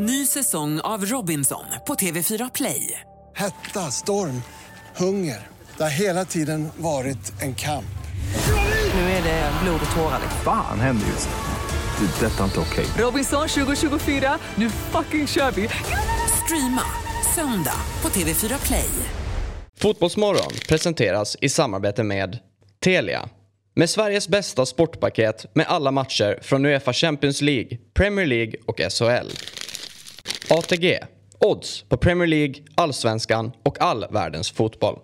[0.00, 3.00] Ny säsong av Robinson på TV4 Play.
[3.36, 4.42] Hetta, storm,
[4.96, 5.46] hunger.
[5.76, 7.98] Det har hela tiden varit en kamp.
[8.94, 10.20] Nu är det blod och tårar.
[10.44, 12.06] Fan händer just nu.
[12.06, 12.26] Det.
[12.26, 12.86] Detta är inte okej.
[12.98, 15.68] Robinson 2024, nu fucking kör vi!
[16.44, 16.82] Streama
[17.34, 18.90] söndag på TV4 Play.
[19.78, 22.38] Fotbollsmorgon presenteras i samarbete med
[22.84, 23.28] Telia.
[23.74, 29.57] Med Sveriges bästa sportpaket med alla matcher från Uefa Champions League, Premier League och SHL.
[30.50, 30.98] ATG.
[31.38, 34.98] Odds på Premier League, Allsvenskan och all världens fotboll.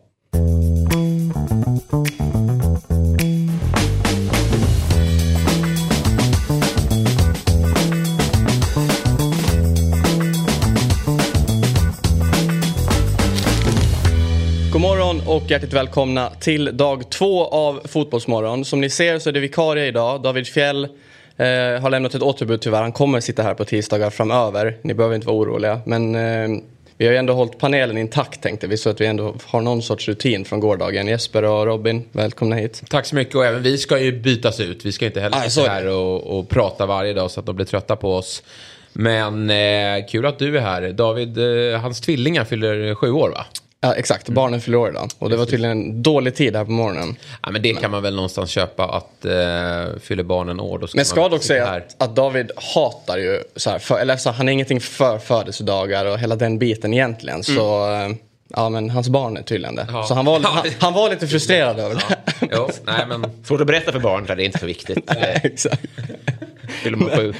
[14.72, 18.64] God morgon och hjärtligt välkomna till dag två av Fotbollsmorgon.
[18.64, 20.22] Som ni ser så är det vikarie idag.
[20.22, 20.88] David Fjell
[21.36, 22.82] eh, har lämnat ett återbud tyvärr.
[22.82, 24.76] Han kommer sitta här på tisdagar framöver.
[24.82, 25.80] Ni behöver inte vara oroliga.
[25.84, 26.62] Men eh,
[26.96, 29.82] vi har ju ändå hållit panelen intakt tänkte vi så att vi ändå har någon
[29.82, 31.06] sorts rutin från gårdagen.
[31.06, 32.82] Jesper och Robin, välkomna hit.
[32.88, 34.84] Tack så mycket och även vi ska ju bytas ut.
[34.84, 37.66] Vi ska inte heller sitta här och, och prata varje dag så att de blir
[37.66, 38.42] trötta på oss.
[38.92, 40.92] Men eh, kul att du är här.
[40.92, 41.38] David,
[41.72, 43.46] eh, hans tvillingar fyller sju år va?
[43.84, 45.10] Ja exakt, barnen fyller år idag.
[45.18, 47.16] Och det var tydligen en dålig tid här på morgonen.
[47.42, 50.78] Ja, men det kan man väl någonstans köpa att eh, fyller barnen år.
[50.78, 51.78] Då ska Men ska man dock säga här.
[51.78, 56.06] att, att David hatar ju så här, för, eller så, han är ingenting för födelsedagar
[56.06, 57.44] och hela den biten egentligen.
[57.44, 58.10] Så eh,
[58.48, 59.82] ja men hans barn är tydligen det.
[59.82, 59.94] Mm.
[59.94, 60.02] Ja.
[60.06, 60.48] Så han var, Ja.
[60.48, 62.16] han, han var lite frustrerad över det.
[62.52, 65.10] Jo, nej men Svårt att berätta för barn det är inte så viktigt.
[65.42, 65.82] Exakt.
[66.82, 67.34] Fyller man sju.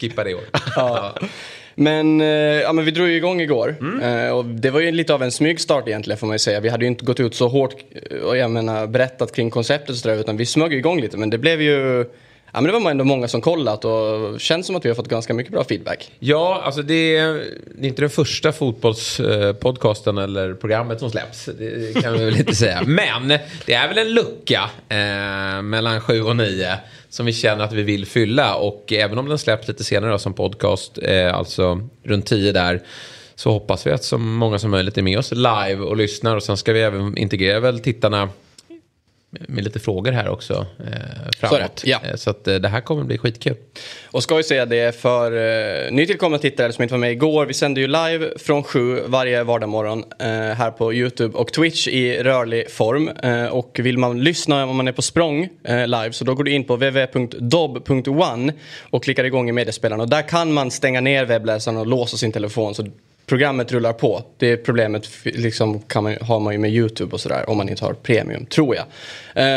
[0.00, 0.44] Skippa det i år.
[0.76, 1.14] ja.
[1.78, 3.76] Men, eh, ja, men vi drog ju igång igår.
[3.80, 4.00] Mm.
[4.00, 6.60] Eh, och det var ju lite av en smygstart egentligen får man ju säga.
[6.60, 7.74] Vi hade ju inte gått ut så hårt
[8.10, 10.16] eh, och jag menar, berättat kring konceptet och sådär.
[10.16, 11.16] Utan vi smög igång lite.
[11.16, 12.04] Men det blev ju...
[12.52, 15.08] Ja, men det var ändå många som kollat och känns som att vi har fått
[15.08, 16.10] ganska mycket bra feedback.
[16.18, 17.32] Ja, alltså det är,
[17.78, 21.48] det är inte den första fotbollspodcasten eh, eller programmet som släpps.
[21.58, 22.82] Det kan vi väl inte säga.
[22.86, 23.28] Men
[23.66, 26.78] det är väl en lucka eh, mellan sju och nio
[27.08, 28.54] som vi känner att vi vill fylla.
[28.54, 32.82] Och även om den släpps lite senare då, som podcast, eh, alltså runt tio där,
[33.34, 36.36] så hoppas vi att så många som möjligt är med oss live och lyssnar.
[36.36, 38.28] Och sen ska vi även integrera väl tittarna
[39.40, 41.82] med lite frågor här också eh, framåt.
[41.84, 42.00] ja.
[42.04, 43.56] Eh, Så att eh, det här kommer bli skitkul.
[44.10, 47.46] Och ska ju säga det för uh, nytillkomna tittare som inte var med igår.
[47.46, 52.22] Vi sänder ju live från sju varje vardagsmorgon uh, här på YouTube och Twitch i
[52.22, 53.10] rörlig form.
[53.24, 56.44] Uh, och vill man lyssna om man är på språng uh, live så då går
[56.44, 58.52] du in på www.dob.one
[58.90, 60.00] och klickar igång i mediespelaren.
[60.00, 62.74] Och där kan man stänga ner webbläsaren och låsa sin telefon.
[62.74, 62.86] Så
[63.26, 64.22] Programmet rullar på.
[64.38, 67.84] Det problemet liksom kan man, har man ju med YouTube och sådär om man inte
[67.84, 68.84] har premium, tror jag.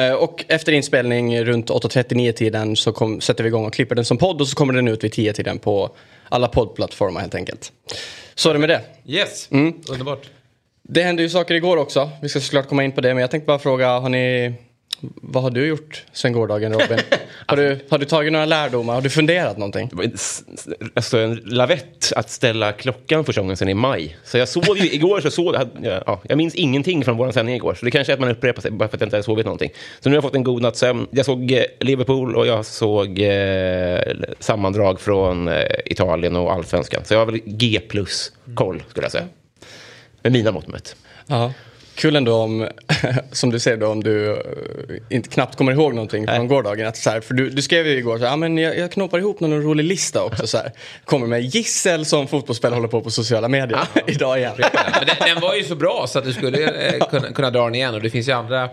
[0.09, 4.06] Eh, och efter inspelning runt 8.39 tiden så kom, sätter vi igång och klipper den
[4.06, 5.90] som podd och så kommer den ut vid 10 tiden på
[6.30, 7.72] alla poddplattformar helt enkelt.
[8.35, 8.81] Så är det med det.
[9.07, 9.74] Yes, Mm.
[9.90, 10.30] underbart.
[10.84, 12.09] Det hände ju saker igår också.
[12.22, 14.53] Vi ska såklart komma in på det men jag tänkte bara fråga, har ni...
[15.01, 17.00] Vad har du gjort sen gårdagen Robin?
[17.45, 18.94] har, du, har du tagit några lärdomar?
[18.94, 19.88] Har du funderat någonting?
[19.89, 20.17] Det var en
[20.94, 24.17] Alltså en lavett att ställa klockan första gången sen i maj.
[24.23, 25.69] Så jag såg ju igår, så såg jag,
[26.05, 27.73] ja, jag minns ingenting från vår sändning igår.
[27.73, 29.45] Så det kanske är att man upprepar sig bara för att jag inte hade sovit
[29.45, 29.72] någonting.
[30.00, 31.07] Så nu har jag fått en god natts sömn.
[31.11, 34.00] Jag såg eh, Liverpool och jag såg eh,
[34.39, 37.06] sammandrag från eh, Italien och allsvenskan.
[37.06, 39.25] Så jag har väl G plus koll skulle jag säga.
[40.21, 40.95] Med mina mått mätt.
[41.27, 41.53] Ja.
[42.00, 42.68] Kul ändå om,
[43.32, 44.38] som du säger då, om du eh,
[45.10, 46.88] inte knappt kommer ihåg någonting från gårdagen.
[46.88, 48.92] Att så här, för du, du skrev ju igår så här, ah, men jag, jag
[48.92, 50.48] knoppar ihop någon rolig lista också.
[50.48, 50.72] Så här.
[51.06, 54.54] Kommer med gissel som fotbollsspelare håller på på sociala medier idag igen.
[54.58, 57.64] Men den, den var ju så bra så att du skulle eh, kunna, kunna dra
[57.64, 58.70] den igen och det finns ju andra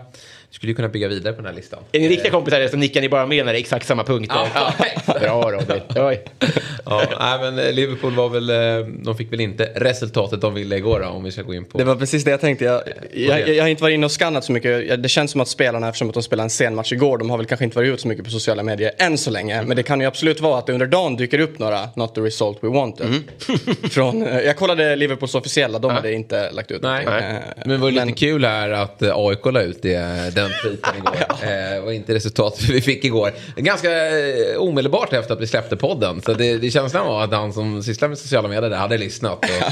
[0.49, 1.79] du skulle ju kunna bygga vidare på den här listan.
[1.91, 4.35] Är ni riktiga kompisar så nickar ni bara med när det är exakt samma punkter.
[4.55, 4.73] Ja,
[5.07, 5.13] ja.
[5.19, 5.81] Bra Robin.
[5.95, 6.23] Oj.
[6.89, 10.75] Ja, nej, men eh, Liverpool var väl, eh, de fick väl inte resultatet de ville
[10.77, 11.77] igår då, om vi ska gå in på.
[11.77, 12.65] Det var precis det jag tänkte.
[12.65, 12.81] Jag,
[13.13, 15.03] jag, jag har inte varit inne och skannat så mycket.
[15.03, 17.37] Det känns som att spelarna, eftersom att de spelade en sen match igår, de har
[17.37, 19.61] väl kanske inte varit ute så mycket på sociala medier än så länge.
[19.63, 22.21] Men det kan ju absolut vara att det under dagen dyker upp några not the
[22.21, 23.23] result we wanted.
[23.91, 27.23] Från, eh, jag kollade Liverpools officiella, de hade inte lagt ut Nej, nej.
[27.23, 30.51] Eh, men det var lite men- kul här att eh, AIK la ut det, den
[30.61, 31.15] tweeten igår.
[31.77, 33.31] eh, var inte resultatet vi fick igår.
[33.55, 36.21] Ganska eh, omedelbart efter att vi släppte podden.
[36.21, 39.43] Så det, det känslan var att han som sysslar med sociala medier där hade lyssnat.
[39.43, 39.71] Och, ja,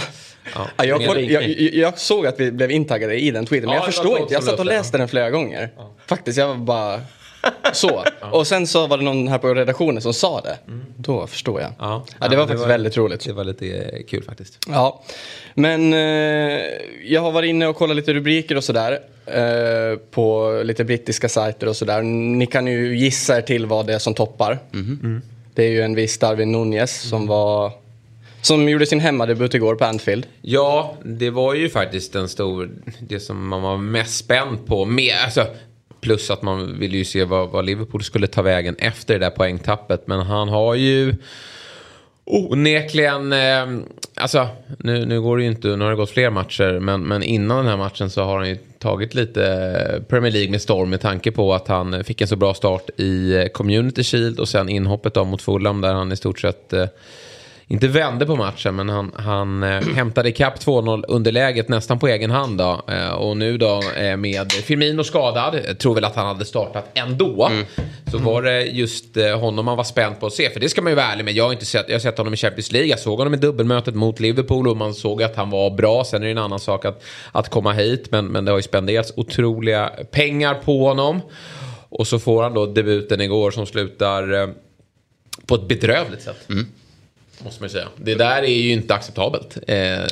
[0.56, 3.83] Ja, jag, jag, jag, jag såg att vi blev intaggade i den tweeten, men Ja,
[3.85, 4.33] jag förstår inte.
[4.33, 5.69] Jag satt och läste den flera gånger.
[6.07, 7.01] Faktiskt, jag var bara
[7.74, 8.03] så.
[8.31, 10.57] Och sen så var det någon här på redaktionen som sa det.
[10.97, 11.71] Då förstår jag.
[11.80, 12.06] Ja.
[12.19, 13.25] Ja, det var faktiskt väldigt roligt.
[13.25, 14.59] Det var lite eh, kul faktiskt.
[14.68, 15.03] Ja,
[15.53, 16.00] men eh,
[17.03, 19.00] jag har varit inne och kollat lite rubriker och sådär.
[19.25, 22.01] Eh, på lite brittiska sajter och sådär.
[22.01, 24.59] Ni kan ju gissa er till vad det är som toppar.
[25.53, 27.71] Det är ju en viss Darwin Nunez som var
[28.45, 30.27] som gjorde sin hemmadebut igår på Anfield.
[30.41, 32.69] Ja, det var ju faktiskt en stor,
[33.00, 34.86] det som man var mest spänd på.
[34.86, 35.48] Med, alltså,
[36.06, 39.30] plus att man ville ju se vad, vad Liverpool skulle ta vägen efter det där
[39.30, 40.07] poängtappet.
[40.07, 41.16] Men han har ju
[42.25, 43.66] onekligen, eh,
[44.16, 44.48] alltså
[44.80, 46.80] nu, nu går det ju inte, nu har det gått fler matcher.
[46.80, 50.62] Men, men innan den här matchen så har han ju tagit lite Premier League med
[50.62, 54.40] storm med tanke på att han fick en så bra start i eh, Community Shield
[54.40, 56.86] och sen inhoppet av mot Fulham där han i stort sett eh,
[57.67, 62.31] inte vände på matchen men han, han eh, hämtade ikapp 2-0 underläget nästan på egen
[62.31, 62.81] hand då.
[62.88, 66.85] Eh, och nu då eh, med Firmino skadad, jag tror väl att han hade startat
[66.94, 67.47] ändå.
[67.47, 67.65] Mm.
[68.12, 70.50] Så var det just eh, honom man var spänd på att se.
[70.50, 71.33] För det ska man ju vara ärlig med.
[71.33, 72.89] Jag har inte sett, jag har sett honom i Champions League.
[72.89, 76.03] Jag såg honom i dubbelmötet mot Liverpool och man såg att han var bra.
[76.03, 78.12] Sen är det en annan sak att, att komma hit.
[78.12, 81.21] Men, men det har ju spenderats otroliga pengar på honom.
[81.89, 84.47] Och så får han då debuten igår som slutar eh,
[85.45, 86.50] på ett bedrövligt sätt.
[86.50, 86.67] Mm.
[87.44, 87.88] Måste man säga.
[87.98, 89.58] Det där är ju inte acceptabelt.
[89.68, 90.04] Eh,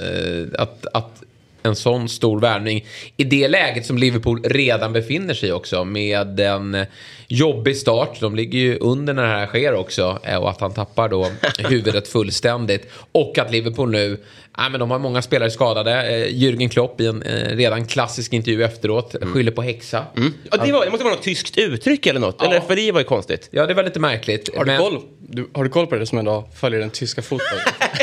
[0.57, 1.23] att, att
[1.63, 2.85] en sån stor värvning
[3.17, 6.85] i det läget som Liverpool redan befinner sig också med en
[7.27, 8.19] jobbig start.
[8.19, 11.31] De ligger ju under när det här sker också eh, och att han tappar då
[11.57, 12.89] huvudet fullständigt.
[13.11, 14.17] Och att Liverpool nu,
[14.57, 15.91] ja, men de har många spelare skadade.
[15.91, 19.33] Eh, Jürgen Klopp i en eh, redan klassisk intervju efteråt mm.
[19.33, 20.05] skyller på häxa.
[20.17, 20.33] Mm.
[20.51, 22.45] Ja, det, var, det måste vara något tyskt uttryck eller något, ja.
[22.45, 23.49] eller för det var ju konstigt.
[23.51, 24.49] Ja, det var lite märkligt.
[24.57, 24.81] Har du, men...
[24.81, 27.63] koll, du, har du koll på det som ändå följer den tyska fotbollen?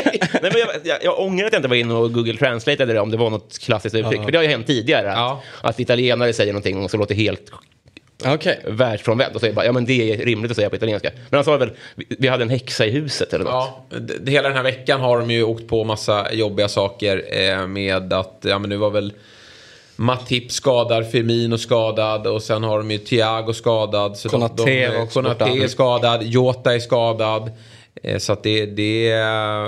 [0.41, 3.11] Nej, men jag, jag, jag ångrar att jag inte var inne och Google Translate om
[3.11, 4.19] det var något klassiskt uttryck.
[4.19, 4.23] Ja.
[4.23, 5.13] För det har ju hänt tidigare.
[5.13, 7.51] Att, att italienare säger någonting som låter helt
[8.25, 8.55] Okay.
[8.65, 11.09] Världsfrånvänt och säger bara, ja men det är rimligt att säga på italienska.
[11.29, 13.69] Men han sa väl, vi hade en häxa i huset eller något.
[13.89, 17.67] Ja, det, hela den här veckan har de ju åkt på massa jobbiga saker eh,
[17.67, 19.13] med att, ja men nu var väl
[19.95, 24.17] Matip skadad, Firmino skadad och sen har de ju Thiago skadad.
[24.17, 27.51] Så Konate, de, de, Konate är skadad, Jota är skadad.
[28.03, 29.03] Eh, så att det, det,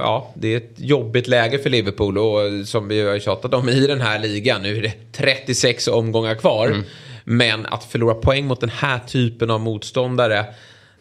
[0.01, 3.87] ja, det är ett jobbigt läge för Liverpool och som vi har tjatat om i
[3.87, 4.61] den här ligan.
[4.61, 6.65] Nu är det 36 omgångar kvar.
[6.65, 6.83] Mm.
[7.23, 10.45] Men att förlora poäng mot den här typen av motståndare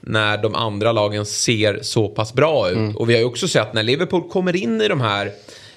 [0.01, 2.77] när de andra lagen ser så pass bra ut.
[2.77, 2.97] Mm.
[2.97, 5.33] Och vi har ju också sett när Liverpool kommer in i de här...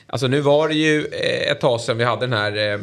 [0.08, 2.58] Alltså nu var det ju eh, ett tag sedan vi hade den här...
[2.58, 2.80] Eh, eh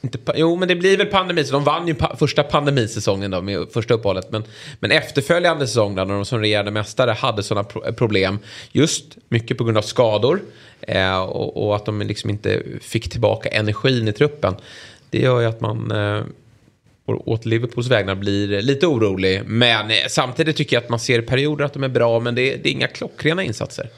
[0.00, 1.44] inte, jo, men det blir väl pandemi.
[1.44, 4.30] Så de vann ju pa första pandemisäsongen då med första uppehållet.
[4.30, 4.44] Men,
[4.80, 8.38] men efterföljande säsong när de som regerande mästare hade sådana pro problem.
[8.72, 10.40] Just mycket på grund av skador.
[10.80, 14.54] Eh, och, och, att de liksom inte fick tillbaka energin i truppen.
[15.10, 16.24] Det gör ju att man eh,
[17.06, 19.42] åt Liverpools vägnar blir lite orolig.
[19.46, 22.56] Men eh, samtidigt tycker jag att man ser perioder att de är bra, men det,
[22.56, 23.88] det är inga klockrena insatser.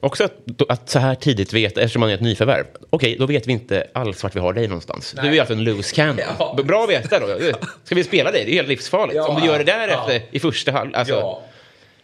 [0.00, 0.32] Också att,
[0.68, 3.86] att, så här tidigt veta, eftersom man är ett nyförvärv, okej, då vet vi inte
[3.92, 5.14] alls vart vi har dig någonstans.
[5.16, 5.30] Nej.
[5.30, 6.18] Du är alltså en loose cannon.
[6.38, 6.58] Ja.
[6.64, 7.26] Bra att veta då.
[7.84, 8.44] Ska vi spela dig?
[8.44, 9.16] Det är helt livsfarligt.
[9.16, 9.28] Ja.
[9.28, 10.00] Om du gör det där ja.
[10.00, 10.90] efter, i första halv...
[10.94, 11.14] Alltså.
[11.14, 11.42] Ja.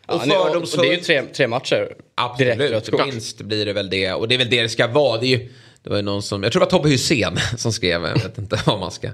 [0.06, 1.94] Och, ja, och, och det är ju tre, tre matcher.
[2.14, 4.12] Absolut, minst blir det väl det.
[4.12, 5.20] Och det är väl det det ska vara.
[5.20, 5.48] Det är ju,
[5.82, 8.38] det var ju någon som, jag tror det var Tobbe Hysén som skrev, jag vet
[8.38, 9.08] inte vad man ska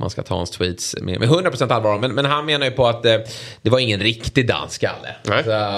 [0.00, 1.98] man ska ta hans tweets med, med 100% allvar.
[1.98, 3.16] Men, men han menar ju på att eh,
[3.62, 5.14] det var ingen riktig danskalle.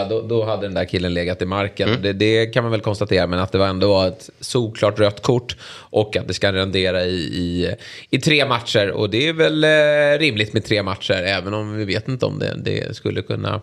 [0.09, 1.89] då, då hade den där killen legat i marken.
[1.89, 2.03] Mm.
[2.03, 3.27] Det, det, kan man väl konstatera.
[3.27, 5.57] Men att det var ändå ett solklart rött kort.
[5.71, 7.75] Och att det ska rendera i, i,
[8.11, 8.91] i tre matcher.
[8.91, 11.23] Och det är väl eh, rimligt med tre matcher.
[11.23, 13.61] Även om vi vet inte om det, det skulle kunna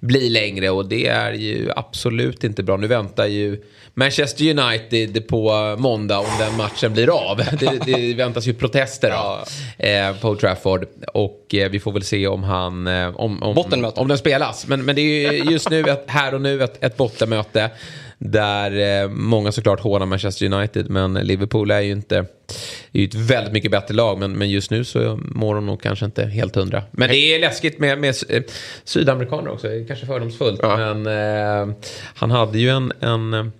[0.00, 0.70] bli längre.
[0.70, 2.76] Och det är ju absolut inte bra.
[2.76, 3.62] Nu väntar ju
[3.98, 7.36] Manchester United på måndag om den matchen blir av.
[7.60, 9.44] Det, det väntas ju protester ja.
[9.86, 10.86] Eh, på Trafford.
[11.14, 12.86] Och eh, vi får väl se om han...
[12.86, 13.58] Eh, om, om,
[13.96, 14.66] om den spelas.
[14.66, 17.70] Men, men det är ju just nu, ett, här och nu, ett, ett bottenmöte.
[18.18, 20.90] Där eh, många såklart hånar Manchester United.
[20.90, 22.24] Men Liverpool är ju inte...
[22.92, 24.18] Det är ju ett väldigt mycket bättre lag.
[24.18, 26.82] Men, men just nu så mår de nog kanske inte helt hundra.
[26.90, 28.42] Men det är läskigt med, med eh,
[28.84, 29.68] sydamerikaner också.
[29.86, 30.60] Kanske fördomsfullt.
[30.62, 30.76] Ja.
[30.76, 31.76] Men eh,
[32.14, 32.92] han hade ju en...
[33.00, 33.52] en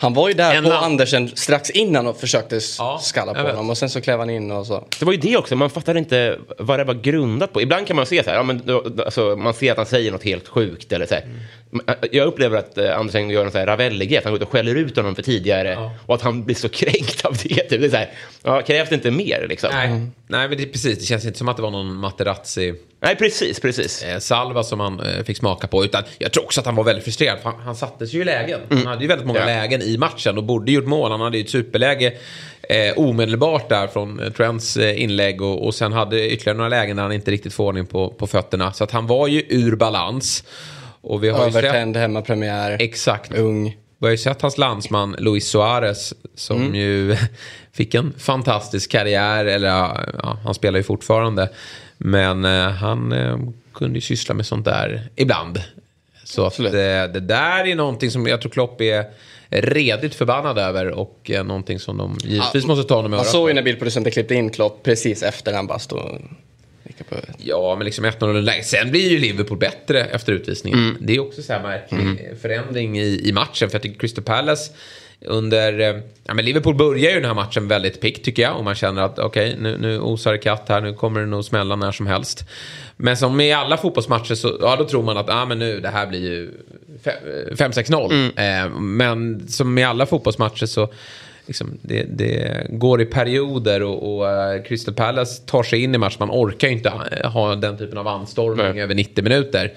[0.00, 0.84] han var ju där en på annan.
[0.84, 4.50] Andersen strax innan och försökte ja, skalla på honom och sen så klev han in
[4.50, 4.84] och så.
[4.98, 7.62] Det var ju det också, man fattar inte vad det var grundat på.
[7.62, 8.62] Ibland kan man se så här, ja, men,
[9.04, 11.22] alltså, man ser att han säger något helt sjukt eller så här.
[11.22, 11.98] Mm.
[12.12, 14.74] Jag upplever att eh, Andersen gör en sån här Ravelli-grej, han går ut och skäller
[14.74, 15.94] ut honom för tidigare ja.
[16.06, 17.48] och att han blir så kränkt av det.
[17.48, 17.68] Typ.
[17.80, 18.10] det är så här,
[18.42, 19.70] ja, krävs det inte mer liksom?
[19.72, 20.12] Nej, mm.
[20.26, 23.60] Nej men det, precis, det känns inte som att det var någon Materazzi Nej, precis,
[23.60, 24.02] precis.
[24.02, 25.84] Eh, salva som han eh, fick smaka på.
[25.84, 27.38] Utan jag tror också att han var väldigt frustrerad.
[27.42, 28.60] Han, han sattes ju i lägen.
[28.70, 28.78] Mm.
[28.78, 29.46] Han hade ju väldigt många ja.
[29.46, 31.10] lägen i matchen och borde gjort mål.
[31.10, 32.12] Han hade ju ett superläge
[32.68, 35.42] eh, omedelbart där från eh, Trents eh, inlägg.
[35.42, 38.26] Och, och sen hade ytterligare några lägen där han inte riktigt får ordning på, på
[38.26, 38.72] fötterna.
[38.72, 40.44] Så att han var ju ur balans.
[41.00, 42.00] Och vi har Övertänd sett...
[42.00, 42.76] hemmapremiär.
[42.80, 43.34] Exakt.
[43.34, 43.76] Ung.
[43.98, 46.74] Vi har ju sett hans landsman Luis Suarez som mm.
[46.74, 47.16] ju
[47.72, 49.44] fick en fantastisk karriär.
[49.44, 51.48] Eller ja, han spelar ju fortfarande.
[51.98, 53.38] Men eh, han eh,
[53.74, 55.62] kunde ju syssla med sånt där ibland.
[56.24, 59.04] Så att, eh, det där är någonting som jag tror Klopp är
[59.50, 63.28] redigt förbannad över och eh, någonting som de givetvis måste ta honom i Man örat
[63.32, 66.20] såg ju när bildproducenten klippte in Klopp precis efter han bara stod.
[67.38, 68.62] Ja, men liksom 1-0 läge.
[68.62, 70.78] Sen blir ju Liverpool bättre efter utvisningen.
[70.78, 70.96] Mm.
[71.00, 73.70] Det är också så här märklig förändring i, i matchen.
[73.70, 74.72] För jag tycker Crystal Palace
[75.20, 75.80] under...
[75.80, 78.56] eh, Ja, men Liverpool börjar ju den här matchen väldigt pick tycker jag.
[78.56, 80.80] Och man känner att okej, nu, nu osar det katt här.
[80.80, 82.44] Nu kommer det nog smälla när som helst.
[82.96, 85.88] Men som i alla fotbollsmatcher så ja, då tror man att ah, men nu, det
[85.88, 86.50] här blir ju
[87.04, 88.30] 5-6-0.
[88.36, 90.88] Eh, men som i alla fotbollsmatcher så
[91.46, 95.98] liksom, det, det går i perioder och, och eh, Crystal Palace tar sig in i
[95.98, 96.16] match.
[96.18, 99.72] Man orkar ju inte ha, ha den typen av anstormning över 90 minuter.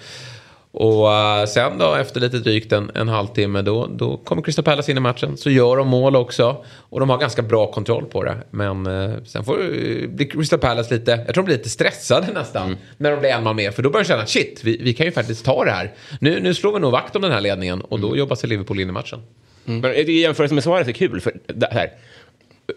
[0.73, 4.91] Och eh, sen då efter lite drygt en, en halvtimme då, då kommer Crystal Palace
[4.91, 5.37] in i matchen.
[5.37, 6.65] Så gör de mål också.
[6.77, 8.37] Och de har ganska bra kontroll på det.
[8.51, 12.27] Men eh, sen får eh, blir Crystal Palace lite, jag tror de blir lite stressade
[12.33, 12.77] nästan.
[12.97, 13.73] När de blir en man med.
[13.73, 15.93] För då börjar de känna shit, vi, vi kan ju faktiskt ta det här.
[16.19, 17.81] Nu, nu slår vi nog vakt om den här ledningen.
[17.81, 19.21] Och då jobbar sig Liverpool in i matchen.
[19.65, 21.91] Men i jämförelse med Suarez är kul, för det här,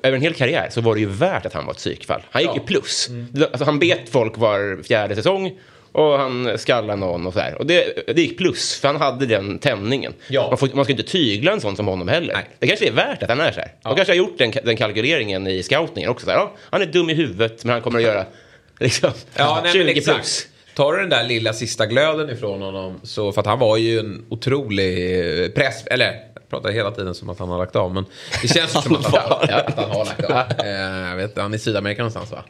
[0.03, 2.23] över en hel karriär så var det ju värt att han var ett psykfall.
[2.31, 3.09] Han gick ju plus.
[3.51, 5.53] Alltså, han bet folk var fjärde säsong
[5.95, 7.55] och han skallade någon och så här.
[7.55, 10.13] Och det, det gick plus, för han hade den tändningen.
[10.29, 10.49] Ja.
[10.49, 12.35] Man, får, man ska inte tygla en sån som honom heller.
[12.35, 12.45] Nej.
[12.59, 13.73] Det kanske är värt att han är så här.
[13.83, 16.27] De kanske har gjort den, den kalkyleringen i scoutningen också.
[16.27, 18.25] Så här, ja, han är dum i huvudet, men han kommer att göra
[18.79, 20.47] liksom, Ja, nej, 20 men plus.
[20.75, 23.99] Tar du den där lilla sista glöden ifrån honom, så, för att han var ju
[23.99, 27.95] en otrolig eh, press, eller jag pratar hela tiden som att han har lagt av,
[27.95, 28.05] men
[28.43, 29.15] det känns som att han,
[29.49, 30.67] ja, att han har lagt av.
[30.67, 32.45] Eh, jag vet, han är i Sydamerika någonstans va?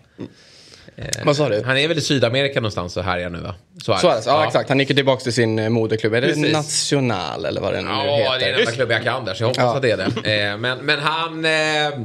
[1.24, 1.62] Vad sa du?
[1.66, 3.54] Han är väl i Sydamerika någonstans och härjar nu va?
[3.84, 4.00] Suarez.
[4.00, 4.68] Suarez, ja, exakt.
[4.68, 6.14] Han gick ju tillbaka till sin eh, moderklubb.
[6.14, 6.52] Är det Precis.
[6.52, 8.38] National eller vad det nu Ja, heter?
[8.38, 9.76] det är den enda klubben jag kan där, så jag hoppas Ja.
[9.76, 10.44] att det är det.
[10.50, 12.00] Eh, men, men han eh,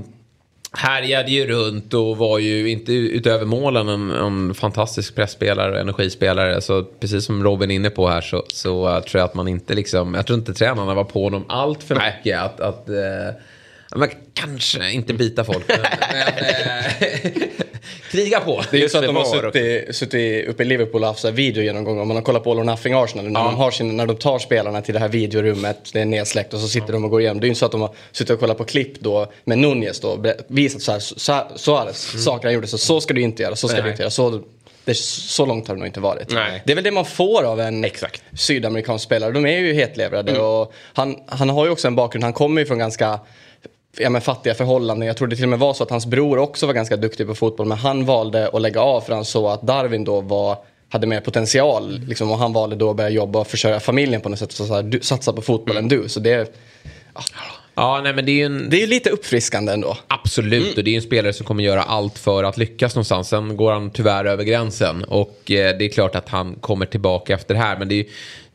[0.73, 6.61] härjade ju runt och var ju inte utöver målen en, en fantastisk pressspelare och energispelare.
[6.61, 9.47] Så precis som Robin är inne på här så, så eh, tror jag att man
[9.47, 12.39] inte liksom, jag tror inte tränarna var på honom allt för mycket.
[12.39, 12.95] Att, att, eh,
[13.95, 15.77] man kanske inte bita folk, men,
[16.11, 16.27] men
[16.99, 17.49] eh,
[18.11, 18.63] kriga på.
[18.71, 21.27] Det är ju så att de har suttit, suttit uppe i Liverpool och haft så
[21.27, 21.99] här videogenomgång.
[21.99, 23.31] Om man har kollat på All or Nothing Arsenal.
[23.31, 26.53] När, de har sin, när de tar spelarna till det här videorummet, det är nedsläckt
[26.53, 27.39] och så sitter de och går igenom.
[27.39, 29.57] Det är ju inte så att de har suttit och kollat på klipp då med
[29.57, 30.25] Nunez då.
[30.47, 32.67] Visat så här, så, Suarez, saker han gjorde.
[32.67, 33.83] Så, så ska du inte göra, så ska Nej.
[33.83, 34.11] du inte göra.
[34.11, 34.43] Så,
[34.85, 36.33] det, så långt har det nog inte varit.
[36.33, 36.61] Nej.
[36.65, 38.23] Det är väl det man får av en Exakt.
[38.37, 39.31] sydamerikansk spelare.
[39.31, 42.23] De är ju hetlevrade och han, han har ju också en bakgrund.
[42.23, 43.19] Han kommer ju från ganska
[43.99, 45.07] ja, men fattiga förhållanden.
[45.07, 47.27] Jag tror det till och med var så att hans bror också var ganska duktig
[47.27, 47.67] på fotboll.
[47.67, 50.57] Men han valde att lägga av för han såg att Darwin då var,
[50.89, 51.99] hade mer potential.
[52.07, 54.51] Liksom, och han valde då att börja jobba och försörja familjen på något sätt.
[54.51, 56.09] Så, så här, du, satsa på fotboll än du.
[56.09, 56.55] Så det,
[57.75, 58.69] Ja, nej men det är ju en...
[58.69, 59.97] det är lite uppfriskande ändå.
[60.07, 63.27] Absolut, och det är en spelare som kommer göra allt för att lyckas någonstans.
[63.29, 67.33] Sen går han tyvärr över gränsen och eh, det är klart att han kommer tillbaka
[67.33, 67.77] efter det här.
[67.79, 68.05] Men det är ju,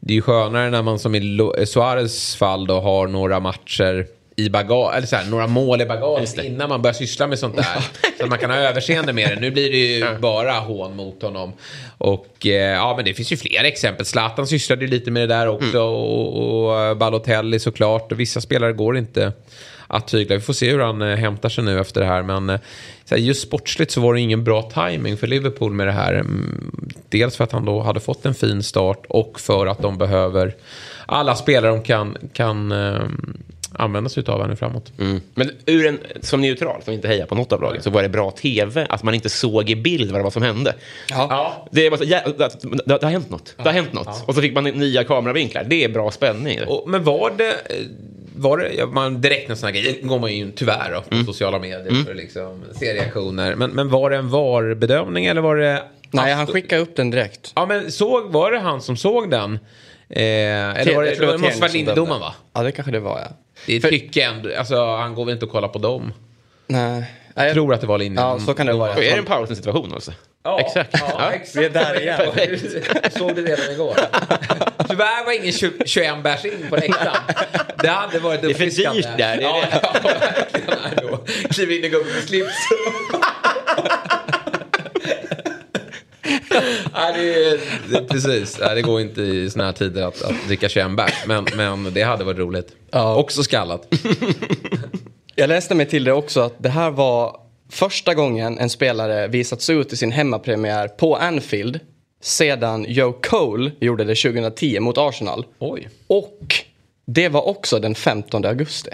[0.01, 4.07] det är ju skönare när man som i Lo- Suarez fall då har några matcher
[4.37, 7.57] i bagage, eller så här, några mål i bagaget innan man börjar syssla med sånt
[7.57, 7.65] där.
[8.19, 9.41] så att man kan ha överseende med det.
[9.41, 11.53] Nu blir det ju bara hån mot honom.
[11.99, 14.07] Och eh, ja, men det finns ju fler exempel.
[14.07, 15.81] Zlatan sysslade ju lite med det där också.
[15.81, 18.13] Och, och eh, Balotelli såklart.
[18.13, 19.33] Och vissa spelare går inte
[19.87, 20.37] att tygla.
[20.37, 22.23] Vi får se hur han eh, hämtar sig nu efter det här.
[22.23, 22.61] Men eh,
[23.05, 26.15] så här, just sportsligt så var det ingen bra timing för Liverpool med det här.
[26.15, 29.99] Mm, Dels för att han då hade fått en fin start och för att de
[29.99, 30.55] behöver
[31.07, 33.03] alla spelare de kan, kan eh,
[33.79, 34.93] använda sig av här nu framåt.
[34.99, 35.21] Mm.
[35.35, 38.09] Men ur en, som neutral, som inte hejar på något av lagen, så var det
[38.09, 40.75] bra tv att man inte såg i bild vad det var som hände.
[41.11, 41.69] Ja.
[41.71, 43.55] Det, var så, jä- det, det, det har hänt något.
[43.57, 44.25] Det har hänt något.
[44.27, 45.65] Och så fick man nya kameravinklar.
[45.65, 46.61] Det är bra spänning.
[46.67, 47.55] Och, men var det...
[48.37, 51.17] Var det ja, man, direkt en sån här grej, det går man ju tyvärr då,
[51.17, 53.55] på sociala medier för att liksom, se reaktioner.
[53.55, 55.83] Men, men var det en VAR-bedömning eller var det...
[56.11, 57.53] Nej, han skickade upp den direkt.
[57.55, 59.53] Ja, men såg, var det han som såg den?
[60.09, 62.35] Eh, eller var det, det det måste varit linjedomaren va?
[62.55, 63.37] Ja, det kanske det var ja.
[63.67, 66.13] Det är tycker jag ändå, alltså han går väl inte och kollar på dem.
[66.67, 67.05] Nej.
[67.35, 68.25] Jag jag tror att det var linjen.
[68.25, 68.93] Ja, så kan det vara.
[68.93, 70.13] Och är det en Paulsen-situation alltså?
[70.45, 70.91] Ja, Exakt.
[70.93, 71.31] Ja, Ja.
[71.33, 71.57] exakt.
[71.57, 72.17] Vi är där igen.
[72.17, 73.17] Perfekt.
[73.19, 73.95] Såg det redan igår.
[74.89, 77.17] Tyvärr var ingen 20 21 bärs in på läktaren.
[77.83, 79.01] Det hade varit är för uppfriskande.
[79.01, 79.81] dyrt där, det är ja, det.
[79.83, 80.67] Ja, verkligen.
[80.83, 81.49] Nej, då.
[81.51, 82.55] Kliv in i gubben med slips.
[86.95, 87.61] Nej, det, är-
[87.91, 88.59] det, precis.
[88.61, 91.25] Nej, det går inte i såna här tider att, att dricka 21 bärs.
[91.27, 92.69] Men, men det hade varit roligt.
[92.91, 93.17] Ja.
[93.17, 93.95] Också skallat.
[95.35, 97.37] Jag läste mig till det också att det här var
[97.71, 101.81] första gången en spelare visats ut i sin hemmapremiär på Anfield
[102.23, 105.47] sedan Joe Cole gjorde det 2010 mot Arsenal.
[105.59, 105.89] Oj.
[106.07, 106.39] Och
[107.07, 108.91] det var också den 15 augusti.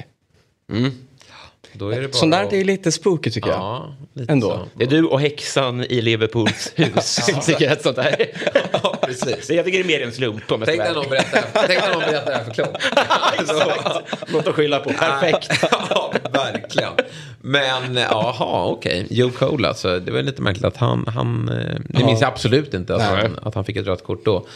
[1.72, 3.58] Då är det bara Sånt där att- är ju lite spooky tycker jag.
[3.58, 4.50] Ja, lite Ändå.
[4.50, 4.68] så.
[4.74, 7.20] Det är du och häxan i Liverpools hus.
[7.46, 8.26] tycker att sånt här.
[8.82, 9.50] Ja, precis.
[9.50, 10.52] Jag tycker det är mer en slump.
[10.52, 12.76] Om jag Tänk när någon berättar, tänk när någon berättar det här för Klopp.
[12.96, 14.32] ärlig.
[14.32, 14.90] Något att skylla på.
[14.90, 15.48] Perfekt.
[15.90, 16.92] ja, verkligen.
[17.40, 19.06] Men jaha, okej.
[19.10, 19.98] Joe Cole alltså.
[20.00, 23.38] Det var lite märkligt att han, han eh, det minns jag absolut inte att han,
[23.42, 24.46] att han fick ett rött kort då.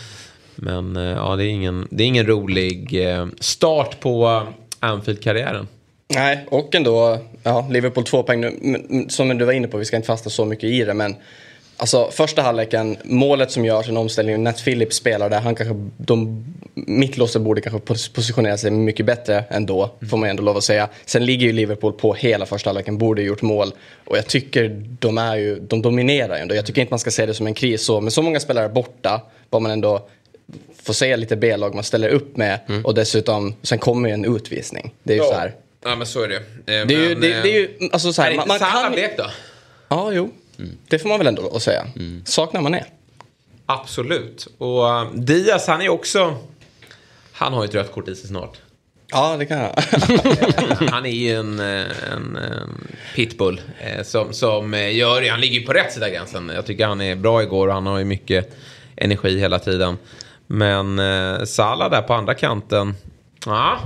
[0.55, 4.43] Men eh, ja, det är ingen, det är ingen rolig eh, start på
[4.81, 5.69] Anfield-karriären.
[6.09, 9.07] Nej, och ändå, ja, Liverpool två poäng nu.
[9.09, 11.17] Som du var inne på, vi ska inte fastna så mycket i det, men
[11.77, 16.45] alltså första halvleken, målet som görs, en omställning, Nat Phillips spelar där, han kanske, de,
[16.75, 20.89] mittlåset borde kanske pos- positionera sig mycket bättre ändå, får man ändå lov att säga.
[21.07, 23.73] Sen ligger ju Liverpool på hela första halvleken, borde gjort mål.
[24.05, 26.55] Och jag tycker de är ju, de dominerar ju ändå.
[26.55, 28.69] Jag tycker inte man ska se det som en kris så, men så många spelare
[28.69, 29.21] borta,
[29.51, 30.09] var man ändå
[30.83, 34.95] får se lite B-lag man ställer upp med och dessutom, sen kommer ju en utvisning.
[35.03, 35.53] Det är ju så här.
[35.85, 36.37] Ja, men så är det.
[36.37, 36.43] Eh,
[36.87, 38.59] Det är ju, men, det, det är ju, alltså så Är här, det man, man
[38.59, 38.93] kan...
[39.17, 39.31] då?
[39.89, 40.33] Ja, jo.
[40.89, 41.87] Det får man väl ändå säga.
[42.25, 42.85] Saknar man det?
[43.67, 44.49] Absolut.
[44.59, 46.37] Och uh, Diaz, han är också...
[47.33, 48.59] Han har ju ett rött kort i sig snart.
[49.11, 49.73] Ja, det kan jag.
[50.91, 55.61] Han är ju en, eh, en, en pitbull eh, som, som eh, gör Han ligger
[55.61, 56.53] ju på rätt sida gränsen.
[56.55, 58.57] Jag tycker han är bra igår och han har ju mycket
[58.97, 59.99] energi hela tiden.
[60.47, 62.95] Men eh, Salah där på andra kanten.
[63.47, 63.79] Ja,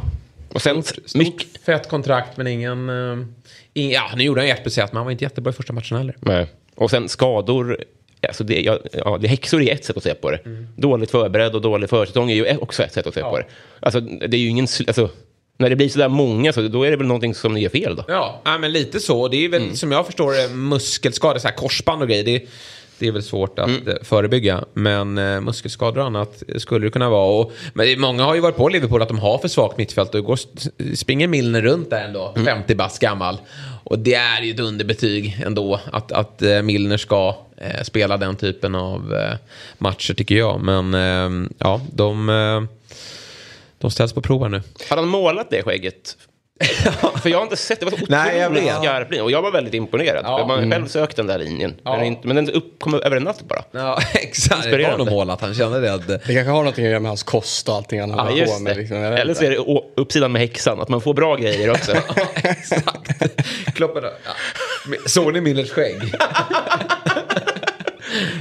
[0.53, 1.65] Och sen stort mycket...
[1.65, 2.89] fett kontrakt men ingen...
[2.89, 3.27] Eh,
[3.75, 5.73] ing, ja, nu gjorde han ju ett speciellt men han var inte jättebra i första
[5.73, 6.17] matchen heller.
[6.21, 6.47] Nej.
[6.75, 7.85] Och sen skador.
[8.29, 10.41] Alltså det, ja, ja, det häxor är ett sätt att se på det.
[10.77, 13.45] Dåligt förberedd och dålig försäsong är ju också ett sätt att se på det.
[13.81, 14.67] Alltså, det är ju ingen...
[14.87, 15.11] Alltså,
[15.59, 17.97] när det blir sådär många så då är det väl någonting som ni gör fel
[17.97, 18.05] då.
[18.09, 19.29] Ja, ja men lite så.
[19.29, 22.25] Det är väl som jag förstår muskelskador, så här korsband och grejer.
[22.25, 22.49] Det,
[22.99, 24.65] det är väl svårt att eh, förebygga.
[24.75, 27.41] Men eh, muskelskador och annat skulle det kunna vara.
[27.41, 30.15] Och, men många har ju varit på Liverpool att de har för svagt mittfält.
[30.15, 30.69] Och igår s-
[31.01, 33.37] springer Milner runt där ändå, 50 bast gammal.
[33.85, 38.37] Och det är ju ett underbetyg ändå att, att eh, Milner ska eh, spela den
[38.37, 39.37] typen av eh,
[39.79, 40.61] matcher tycker jag.
[40.61, 42.63] Men eh, ja, de, eh,
[43.79, 44.63] de ställs på prov nu.
[44.91, 46.17] Har han målat det skägget?
[47.23, 47.87] För jag har inte sett det.
[47.87, 49.23] var så otroligt skarp linje.
[49.23, 50.25] Och jag var väldigt imponerad.
[50.25, 50.47] Ja.
[50.47, 51.75] Man har själv sökt den där linjen.
[51.85, 51.97] Ja.
[51.97, 53.63] Men, inte, men den upp, kom över en natt bara.
[53.71, 54.63] Ja, exakt.
[54.65, 55.41] Det var nog målat.
[55.41, 55.95] Han kände det.
[55.95, 58.31] Att, Det kanske har någonting att göra med hans kost och allting han Ja, håller
[58.33, 58.77] på just med.
[58.77, 58.97] Liksom.
[58.97, 59.57] Eller så är det
[59.97, 61.93] uppsidan med häxan, att man får bra grejer också.
[62.35, 63.23] Exakt.
[63.75, 64.33] Kloppen ja.
[65.07, 65.97] Såg ni Millers skägg?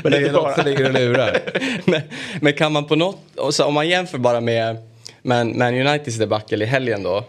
[0.03, 1.39] Men det är något bara- som ligger och lurar.
[1.85, 2.01] men,
[2.41, 3.19] men kan man på något,
[3.65, 4.77] om man jämför bara med
[5.21, 7.23] Man Uniteds debacle i helgen då.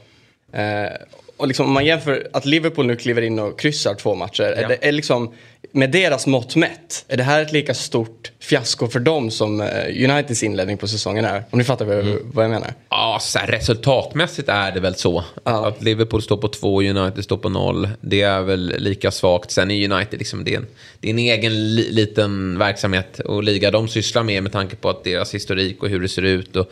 [0.53, 0.93] Eh,
[1.39, 4.43] och liksom, om man jämför att Liverpool nu kliver in och kryssar två matcher.
[4.43, 5.35] Är det, är liksom,
[5.73, 9.67] med deras mått mätt, är det här ett lika stort fiasko för dem som eh,
[9.87, 11.45] Uniteds inledning på säsongen är?
[11.51, 12.73] Om ni fattar vad, vad jag menar.
[12.89, 15.25] Ja, så här, resultatmässigt är det väl så.
[15.45, 15.69] Ja.
[15.69, 17.89] Att Liverpool står på två och United står på noll.
[18.01, 19.51] Det är väl lika svagt.
[19.51, 20.67] Sen är United liksom, det är en,
[21.01, 24.91] det är en egen li, liten verksamhet och liga de sysslar med med tanke på
[24.91, 26.71] att deras historik och hur det ser ut och,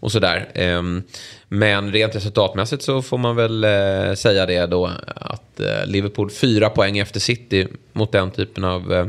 [0.00, 0.48] och sådär.
[0.54, 1.02] Ehm,
[1.48, 6.70] men rent resultatmässigt så får man väl eh, säga det då att eh, Liverpool fyra
[6.70, 9.06] poäng efter City mot den typen av eh,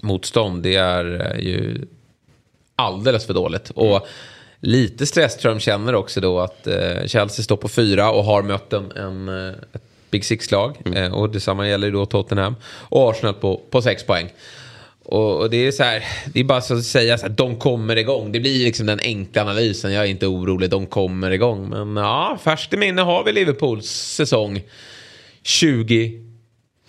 [0.00, 0.62] motstånd.
[0.62, 1.86] Det är eh, ju
[2.76, 3.70] alldeles för dåligt.
[3.70, 4.06] Och
[4.60, 8.24] lite stress tror jag de känner också då att eh, Chelsea står på fyra och
[8.24, 10.76] har mött en, en, eh, ett Big Six-lag.
[10.94, 12.56] Eh, och detsamma gäller ju då Tottenham.
[12.64, 14.28] Och Arsenal på, på sex poäng.
[15.10, 17.56] Och, och det är så här, det är bara så att säga så här, de
[17.56, 18.32] kommer igång.
[18.32, 19.92] Det blir liksom den enkla analysen.
[19.92, 21.68] Jag är inte orolig, de kommer igång.
[21.68, 24.62] Men ja, färskt i minne har vi Liverpools säsong
[25.42, 26.20] 20...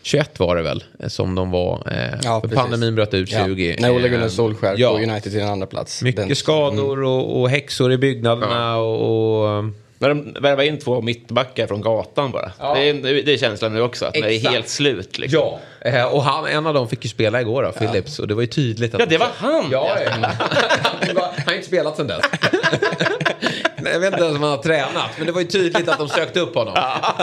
[0.03, 1.87] 21 var det väl, eh, som de var.
[1.91, 3.69] Eh, Ja, pandemin bröt ut 20.
[3.69, 4.89] Ja, när Ole Gunnar Eh, Solskjaer ja.
[4.91, 6.01] på United till en andra plats.
[6.01, 9.57] Mycket Den- skador och, och häxor i byggnaderna och...
[9.57, 9.63] och
[10.01, 12.51] När de värvar in två mittbackar från gatan bara.
[12.59, 12.73] Ja.
[12.73, 15.17] Det, är, det är känslan nu också, att det är helt slut.
[15.17, 15.39] Liksom.
[15.39, 15.59] Ja,
[15.89, 18.19] eh, och han, en av dem fick ju spela igår då, Phillips.
[18.19, 18.99] Och det var ju tydligt att...
[18.99, 19.69] Ja, det var han!
[19.71, 20.23] Ja, han
[21.03, 22.21] han har inte spelat sedan dess.
[23.81, 25.97] Nej, Jag vet inte ens om han har tränat, men det var ju tydligt att
[25.97, 26.73] de sökte upp honom.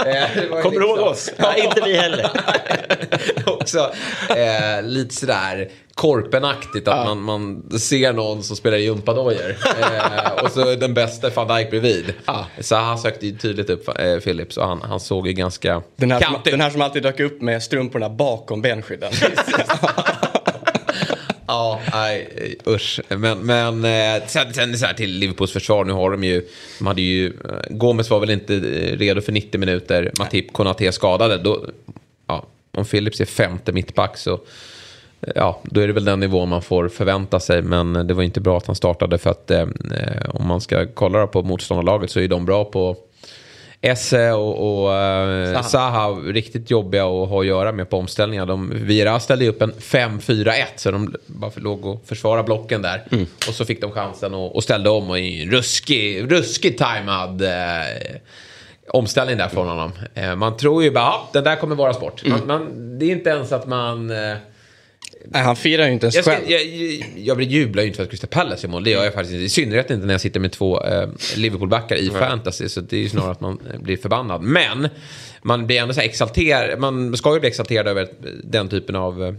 [0.07, 1.31] Eh, Kommer du ihåg oss?
[1.37, 2.31] Nej, inte vi heller.
[3.47, 3.79] Också
[4.29, 9.57] eh, lite sådär korpenaktigt att man, man ser någon som spelar gympadojor.
[9.81, 12.13] Eh, och så den bästa är van Dijk bredvid.
[12.61, 16.11] Så han sökte ju tydligt upp eh, Phillips och han, han såg ju ganska Den
[16.11, 19.13] här, som, den här som alltid dök upp med strumporna bakom benskydden.
[21.49, 22.29] Ja, nej,
[22.67, 23.01] usch.
[23.09, 26.87] Men, men eh, sen, sen så här till Liverpools försvar, nu har de ju, de
[26.87, 27.33] hade ju, eh,
[27.71, 31.39] Gomes var väl inte eh, redo för 90 minuter, Matip Konaté skadade.
[31.39, 31.67] Då,
[32.27, 34.41] ja, om Phillips är femte mittback så,
[35.35, 37.63] ja, då är det väl den nivån man får förvänta sig.
[37.63, 39.67] Men det var inte bra att han startade för att eh,
[40.29, 42.97] om man ska kolla på motståndarlaget så är de bra på
[43.81, 45.63] Esse och, och eh, Zaha.
[45.63, 48.47] Zaha riktigt jobbiga att ha att göra med på omställningar.
[48.47, 53.05] De, Vira ställde upp en 5-4-1 så de bara låg och försvara blocken där.
[53.49, 57.43] Och så fick de chansen och, och ställde om och i en ruskig, ruskig tajmad
[57.43, 57.51] eh,
[58.89, 59.93] omställning där från honom.
[60.15, 62.27] Eh, man tror ju bara, ja, den där kommer vara sport.
[62.27, 64.11] Man, man, det är inte ens att man...
[64.11, 64.37] Eh,
[65.31, 66.51] Nej, han firar ju inte ens jag, ska, själv.
[66.51, 66.65] jag,
[67.17, 68.85] jag, jag jublar ju inte för att Crystal Palace gör mål.
[68.85, 69.45] Det gör jag faktiskt inte.
[69.45, 72.69] I synnerhet inte när jag sitter med två eh, Liverpool-backar i fantasy.
[72.69, 74.43] Så det är ju snarare att man eh, blir förbannad.
[74.43, 74.89] Men
[75.43, 76.79] man blir ändå så här exalterad.
[76.79, 78.09] Man ska ju bli exalterad över
[78.45, 79.35] den typen av eh,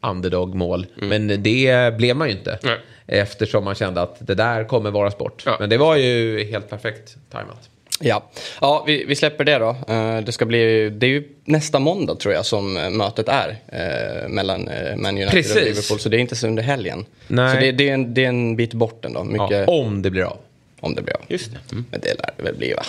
[0.00, 0.86] underdog-mål.
[0.94, 2.58] Men det blev man ju inte.
[2.62, 2.78] Nej.
[3.06, 5.42] Eftersom man kände att det där kommer vara sport.
[5.46, 5.56] Ja.
[5.60, 7.70] Men det var ju helt perfekt tajmat.
[8.00, 8.30] Ja,
[8.60, 9.76] ja vi, vi släpper det då.
[9.88, 13.56] Eh, det, ska bli, det är ju nästa måndag tror jag som eh, mötet är
[13.66, 15.56] eh, mellan Man United Precis.
[15.56, 16.00] och Liverpool.
[16.00, 17.04] Så det är inte så under helgen.
[17.28, 17.54] Nej.
[17.54, 19.24] Så det, det, är en, det är en bit bort ändå.
[19.24, 20.36] Mycket Ja, om det blir av.
[20.80, 21.22] om det blir av.
[21.28, 21.72] Just det.
[21.72, 21.84] Mm.
[21.90, 22.82] Men det lär det väl bli va?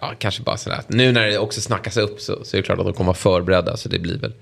[0.00, 0.80] Ja, kanske bara sådär.
[0.86, 3.16] Nu när det också snackas upp så, så är det klart att de kommer vara
[3.16, 3.76] förberedda.
[3.76, 4.32] Så det blir väl,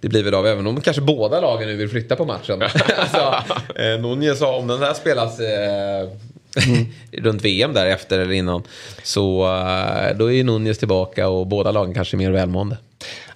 [0.00, 0.46] det blir väl av.
[0.46, 2.62] Även om kanske båda lagen nu vill flytta på matchen.
[2.96, 3.44] alltså,
[3.76, 6.08] eh, Nunez sa om den här spelas eh,
[7.12, 8.62] runt VM där efter eller innan.
[9.02, 12.78] Så eh, då är ju Nunez tillbaka och båda lagen kanske är mer välmående.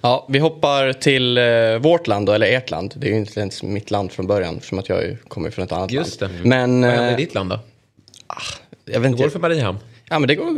[0.01, 1.43] Ja, vi hoppar till eh,
[1.79, 2.93] vårt land då, eller ert land.
[2.97, 5.71] Det är ju inte ens mitt land från början eftersom att jag kommer från ett
[5.71, 6.25] annat Just det.
[6.27, 6.45] land.
[6.45, 7.59] Men, Vad händer i eh, ditt land då?
[8.85, 9.17] jag vet Hur inte.
[9.17, 9.77] går det för Mariehamn?
[10.09, 10.57] Ja, men det går,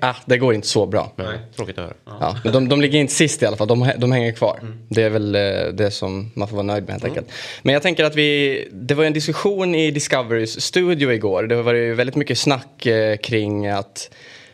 [0.00, 1.12] ah, det går inte så bra.
[1.16, 1.94] Nej, tråkigt att höra.
[2.20, 4.60] Ja, men de, de ligger inte sist i alla fall, de, de hänger kvar.
[4.88, 5.40] Det är väl eh,
[5.72, 7.26] det som man får vara nöjd med helt enkelt.
[7.62, 11.42] Men jag tänker att vi, det var en diskussion i Discoverys studio igår.
[11.42, 14.10] Det var ju väldigt mycket snack eh, kring att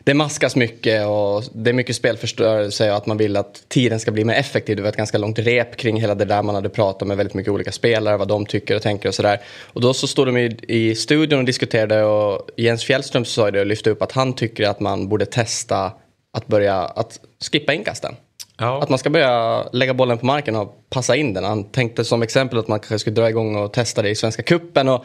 [0.06, 4.10] det maskas mycket och det är mycket spelförstörelse och att man vill att tiden ska
[4.10, 4.76] bli mer effektiv.
[4.76, 7.34] Det var ett ganska långt rep kring hela det där man hade pratat med väldigt
[7.34, 9.40] mycket olika spelare, vad de tycker och tänker och sådär.
[9.72, 13.60] Och då så stod de i, i studion och diskuterade och Jens Fjällström sa det
[13.60, 15.92] och lyfte upp att han tycker att man borde testa
[16.32, 17.20] att börja att
[17.52, 18.16] skippa inkasten.
[18.58, 18.82] Ja.
[18.82, 21.44] Att man ska börja lägga bollen på marken och passa in den.
[21.44, 24.42] Han tänkte som exempel att man kanske skulle dra igång och testa det i Svenska
[24.42, 24.88] Cupen.
[24.88, 25.04] Och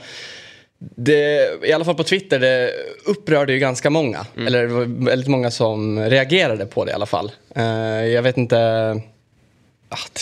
[0.96, 2.72] det, I alla fall på Twitter, det
[3.06, 4.26] upprörde ju ganska många.
[4.48, 7.32] Eller det var väldigt många som reagerade på det i alla fall.
[7.56, 7.64] Eh,
[8.06, 8.58] jag vet inte...
[9.90, 10.22] Att,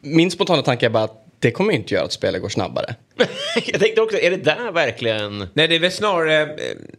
[0.00, 2.94] min spontana tanke är bara att det kommer ju inte göra att spelet går snabbare.
[3.66, 5.38] Jag tänkte också, är det där verkligen...
[5.54, 6.42] Nej, det är väl snarare...
[6.42, 6.48] eh,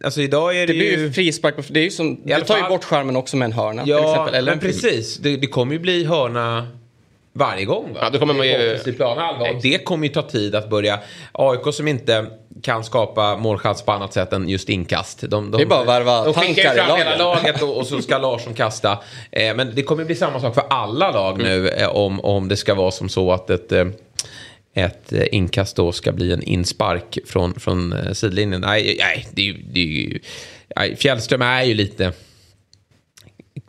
[0.04, 1.02] Alltså idag är det, Det blir ju...
[1.02, 1.54] ju frispark.
[1.68, 3.90] Det, är ju som, det tar ju fall- bort skärmen också med en hörna till
[3.90, 4.34] Ja, exempel.
[4.34, 5.16] Eller men precis.
[5.16, 6.68] Det, det kommer ju bli hörna
[7.32, 7.92] varje gång.
[7.92, 7.98] Va?
[8.02, 8.78] Ja, då kommer man ju-
[9.62, 10.98] Det kommer ju ta tid att börja...
[11.32, 12.26] AIK som inte
[12.62, 15.20] kan skapa målchans på annat sätt än just inkast.
[15.20, 18.02] De, de, Det är bara att värva de skickar fram hela laget och, och så
[18.02, 18.98] ska Larsson kasta.
[19.32, 22.56] Eh, men det kommer bli samma sak för alla lag nu eh, om, om det
[22.56, 23.72] ska vara som så att ett...
[23.72, 23.86] Eh,
[24.74, 28.60] ett eh, inkast då ska bli en inspark från, från eh, sidlinjen.
[28.60, 29.52] Nej, nej det.
[29.52, 30.18] Det
[30.76, 32.12] nej, Fjällström är ju lite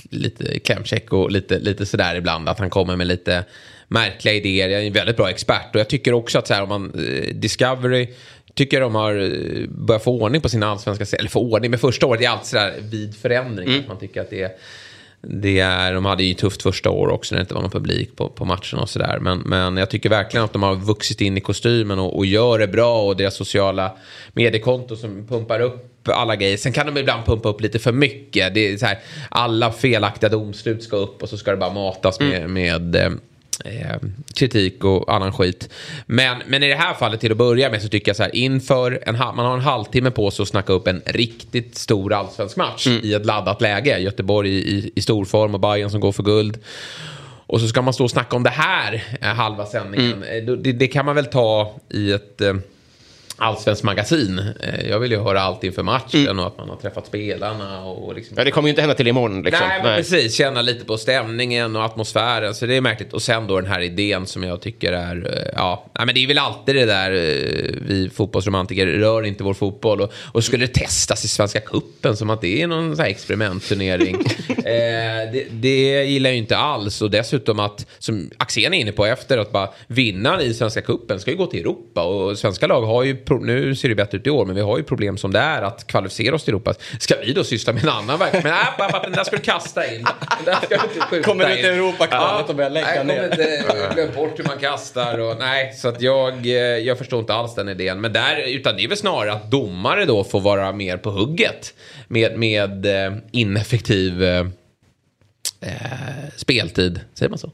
[0.10, 2.50] lite klämkäck och lite, lite sådär ibland.
[2.50, 3.44] Att han kommer med lite
[3.88, 4.70] märkliga idéer.
[4.70, 5.76] Jag är en väldigt bra expert.
[5.76, 8.08] Och jag tycker också att så här, om man, eh, Discovery
[8.54, 11.18] tycker de har eh, börjat få ordning på sina allsvenska.
[11.18, 13.80] Eller få ordning, men första året är alltid sådär vid förändring.
[13.80, 14.52] Att man tycker att det är,
[15.22, 18.16] det är, de hade ju tufft första år också när det inte var någon publik
[18.16, 19.20] på, på matcherna och sådär.
[19.20, 22.60] Men, men jag tycker verkligen att de har vuxit in i kostymen och, och gör
[22.60, 23.02] det bra.
[23.08, 23.98] Och deras sociala
[24.34, 26.58] mediekonto som pumpar upp alla grejer.
[26.58, 28.54] Sen kan de ibland pumpa upp lite för mycket.
[28.54, 32.20] Det är så här, alla felaktiga domslut ska upp och så ska det bara matas
[32.20, 33.12] med, med eh,
[33.66, 33.96] eh,
[34.36, 35.70] kritik och annan skit.
[36.06, 38.36] Men, men i det här fallet till att börja med så tycker jag så här
[38.36, 42.58] inför en, man har en halvtimme på sig att snacka upp en riktigt stor allsvensk
[42.58, 43.98] match i ett laddat läge.
[44.00, 46.58] Göteborg i, i, stor form och Bayern som går för guld.
[47.48, 50.24] Och så ska man stå och snacka om det här eh, halva sändningen.
[50.24, 52.42] Eh, då- Det, det kan man väl ta i ett
[53.42, 54.40] allsvenskt magasin.
[54.64, 57.84] Eh, jag vill ju höra allt inför matchen och att man har träffat spelarna.
[57.86, 59.44] Och liksom Ja, det kommer ju inte hända till imorgon.
[59.44, 59.68] Liksom.
[59.68, 60.36] Nej, men precis.
[60.36, 62.56] Känna lite på stämningen och atmosfären.
[62.56, 63.14] Så det är märkligt.
[63.14, 65.16] Och sen då den här idén som jag tycker är...
[65.38, 67.12] eh, Ja, nej, men det är väl alltid det där.
[67.12, 70.02] eh, Vi fotbollsromantiker rör inte vår fotboll.
[70.02, 73.10] Och, och skulle det testas i Svenska Kuppen som att det är någon så här
[73.10, 74.16] experimentturnering.
[74.50, 77.02] eh, det, det gillar jag ju inte alls.
[77.02, 81.20] Och dessutom att, som Axén är inne på efter, att bara vinnaren i Svenska Kuppen
[81.20, 82.04] ska ju gå till Europa.
[82.04, 84.78] Och svenska lag har ju, nu ser det bättre ut i år, men vi har
[84.78, 86.74] ju problem som det är att kvalificera oss till Europa.
[87.00, 88.44] Ska vi då syssla med en annan verksamhet?
[88.44, 90.04] Men nej, pappa, den där ska du kasta in.
[90.04, 91.56] Den där ska du inte skjuta Kommer in.
[91.56, 93.24] till Europakvalet och börjar lägga ner?
[93.24, 93.64] inte
[93.94, 97.56] glömt bort hur man kastar och nej, så att jag, eh, jag förstår inte alls
[97.56, 98.02] den idén.
[98.02, 101.74] Men där, utan det är väl snarare att domare då får vara mer på hugget
[102.08, 104.46] med, med eh, ineffektiv eh,
[105.62, 105.72] eh,
[106.38, 107.00] speltid.
[107.14, 107.52] Säger man så?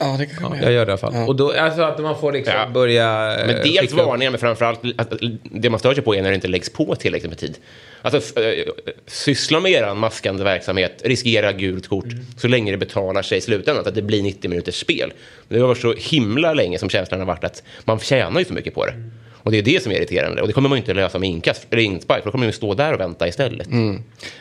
[0.00, 1.28] Ja, det kanske Ja, jag gör det i alla fall.
[1.28, 2.68] Och då, alltså att man får liksom Ja.
[2.68, 3.36] börja...
[3.40, 6.22] eh, Men dels skicka upp- varningar, men framförallt att det man stör sig på är
[6.22, 7.58] när det inte läggs på tillräckligt med tid.
[8.02, 8.64] Alltså, eh,
[9.06, 12.06] syssla med er maskande verksamhet, riskera gult kort,
[12.36, 15.12] så länge det betalar sig i slutändan, att det blir 90 minuters spel.
[15.48, 18.54] Det har varit så himla länge som känslan har varit att man tjänar ju för
[18.54, 18.92] mycket på det.
[19.48, 20.42] Och det är det som är irriterande.
[20.42, 22.48] Och det kommer man ju inte lösa med inkast, eller inspark, för då kommer man
[22.48, 23.68] ju stå där och vänta istället.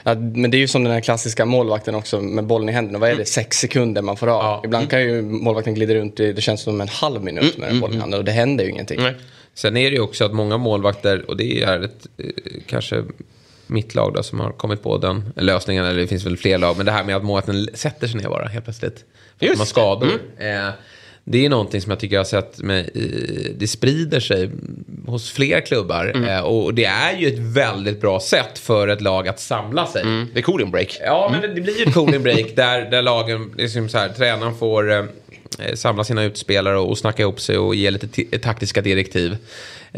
[0.03, 2.99] Ja, men det är ju som den här klassiska målvakten också med bollen i händerna.
[2.99, 3.25] Vad är det?
[3.25, 4.43] Sex sekunder man får av.
[4.43, 4.61] Ja.
[4.65, 7.79] Ibland kan ju målvakten glida runt i, det känns som en halv minut med den
[7.79, 9.01] bollen i handen och det händer ju ingenting.
[9.01, 9.13] Nej.
[9.53, 12.25] Sen är det ju också att många målvakter, och det är ett, eh,
[12.65, 13.03] kanske
[13.67, 16.77] mitt lag då, som har kommit på den lösningen, eller det finns väl fler lag,
[16.77, 19.05] men det här med att målvakten sätter sig ner bara helt plötsligt.
[19.39, 19.69] För att Just man det.
[19.69, 20.19] skador.
[20.37, 20.69] Eh,
[21.29, 22.59] det är någonting som jag tycker jag har sett
[22.95, 24.49] i- det sprider sig
[25.07, 26.27] hos fler klubbar.
[26.29, 30.03] Eh, och det är ju ett väldigt bra sätt för ett lag att samla sig.
[30.33, 30.97] Det är cooling break.
[31.05, 34.09] Ja, men det, det blir ju ett cooling break där, där lagen, liksom så här,
[34.09, 35.03] tränaren får eh,
[35.75, 39.37] samla sina utspelare och, snacka ihop sig och ge lite ti- taktiska direktiv.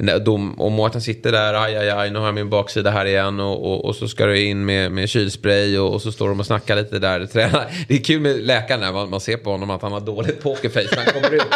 [0.02, 3.40] De, och Mårten sitter där, aj, aj, aj, nu har jag min baksida här igen
[3.40, 6.40] och, och, och så ska du in med, med kylspray och, och så står de
[6.40, 7.26] och snackar lite där.
[7.26, 7.66] Tränar.
[7.88, 10.44] Det är kul med läkaren där, man, man ser på honom att han har dåligt
[10.44, 11.42] pokerface när han kommer ut.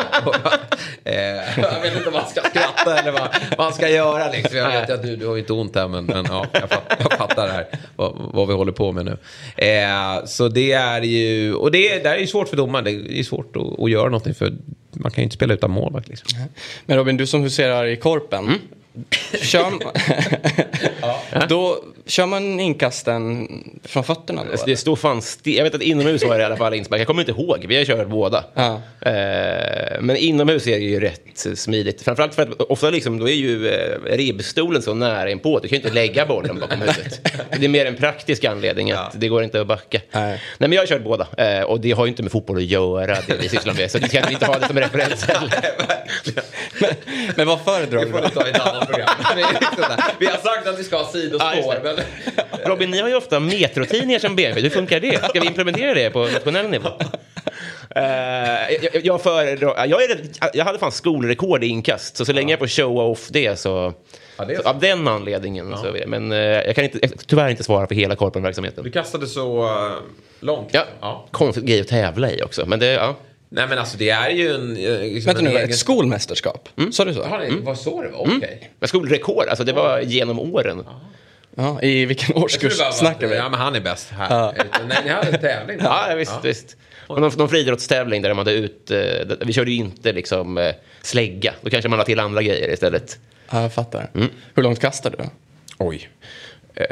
[1.05, 4.57] Eh, jag vet inte om man ska skratta eller vad han ska göra liksom.
[4.57, 6.95] Jag vet att du, du har ju inte ont här men, men ja, jag, fatt,
[6.99, 7.65] jag fattar det här.
[7.95, 9.17] Vad, vad vi håller på med nu.
[9.67, 12.85] Eh, så det är ju, och det, det är ju svårt för domaren.
[12.85, 14.53] Det är svårt att, att göra någonting för
[14.95, 16.39] man kan ju inte spela utan målvakt liksom.
[16.85, 18.59] Men Robin, du som huserar i korpen.
[19.41, 19.71] Kör,
[21.47, 23.47] då kör man inkasten
[23.83, 24.63] från fötterna då?
[24.65, 26.99] Det står fan sti- Jag vet att inomhus var det i alla fall inspark.
[26.99, 27.65] Jag kommer inte ihåg.
[27.67, 28.43] Vi har kört båda.
[28.53, 28.81] Ja.
[29.01, 32.01] Eh, men inomhus är det ju rätt smidigt.
[32.01, 35.59] Framförallt för att ofta liksom, då är ju eh, ribbstolen så nära inpå.
[35.59, 37.31] Du kan ju inte lägga bollen bakom huvudet.
[37.59, 40.01] Det är mer en praktisk anledning att det går inte att backa.
[40.11, 40.29] Nej.
[40.57, 41.27] Nej, men jag har kört båda.
[41.37, 43.91] Eh, och det har ju inte med fotboll att göra, det vi sysslar med.
[43.91, 45.53] Så vi kan inte ha det som referens heller.
[47.35, 48.11] Men vad föredrar du
[48.83, 49.99] annat program.
[50.19, 51.79] Vi har sagt att vi ska ha Ja, sidospår.
[51.83, 51.95] men...
[52.65, 54.61] Robin, ni har ju ofta metrotidningar som BMW.
[54.61, 55.25] Hur funkar det?
[55.29, 56.89] Ska vi implementera det på nationell nivå?
[57.95, 58.03] Eh,
[58.81, 60.19] jag, jag, föredrar- jag, är,
[60.53, 63.93] jag hade fan skolrekord i inkast, så så länge jag får showa off det så...
[64.37, 65.77] Ja, det så av den anledningen.
[65.77, 66.07] Så, är det.
[66.07, 68.83] men eh, jag kan inte, jag, tyvärr inte svara för hela korpenverksamheten.
[68.83, 69.91] Du kastade så uh,
[70.39, 70.69] långt.
[70.71, 71.25] Ja, ja.
[71.31, 72.65] konstigt grej att tävla i också.
[72.65, 73.15] Men det, ja.
[73.55, 74.77] Nej men alltså det är ju en...
[74.77, 76.69] eh, Liksom Vänta nu, egen- ett skolmästerskap?
[76.91, 77.19] Sa du så?
[77.19, 78.19] Jaha, det var så det var?
[78.37, 78.71] Okej.
[78.79, 80.83] Men skolrekord, alltså det var genom åren.
[81.55, 83.35] Ja, I vilken årskurs snackar vi?
[83.35, 84.53] Ja men han är bäst här.
[84.53, 85.77] Utan, Nej, ni hade en tävling.
[85.83, 86.33] Ja, visst.
[86.43, 86.77] visst.
[87.07, 88.91] Och någon, någon friidrottstävling där de hade ut...
[88.91, 88.99] Eh,
[89.45, 91.53] vi körde ju inte liksom eh, slägga.
[91.61, 93.19] Då kanske man la till andra grejer istället.
[93.51, 94.09] Ja, jag fattar.
[94.55, 95.23] Hur långt kastar du?
[95.77, 96.09] Oj.
[96.75, 96.85] Eh,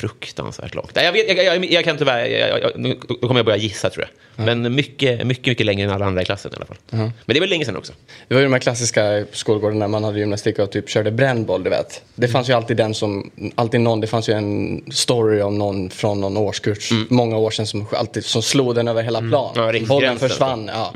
[0.00, 0.90] fruktansvärt långt.
[0.94, 2.26] Jag, vet, jag, jag, jag kan tyvärr...
[2.26, 4.04] Jag, nu- kommer jag börja gissa, tror
[4.36, 4.44] jag.
[4.44, 6.76] Men mycket, mycket, mycket längre än alla andra i klassen i alla fall.
[6.90, 7.92] Men det är väl länge sedan också.
[8.28, 11.62] Det var ju de här klassiska skolgården när man hade gymnastik och typ körde brännboll,
[11.64, 12.02] du vet.
[12.14, 15.90] Det fanns ju alltid den som, alltid någon, det fanns ju en story om någon
[15.90, 19.52] från någon årskurs, många år sedan som alltid, som slog den över hela plan.
[19.56, 20.94] Ja, Bollen försvann, ja.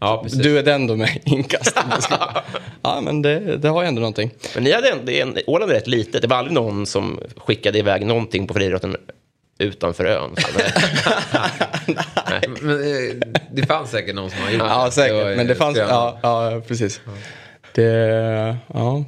[0.00, 0.38] Ja, precis.
[0.42, 1.78] Du är den då med inkast.
[2.82, 4.30] ja, men det, det har ju ändå någonting.
[4.54, 6.22] Men ni hade en, det är en, Åland är rätt litet.
[6.22, 8.96] Det var aldrig någon som skickade iväg någonting på friidrotten
[9.58, 10.30] utanför ön.
[10.36, 10.48] Så,
[12.30, 12.42] nej.
[12.60, 13.14] Men, eh,
[13.52, 14.90] det fanns säkert någon som har gjort Ja, det.
[14.92, 15.16] säkert.
[15.24, 17.00] var, men det fanns, ja, ja, precis.
[17.74, 19.04] Det, ja,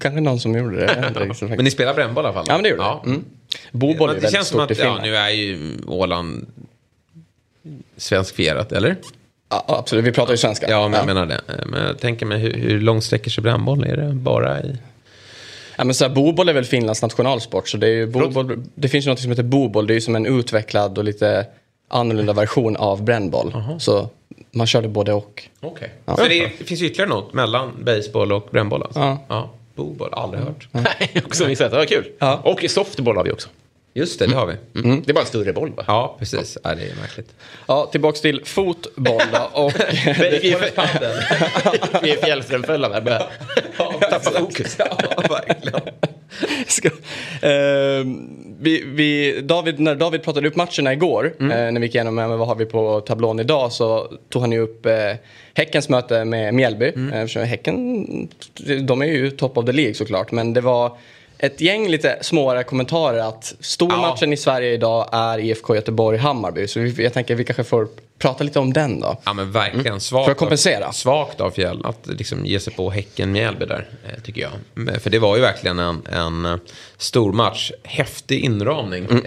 [0.00, 1.36] kanske någon som gjorde det.
[1.40, 2.44] Men ni spelar brännboll i alla fall?
[2.48, 3.00] Ja, men det gjorde ja.
[3.04, 3.10] det.
[3.10, 3.24] Mm.
[3.72, 5.02] Boboll är väldigt det känns som stort i att ja, Finland.
[5.02, 6.46] nu är ju Åland
[7.96, 8.96] svenskfierat, eller?
[9.48, 10.66] Ja, absolut, vi pratar ju svenska.
[10.70, 11.34] Ja, men jag menar det.
[11.48, 13.84] Eh, Men jag tänker mig hur, hur långt sträcker sig brännboll?
[13.84, 14.76] Är det bara i...
[15.78, 17.68] Ja, men så här, boboll är väl Finlands nationalsport.
[17.68, 19.86] Så det, är ju boboll, det finns ju något som heter boboll.
[19.86, 21.46] Det är ju som en utvecklad och lite
[21.88, 23.54] annorlunda version av brännboll.
[23.78, 24.08] Så
[24.50, 25.42] man körde både och.
[25.60, 25.92] Okej.
[26.06, 29.00] Så det, är- det finns ytterligare något mellan baseball och brännboll alltså?
[29.00, 29.18] Ja.
[29.28, 29.50] ja.
[29.74, 30.68] Boboll, aldrig hört.
[30.72, 31.70] Nej, också missat.
[31.70, 32.04] Det var kul.
[32.18, 32.40] Ja.
[32.44, 33.48] Och softboll har vi också.
[33.96, 34.80] Just det, det har vi.
[34.80, 35.02] Mm.
[35.06, 35.84] Det är bara en större boll, va?
[35.86, 36.58] Ja, precis.
[36.64, 37.34] Ja, det är märkligt.
[37.68, 39.60] Ja, tillbaks till fotboll då.
[39.62, 39.72] Och
[42.02, 43.00] Vi är- Fjällströmfällan här.
[43.00, 43.26] Börjar
[44.10, 44.76] tappa fokus.
[44.78, 45.80] Ja, verkligen.
[46.66, 46.88] Ska,
[47.48, 48.04] eh,
[48.60, 51.50] vi, vi, David, när David pratade upp matcherna igår, Mm.
[51.52, 54.52] eh, när vi gick igenom eh, vad har vi på tablån idag, så tog han
[54.52, 54.92] ju upp eh,
[55.54, 56.92] Häckens möte med Mjällby.
[56.96, 57.12] Mm.
[57.36, 58.06] Eh, häcken,
[58.86, 60.98] de är ju top of the League såklart, men det var
[61.38, 66.68] ett gäng lite småare kommentarer att stormatchen i Sverige idag är IFK Göteborg-Hammarby.
[66.68, 69.20] Så jag tänker vi kanske får prata lite om den då.
[69.24, 70.24] Ja men verkligen svagt.
[70.24, 70.86] För att kompensera.
[70.86, 75.02] Av, svagt av Fjäll att liksom ge sig på Häcken Mjällby där, eh, tycker jag.
[75.02, 76.56] För det var ju verkligen en, en eh,
[76.96, 77.72] stor match.
[77.82, 79.24] Häftig inramning Mm.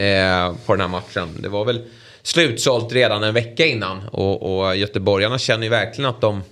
[0.50, 1.38] eh, på den här matchen.
[1.40, 1.82] Det var väl
[2.24, 4.08] slutsålt redan en vecka innan.
[4.08, 6.44] Och, och göteborgarna känner ju verkligen att de,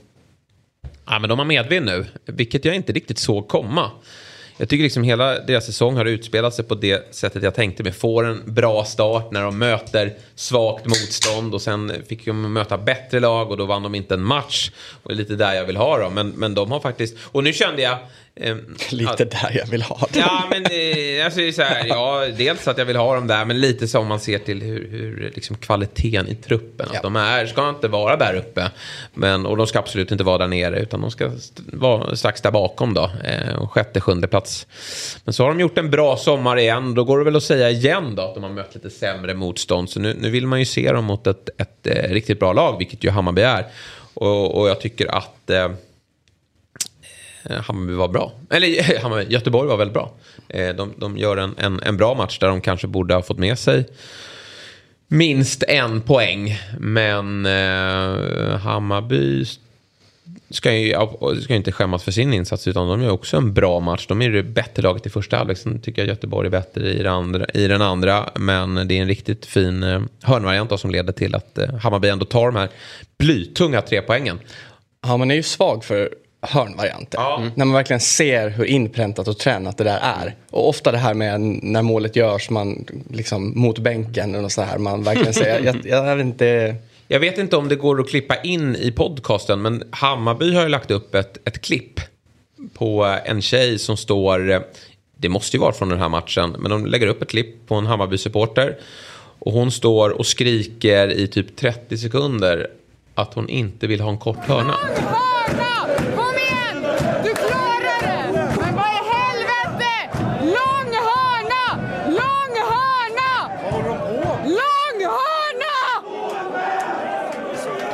[1.06, 2.06] ja, men de har medvind nu.
[2.26, 3.92] Vilket jag inte riktigt såg komma.
[4.60, 7.92] Jag tycker liksom hela deras säsong har utspelat sig på det sättet jag tänkte mig.
[7.92, 13.20] Får en bra start när de möter svagt motstånd och sen fick de möta bättre
[13.20, 14.72] lag och då vann de inte en match.
[15.04, 16.14] Och det är lite där jag vill ha dem.
[16.14, 17.98] Men, men de har faktiskt, och nu kände jag
[18.90, 20.20] Lite att- där jag vill ha det.
[20.20, 20.64] Ja, men
[21.26, 24.20] alltså, så här, ja, dels att jag vill ha dem där, men lite som man
[24.20, 26.88] ser till hur, hur liksom, kvaliteten i truppen.
[26.92, 26.98] Ja.
[26.98, 28.72] Att de är, ska inte vara där uppe,
[29.14, 31.32] men, och de ska absolut inte vara där nere, utan de ska
[31.74, 33.12] vara strax där bakom då.
[33.24, 34.68] Eh, sjätte, sjunde plats.
[35.24, 37.70] Men så har de gjort en bra sommar igen, då går det väl att säga
[37.70, 39.90] igen då att de har mött lite sämre motstånd.
[39.90, 42.78] Så nu, nu vill man ju se dem mot ett, ett, eh, riktigt bra lag,
[42.78, 43.66] vilket ju Hammarby är.
[44.14, 45.50] Och, och jag tycker att...
[45.50, 45.70] Eh,
[47.50, 48.32] Eh, Hammarby var bra.
[48.50, 50.12] Eller eh, Hammarby, Göteborg var väldigt bra.
[50.50, 53.40] Eh, de, de gör en, en, en bra match där de kanske borde ha fått
[53.40, 53.86] med sig
[55.08, 56.60] minst en poäng.
[56.80, 59.46] Men eh, Hammarby
[60.50, 60.94] ska ju,
[61.42, 64.06] ska ju inte skämmas för sin insats utan de gör också en bra match.
[64.08, 65.58] De är det bättre laget i första halvlek.
[65.58, 68.30] Sen tycker jag Göteborg är bättre i, det andra, i den andra.
[68.36, 72.10] Men det är en riktigt fin eh, hörnvariant då som leder till att eh, Hammarby
[72.10, 72.70] ändå tar de här
[73.18, 74.40] blytunga tre poängen.
[75.02, 76.10] Ja, man är ju svag för
[76.42, 77.20] hörnvarianter.
[77.20, 77.44] Ja.
[77.56, 80.36] När man verkligen ser hur inpräntat och tränat det där är.
[80.50, 84.78] Och ofta det här med när målet görs man liksom mot bänken och så här.
[84.78, 86.76] Man verkligen jag, jag, jag vet inte.
[87.08, 90.70] Jag vet inte om det går att klippa in i podcasten, men Hammarby har ju
[90.70, 92.00] lagt upp ett, ett klipp
[92.74, 94.64] på en tjej som står,
[95.18, 97.76] det måste ju vara från den här matchen, men de lägger upp ett klipp på
[97.76, 98.78] en Hammarby-supporter.
[99.40, 102.68] Och hon står och skriker i typ 30 sekunder
[103.18, 104.74] att hon inte vill ha en kort hörna.
[104.74, 105.88] Hörna!
[106.16, 106.86] Kom igen!
[107.24, 108.50] Du klarar det!
[108.60, 109.92] Men vad i helvete!
[110.42, 111.64] Lång hörna!
[112.06, 113.50] Lång hörna!
[114.44, 115.78] Lång hörna!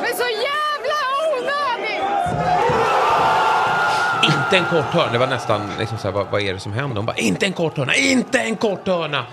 [0.00, 0.98] Men så jävla
[1.30, 2.04] onödigt!
[4.24, 5.12] Inte en kort hörna.
[5.12, 6.96] Det var nästan liksom så här, vad, vad är det som händer?
[6.96, 9.26] Hon bara, inte en kort hörna, inte en kort hörna!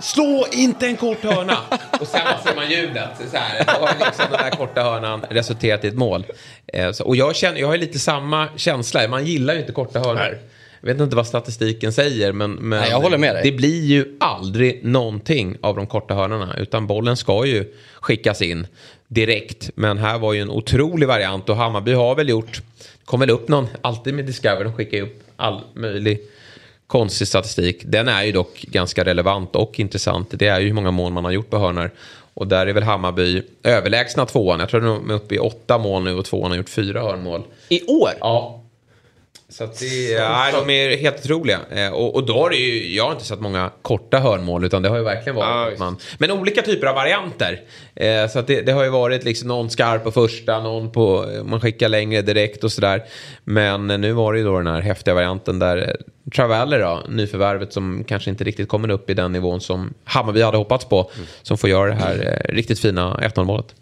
[0.00, 1.56] Slå inte en kort hörna!
[2.00, 3.08] Och sen ser man ljudet.
[3.30, 6.26] Så här, har liksom den här korta hörnan resulterat i ett mål.
[6.66, 9.08] Eh, så, och jag, känner, jag har ju lite samma känsla.
[9.08, 10.38] Man gillar ju inte korta hörnor.
[10.80, 13.42] Jag vet inte vad statistiken säger, men, men Nej, jag håller med dig.
[13.44, 16.56] det blir ju aldrig någonting av de korta hörnorna.
[16.58, 18.66] Utan bollen ska ju skickas in
[19.08, 19.70] direkt.
[19.74, 22.60] Men här var ju en otrolig variant och Hammarby har väl gjort,
[23.04, 26.20] kom väl upp någon, alltid med Discover, de skickar ju upp all möjlig
[26.88, 27.82] konstig statistik.
[27.84, 30.28] Den är ju dock ganska relevant och intressant.
[30.30, 31.90] Det är ju hur många mål man har gjort på hörnor.
[32.34, 34.60] Och där är väl Hammarby överlägsna tvåan.
[34.60, 37.42] Jag tror de är uppe i åtta mål nu och tvåan har gjort fyra hörnmål.
[37.68, 38.10] I år?
[38.20, 38.57] Ja.
[39.50, 41.60] Så att det, ja, de är helt otroliga.
[41.70, 44.82] Eh, och, och då har det ju, jag har inte sett många korta hörnmål utan
[44.82, 47.60] det har ju verkligen varit Ja, man, Men olika typer av varianter.
[47.94, 51.26] Eh, så att det, det har ju varit liksom någon skarp på första, någon på,
[51.44, 53.04] man skickar längre direkt och sådär.
[53.44, 57.72] Men nu var det ju då den här häftiga varianten där eh, Traveller då, nyförvärvet
[57.72, 61.10] som kanske inte riktigt kommer upp i den nivån som Hammarby hade hoppats på.
[61.42, 63.74] Som får göra det här riktigt fina 1-0 målet.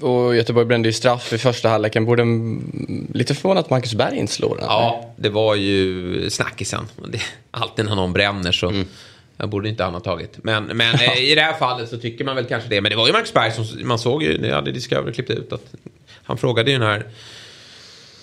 [0.00, 2.04] Och Göteborg brände ju straff i första halvleken.
[2.04, 4.64] Borde mm, lite förvånad att Marcus Berg inte slår den.
[4.68, 6.88] Ja, det var ju snackisen.
[7.08, 9.50] Det, alltid när någon bränner så Mm.
[9.50, 10.38] borde inte han ha tagit.
[10.44, 12.80] Men, men eh, i det här fallet så tycker man väl kanske det.
[12.80, 15.52] Men det var ju Max Berg som man såg ju, det hade Discovery klippt ut
[15.52, 15.74] att
[16.22, 17.06] han frågade ju den här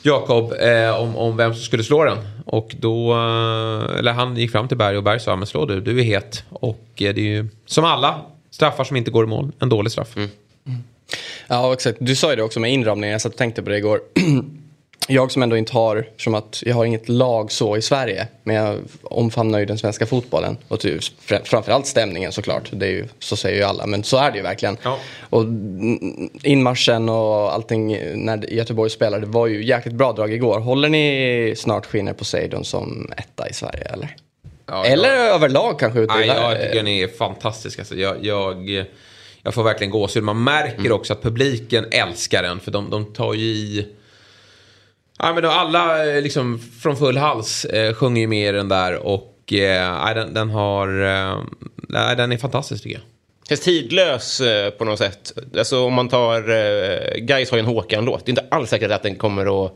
[0.02, 2.18] Jakob eh, om, om vem som skulle slå den.
[2.46, 5.82] Och då, eh, eller han gick fram till Berg och Berg sa, men slå du,
[5.82, 6.44] du är het.
[6.50, 9.92] Och eh, det är ju som alla straffar som inte går i mål, en dålig
[9.92, 10.16] straff.
[10.18, 10.30] Mm.
[11.48, 11.98] Ja, exakt.
[12.02, 13.12] Du sa ju det också med inramningen.
[13.12, 14.02] Jag satt och tänkte på det igår.
[15.10, 18.28] Jag som ändå inte har, som att jag har inget lag så i Sverige.
[18.44, 20.58] Men jag omfamnar ju den svenska fotbollen.
[20.68, 22.70] Och typ, fr- framförallt stämningen såklart.
[22.72, 23.86] Det är ju, så säger ju alla.
[23.86, 24.78] Men så är det ju verkligen.
[24.84, 24.98] Ja.
[25.30, 25.44] Och
[26.44, 30.60] inmarschen och allting när Göteborg spelade var ju jäkligt bra drag igår.
[30.60, 34.16] Håller ni snart skinner Poseidon som etta i Sverige eller?
[34.66, 37.80] Ja, eller jag- överlag kanske ute Nej, jag tycker den är fantastisk.
[37.80, 38.86] Alltså, jag, jag,
[39.48, 40.24] jag får verkligen gåshud.
[40.24, 42.60] Man märker också att publiken älskar den.
[42.60, 43.88] För de, de tar ju i...
[45.20, 48.70] Ja, men då alla eh, liksom från full hals eh, sjunger ju med i den
[48.70, 48.96] där.
[48.96, 50.88] Och eh, den, den har...
[50.88, 53.04] Eh, den är fantastisk tycker jag.
[53.48, 55.34] Känns tidlös eh, på något sätt.
[55.58, 56.50] Alltså om man tar...
[56.50, 58.26] Eh, Gais har ju en Håkan-låt.
[58.26, 59.74] Det är inte alls säkert att den kommer att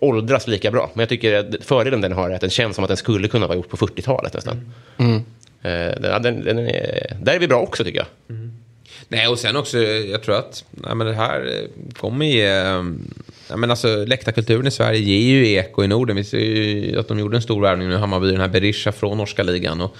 [0.00, 0.90] åldras lika bra.
[0.94, 3.28] Men jag tycker att fördelen den har är att den känns som att den skulle
[3.28, 4.72] kunna vara gjort på 40-talet nästan.
[4.96, 5.22] Mm.
[5.64, 8.36] Eh, den, den, den är, där är vi bra också tycker jag.
[9.08, 12.46] Nej, och sen också, jag tror att nej, men det här eh, kommer ge...
[12.46, 13.10] Mm,
[13.48, 16.16] nej, men alltså, läktarkulturen i Sverige ger ju eko i Norden.
[16.16, 19.18] Vi ser ju att de gjorde en stor värvning nu, Hammarby, den här Berisha från
[19.18, 19.80] norska ligan.
[19.80, 19.96] Och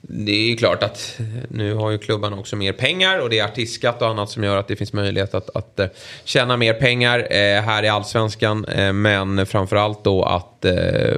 [0.00, 3.44] Det är ju klart att nu har ju klubbarna också mer pengar och det är
[3.44, 5.86] artistskatt och annat som gör att det finns möjlighet att, att eh,
[6.24, 8.66] tjäna mer pengar eh, här i allsvenskan.
[8.94, 10.64] Men framförallt då att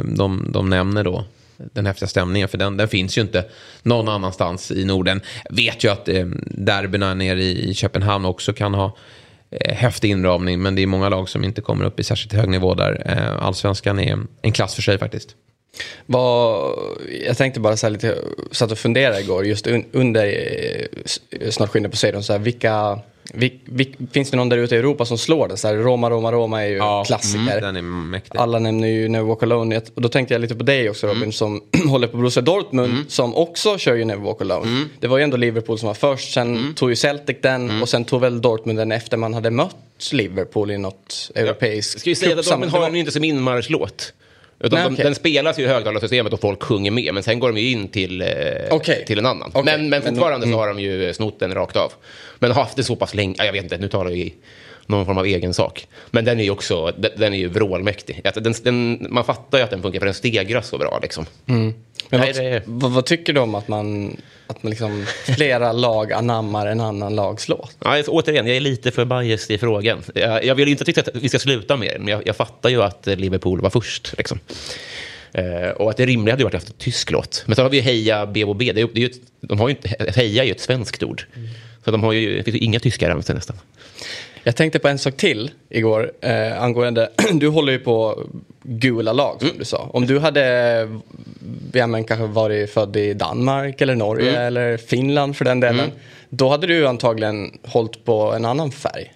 [0.03, 1.25] de, de nämner då
[1.73, 3.45] den häftiga stämningen för den, den finns ju inte
[3.83, 5.21] någon annanstans i Norden.
[5.51, 8.97] Vet ju att eh, derbyna nere i, i Köpenhamn också kan ha
[9.51, 12.49] eh, häftig inramning men det är många lag som inte kommer upp i särskilt hög
[12.49, 13.03] nivå där.
[13.07, 15.37] Eh, allsvenskan är en klass för sig faktiskt.
[16.07, 16.79] Vad,
[17.27, 18.19] jag tänkte bara så här lite,
[18.51, 22.99] satt och funderade igår just un, under eh, Snart skiner på Poseidon, så här, vilka,
[23.33, 25.57] vil, vil, finns det någon där ute i Europa som slår det?
[25.57, 27.41] Så här, Roma, Roma, Roma är ju klassiker.
[27.41, 28.39] Mm, den är mäktig.
[28.39, 29.81] Alla nämner ju Never Walk Alone.
[29.95, 33.35] Och då tänkte jag lite på dig också Robin som håller på Borussia Dortmund som
[33.35, 34.89] också kör ju Never Walk Alone.
[35.01, 38.05] Det var ju ändå Liverpool som var först, sen tog ju Celtic den och sen
[38.05, 39.77] tog väl Dortmund den efter man hade mött
[40.13, 42.47] Liverpool i något europeiskt Ska ju säga att.
[42.47, 44.13] Dortmund har ju inte som inmarschlåt.
[44.61, 45.05] Utan Nej, de, okej.
[45.05, 47.15] Den spelas ju i högtalarsystemet och folk sjunger med.
[47.15, 48.29] Men sen går de ju in till, eh,
[48.71, 49.05] Okej.
[49.07, 49.51] till en annan.
[49.55, 49.79] Okej.
[49.79, 50.53] Men, men fortfarande mm.
[50.53, 51.93] så har de ju snott den rakt av.
[52.39, 53.35] Men haft det så pass länge.
[53.39, 54.35] ja, Jag vet inte, nu talar vi
[54.87, 55.87] någon form av egen sak.
[56.11, 58.21] Men den är ju också, den, den är ju vrålmäktig.
[58.35, 61.27] Den, den, man fattar ju att den funkar för den stegras så bra liksom.
[62.11, 65.07] Men Nej, vad, det- vad, vad tycker du om att man, att man liksom,
[65.37, 67.77] flera lag anammar en annan lags låt?
[67.85, 70.03] Ja, jag- återigen, jag är lite för biased i frågan.
[70.15, 72.69] Jag, jag vill inte tycka att vi ska sluta med det, men jag, jag fattar
[72.71, 74.15] ju att Liverpool var först.
[74.19, 74.39] Liksom.
[75.33, 77.43] Eh, och att det rimliga hade varit att ha en tysk låt.
[77.47, 78.73] Men så har vi Heja BBB.
[78.73, 80.61] Det är, ju- det är ju ett, de har ju inte, Heja är ju ett
[80.61, 81.25] svenskt ord.
[81.85, 83.57] Så de har ju, det finns ju inga tyskar använder nästan.
[84.43, 88.23] Jag tänkte på en sak till igår eh, angående, du håller ju på
[88.63, 89.91] gula lag som du sa.
[89.93, 90.43] Om du hade
[91.73, 95.91] ja, men, kanske varit född i Danmark eller Norge eller Finland för den delen.
[96.29, 99.13] Då hade du antagligen hållit på en annan färg.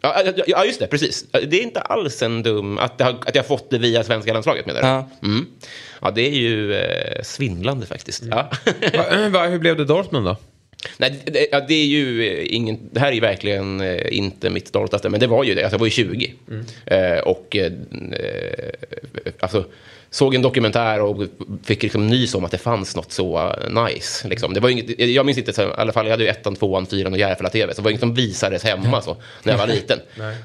[0.00, 1.24] Ja, ja, ja, just det, precis.
[1.30, 2.78] Det är inte alls en dum...
[2.78, 4.86] Att, det har, att jag har fått det via svenska landslaget menar du?
[4.86, 5.08] Ja.
[5.22, 5.46] Mm.
[6.00, 8.22] Ja, det är ju eh, svindlande faktiskt.
[8.30, 8.50] Ja.
[8.94, 10.36] Va, va, hur blev det Dortmund då?
[10.96, 14.50] Nej, det, ja, det är ju eh, ingen, det här är ju verkligen eh, inte
[14.50, 15.62] mitt stoltaste, men det var ju det.
[15.62, 16.34] Alltså, jag var ju 20.
[16.86, 17.72] Eh, och eh,
[18.12, 19.64] eh, alltså,
[20.12, 21.22] såg en dokumentär och
[21.64, 24.28] fick liksom nys om att det fanns något så eh, nice.
[24.28, 24.54] Liksom.
[24.54, 26.86] Det var inget, jag minns inte, så, i alla fall jag hade ju ettan, tvåan,
[26.86, 30.00] fyran och Järfälla-TV, så det var inget som visades hemma så, när jag var liten.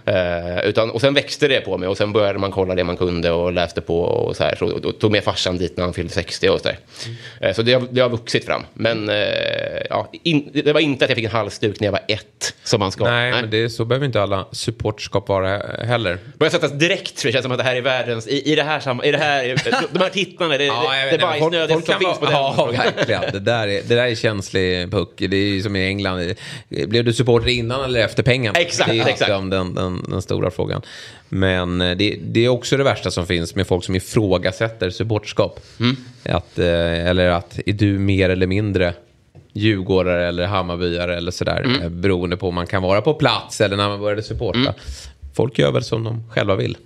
[0.06, 2.98] Eh, utan, och sen växte det på mig och sen började man kolla det man
[2.98, 4.56] kunde och läste på och så här.
[4.56, 6.78] Så, och tog med farsan dit när han fyllde 60 och så där.
[7.42, 8.66] Eh, så det har, det har vuxit fram.
[8.74, 9.16] Men eh,
[9.90, 12.80] ja, in, det var inte att jag fick en halsduk när jag var ett, som
[12.80, 13.04] man ska.
[13.04, 16.18] Nej, men det, så behöver inte alla supportskap vara heller.
[16.38, 18.64] Börjar sättas direkt, för det känns som att det här är världens, i, i det
[18.64, 19.57] här i det här,
[19.92, 21.40] de här tittarna, det, Ja, det, det
[21.70, 22.34] folk som finns på den.
[22.34, 23.22] Ja, verkligen.
[23.32, 25.10] Det där, är, det där är känslig puck.
[25.18, 26.34] Det är som i England.
[26.70, 28.60] Blev du supporter innan eller efter pengarna?
[28.60, 29.20] Exakt, det är exakt.
[29.20, 30.82] liksom Den, den, den stora frågan.
[31.30, 35.60] Men eh, det, det är också det värsta som finns med folk som ifrågasätter supporterskap.
[35.80, 35.96] Mm.
[36.24, 38.94] Att, eh, eller att är du mer eller mindre
[39.54, 41.62] djurgårdare eller Hammarbyare eller sådär.
[41.62, 41.82] Mm.
[41.82, 44.74] eh, Beroende på om man kan vara på plats eller när man började supporta.
[45.38, 46.78] Folk gör väl som de själva vill.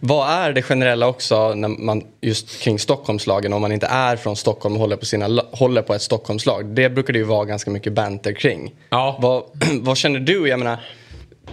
[0.00, 4.36] Vad är det generella också när man, just kring Stockholmslagen om man inte är från
[4.36, 6.66] Stockholm och håller på, sina, håller på ett Stockholmslag?
[6.66, 8.74] Det brukar det ju vara ganska mycket banter kring.
[8.90, 9.18] Ja.
[9.20, 9.42] Vad,
[9.80, 10.48] vad känner du?
[10.48, 10.80] Jag menar,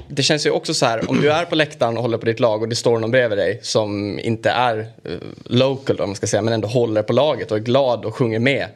[0.08, 2.40] det känns ju också så här, om du är på läktaren och håller på ditt
[2.40, 6.16] lag och det står någon bredvid dig som inte är uh, local då, om man
[6.16, 8.68] ska säga, men ändå håller på laget och är glad och sjunger med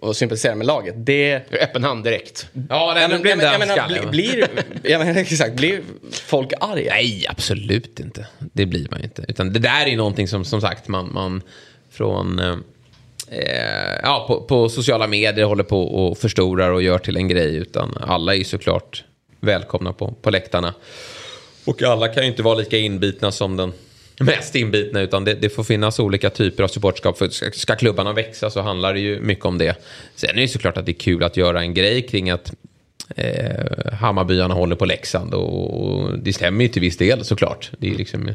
[0.00, 0.94] och sympatiserar med laget.
[0.98, 1.42] Det...
[1.62, 2.48] Öppen hand direkt.
[2.68, 4.48] Ja, det Jag men, blir jag, menar, bli- blir,
[4.82, 5.80] jag menar, exakt, blir
[6.12, 6.94] folk arga?
[6.94, 8.26] Nej, absolut inte.
[8.38, 9.24] Det blir man ju inte.
[9.28, 11.42] Utan det där är ju någonting som, som sagt, man, man
[11.90, 12.38] från...
[12.38, 12.56] Eh,
[13.30, 17.56] eh, ja, på, på sociala medier håller på och förstorar och gör till en grej.
[17.56, 19.04] Utan alla är ju såklart
[19.40, 20.74] välkomna på, på läktarna.
[21.64, 23.72] Och alla kan ju inte vara lika inbitna som den
[24.20, 25.00] mest inbitna.
[25.00, 27.18] Utan det, det får finnas olika typer av supportskap.
[27.18, 29.76] För ska, ska klubbarna växa så handlar det ju mycket om det.
[30.14, 32.52] Sen är det ju såklart att det är kul att göra en grej kring att
[33.16, 35.34] eh, Hammarbyarna håller på Leksand.
[35.34, 37.70] Och, och det stämmer ju till viss del såklart.
[37.78, 38.30] Det är liksom...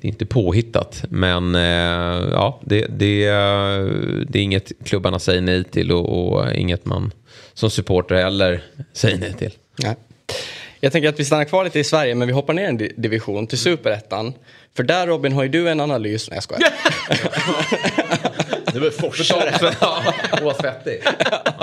[0.00, 3.26] Det är inte påhittat, men eh, ja, det, det,
[4.28, 7.12] det är inget klubbarna säger nej till och, och inget man
[7.54, 8.62] som supporter heller
[8.92, 9.52] säger nej till.
[9.76, 9.96] Nej.
[10.80, 13.46] Jag tänker att vi stannar kvar lite i Sverige men vi hoppar ner en division
[13.46, 14.32] till superettan.
[14.76, 16.30] För där Robin har ju du en analys.
[16.30, 16.68] Nej jag skojar.
[18.74, 19.54] Du är forskare.
[20.42, 21.02] Åh, svettig.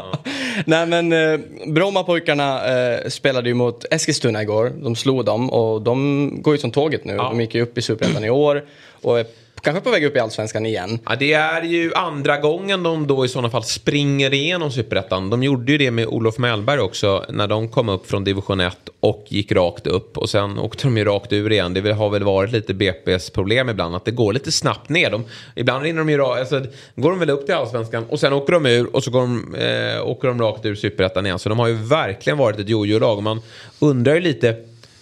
[0.65, 4.71] Nej men eh, Brommapojkarna eh, spelade ju mot Eskilstuna igår.
[4.83, 7.17] De slog dem och de går ju som tåget nu.
[7.17, 8.63] De gick ju upp i superettan i år
[9.01, 9.25] och är
[9.63, 10.99] kanske på väg upp i allsvenskan igen.
[11.05, 15.29] Ja, det är ju andra gången de då i sådana fall springer igenom superettan.
[15.29, 18.77] De gjorde ju det med Olof Mellberg också när de kom upp från division 1
[18.99, 20.17] och gick rakt upp.
[20.17, 21.73] Och sen åkte de ju rakt ur igen.
[21.73, 25.09] Det har väl varit lite BP's problem ibland att det går lite snabbt ner.
[25.09, 28.33] De, ibland rinner de ju rakt, alltså, går de väl upp till allsvenskan och sen
[28.33, 31.39] åker de ur och så går de, eh, åker de rakt ur superettan igen.
[31.39, 33.23] Så de har ju verkligen varit ett jojo-lag.
[33.23, 33.41] Man
[33.79, 34.55] undrar ju lite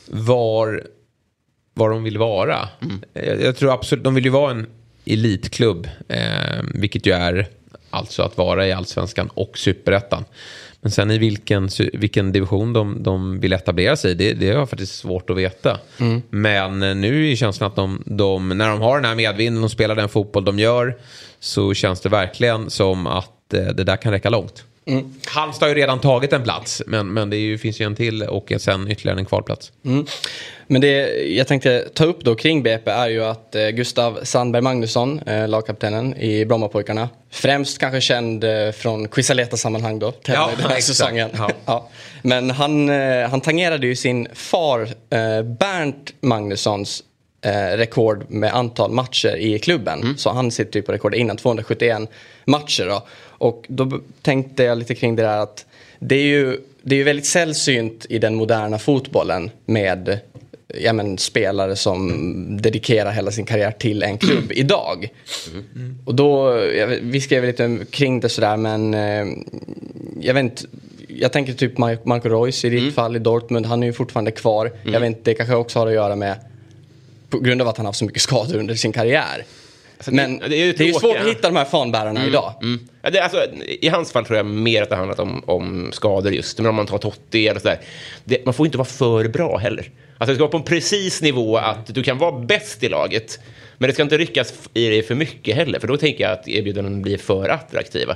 [0.05, 0.83] var
[1.79, 2.69] vad de vill vara.
[3.13, 4.65] Jag, jag tror absolut, de vill ju vara en
[5.05, 7.47] elitklubb, eh, vilket ju är
[7.89, 10.25] alltså att vara i allsvenskan och superettan.
[10.81, 14.65] Men sen i vilken, vilken division de, de vill etablera sig i, det, det är
[14.65, 15.79] faktiskt svårt att veta.
[16.29, 19.71] Men eh, nu är känslan att de, de, när de har den här medvinden och
[19.71, 20.97] spelar den fotboll de gör,
[21.39, 24.63] så känns det verkligen som att eh, det där kan räcka långt.
[25.27, 28.23] Halmstad har ju redan tagit en plats, men, men det ju, finns ju en till
[28.23, 29.71] och sen ytterligare en kvalplats.
[30.67, 34.61] Men det jag tänkte ta upp då kring BP är ju att eh, Gustav Sandberg
[34.61, 40.79] Magnusson, eh, lagkaptenen i Brommapojkarna, främst kanske känd eh, från Quisaleta-sammanhang då, Ja, den här
[40.79, 41.29] säsongen.
[41.37, 41.49] Ja.
[41.65, 41.89] Ja.
[42.21, 47.03] Men han, eh, han tangerade ju sin far eh, Bernt Magnussons
[47.41, 50.17] eh, rekord med antal matcher i klubben.
[50.17, 52.09] Så han sitter ju på rekord innan 271
[52.45, 53.07] matcher då.
[53.39, 55.65] Och då tänkte jag lite kring det där att
[55.99, 60.19] det är ju, det är ju väldigt sällsynt i den moderna fotbollen med
[60.77, 65.09] ja, men, spelare som dedikerar hela sin karriär till en klubb idag.
[66.05, 69.25] Och då, jag, vi skrev lite kring det sådär men eh,
[70.21, 70.63] jag vet inte,
[71.07, 74.31] jag tänker typ Mar- Marco Reus i ditt fall i Dortmund, han är ju fortfarande
[74.31, 74.71] kvar.
[74.83, 76.35] Jag vet inte, det kanske också har att göra med
[77.29, 79.45] på grund av att han har haft så mycket skador under sin karriär.
[80.07, 82.53] Men det det är är, ju ju svårt att hitta de här fanbärarna idag.
[83.01, 83.45] Ja, det, alltså,
[83.81, 86.57] I hans fall tror jag mer att det handlat om, om skador just.
[86.57, 87.79] Men om man tar Totti eller sådär.
[88.23, 89.91] Det, man får inte vara för bra heller.
[90.17, 93.39] Alltså det ska vara på en precis nivå att du kan vara bäst i laget.
[93.77, 95.79] Men det ska inte ryckas i dig för mycket heller.
[95.79, 98.15] För då tänker jag att erbjudanden blir för attraktiva.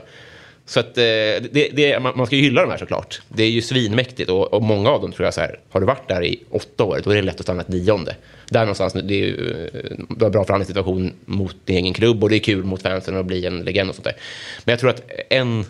[0.66, 3.22] Så att eh, det, det, man, man ska ju hylla de här såklart.
[3.30, 5.86] Det är ju svinmäktigt och, och många av dem tror jag så här, har du
[5.86, 8.16] varit där i åtta år, då är det lätt att stanna ett nionde.
[8.50, 12.30] Där någonstans, det är ju eh, du har bra förhandlingssituation mot din egen klubb och
[12.30, 14.16] det är kul mot fansen att bli en legend och sånt där.
[14.64, 15.66] Men jag tror att en,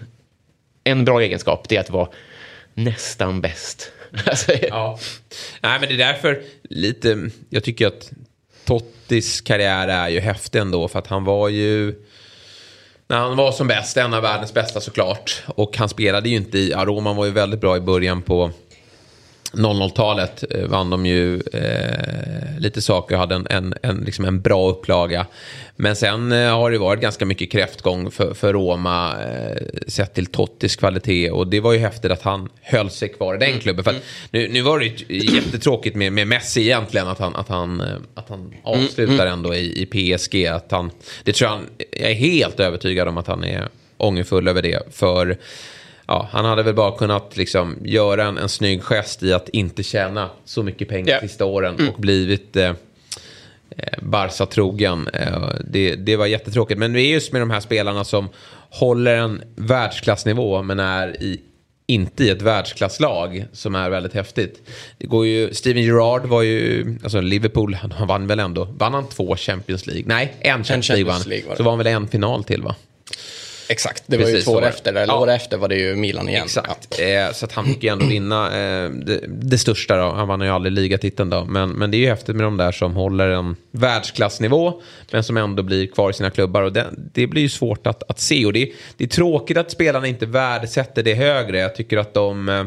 [0.84, 2.10] en bra egenskap, det är att vara
[2.74, 3.92] nästan bäst.
[4.26, 5.00] Alltså, ja.
[5.62, 7.30] Nej, men det är därför lite...
[7.50, 8.12] Jag tycker att
[8.66, 10.88] Tottis karriär är ju häftig ändå.
[10.88, 11.96] För att han var ju...
[13.14, 15.44] När han var som bäst, en av världens bästa såklart.
[15.48, 16.72] Och han spelade ju inte i...
[16.72, 18.52] Ja, Roman var ju väldigt bra i början på
[19.54, 20.44] 00-talet.
[20.50, 24.70] Eh, vann de ju eh, lite saker och hade en, en, en, liksom en bra
[24.70, 25.26] upplaga.
[25.76, 30.26] Men sen eh, har det varit ganska mycket kräftgång för, för Roma eh, sett till
[30.26, 31.32] Tottis kvalitet.
[31.32, 33.84] Och det var ju häftigt att han höll sig kvar i den klubben.
[33.84, 37.50] För att nu, nu var det ju jättetråkigt med, med Messi egentligen att han, att
[37.50, 39.86] han, eh, att han avslutar ändå i, i
[40.18, 40.46] PSG.
[40.46, 40.92] Att han,
[41.24, 44.80] det tror jag, han, jag är helt övertygad om att han är ångerfull över det.
[44.92, 45.38] För
[46.08, 49.84] ja, han hade väl bara kunnat liksom göra en, en snygg gest i att inte
[49.84, 52.76] tjäna så mycket pengar de sista åren och blivit eh, eh,
[54.02, 55.08] Barca-trogen.
[55.08, 56.80] Eh, det, det var jättetråkigt.
[56.80, 58.30] Men det är just med de här spelarna som
[58.70, 61.42] håller en världsklassnivå men är i,
[61.88, 64.70] inte i ett världsklasslag som är väldigt häftigt.
[64.98, 69.10] Det går ju, Steven Gerrard var ju, alltså Liverpool, han, vann väl ändå, vann han
[69.10, 70.04] två Champions League?
[70.06, 71.14] Nej, en Champions, League vann.
[71.14, 71.58] Champions League var det.
[71.58, 72.76] Så var han väl en final till va?
[73.70, 74.68] Exakt, det var ju Precis, två så år det.
[74.68, 75.20] efter, eller Ja.
[75.20, 76.44] år efter var det ju Milan igen.
[76.44, 77.00] Exakt.
[77.00, 80.12] Eh, så att han fick ju ändå vinna eh, det, det största då.
[80.12, 81.46] Han vann ju aldrig ligatiteln då.
[81.46, 84.82] Men, men det är ju häftigt med de där som håller en världsklassnivå.
[85.12, 86.62] Men som ändå blir kvar i sina klubbar.
[86.62, 88.46] Och det, det blir ju svårt att, att se.
[88.46, 91.58] Och det, det är tråkigt att spelarna inte värdesätter det högre.
[91.60, 92.50] Jag tycker att de...
[92.50, 92.66] Eh,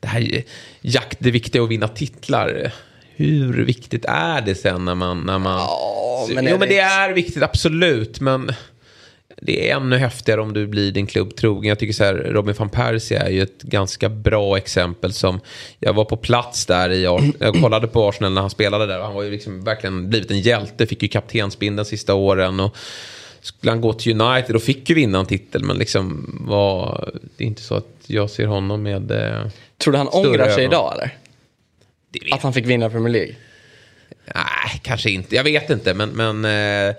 [0.00, 0.42] det här är
[0.80, 2.72] jakt, det viktiga att vinna titlar.
[3.16, 5.20] Hur viktigt är det sen när man...
[5.20, 8.20] När man Ja, men men jo, men det det inte- är viktigt, absolut.
[8.20, 8.52] Men
[9.40, 11.68] det är ännu häftigare om du blir din klubb trogen.
[11.68, 15.40] Jag tycker så här, Robin van Persie är ju ett ganska bra exempel som...
[15.78, 17.02] Jag var på plats där i...
[17.38, 18.98] Jag kollade på Arsenal när han spelade där.
[18.98, 20.86] och Han var ju liksom verkligen blivit en hjälte.
[20.86, 22.60] Fick ju kaptensbindeln sista åren.
[22.60, 22.76] Och
[23.40, 25.64] skulle han gå till United och fick ju vinna en titel.
[25.64, 27.10] Men liksom var...
[27.36, 29.10] Det är inte så att jag ser honom med...
[29.10, 29.46] Eh,
[29.78, 30.72] Tror du han ångrar sig ögon.
[30.72, 31.16] idag eller?
[32.32, 33.34] Att han fick vinna Premier League?
[34.34, 35.36] Nej, kanske inte.
[35.36, 36.44] Jag vet inte, men, men
[36.88, 36.94] eh,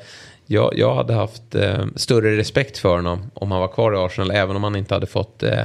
[0.51, 4.31] jag, jag hade haft eh, större respekt för honom om han var kvar i Arsenal,
[4.31, 5.63] även om han inte hade fått eh,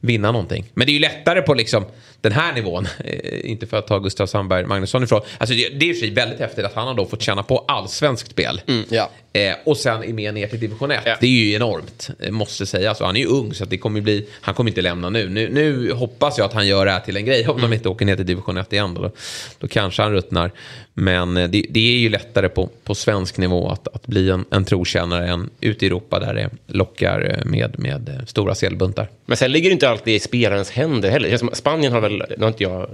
[0.00, 0.64] vinna någonting.
[0.74, 1.84] Men det är ju lättare på liksom
[2.22, 2.88] den här nivån.
[3.04, 5.20] Eh, inte för att ta Gustav Sandberg Magnusson ifrån.
[5.38, 8.30] Alltså det, det är ju väldigt häftigt att han har då fått känna på allsvenskt
[8.30, 8.60] spel.
[8.88, 9.10] ja.
[9.34, 11.00] Eh, och sen är med ner till division 1.
[11.04, 11.16] Ja.
[11.20, 13.00] Det är ju enormt, eh, måste sägas.
[13.00, 15.28] Och han är ju ung så att det kommer bli, han kommer inte lämna nu.
[15.28, 15.48] nu.
[15.48, 17.48] Nu hoppas jag att han gör det här till en grej.
[17.48, 19.10] Om de inte åker ner till division 1 igen då,
[19.58, 20.50] då kanske han ruttnar.
[20.94, 24.44] Men eh, det, det är ju lättare på, på svensk nivå att, att bli en,
[24.50, 29.08] en trotjänare än ute i Europa där det lockar med, med stora sedelbuntar.
[29.26, 31.54] Men sen ligger det inte alltid i spelarens händer heller.
[31.54, 32.88] Spanien har väl, nu har inte jag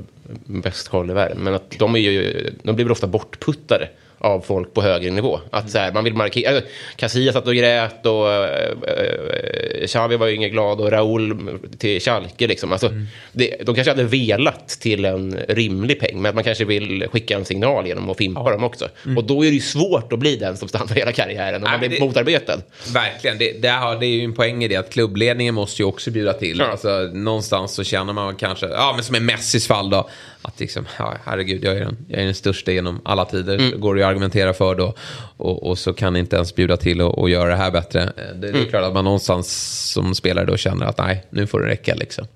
[0.46, 3.88] bäst koll i världen, men att de, är ju, de blir väl ofta bortputtade
[4.18, 5.40] av folk på högre nivå.
[5.50, 6.62] Att så här, man vill markera, äh,
[6.96, 12.46] Casillas satt och grät och äh, Xavi var ju ingen glad och Raúl till Schalke
[12.46, 12.72] liksom.
[12.72, 12.92] Alltså,
[13.32, 17.44] det, de kanske hade velat till en rimlig peng, men man kanske vill skicka en
[17.44, 18.88] signal genom att fimpa dem också.
[19.16, 21.80] Och då är det ju svårt att bli den som stannar hela karriären om man
[21.80, 22.58] blir det- motarbetad.
[22.92, 25.86] Verkligen, det, det, har, det är ju en poäng i det att klubbledningen måste ju
[25.86, 26.58] också bjuda till.
[26.58, 26.66] Ja.
[26.66, 30.08] Alltså, någonstans så känner man kanske, ja men som i Messis fall då,
[30.42, 33.54] att liksom, ja, herregud, jag är, den, jag är den största genom alla tider.
[33.58, 33.80] Mm.
[33.80, 34.94] Går det att argumentera för då.
[35.36, 38.02] Och, och så kan inte ens bjuda till och, och göra det här bättre.
[38.02, 38.68] Eh, Det, det är Mm.
[38.68, 39.48] klart att man någonstans
[39.92, 42.26] som spelare då känner att nej, nu får det räcka liksom.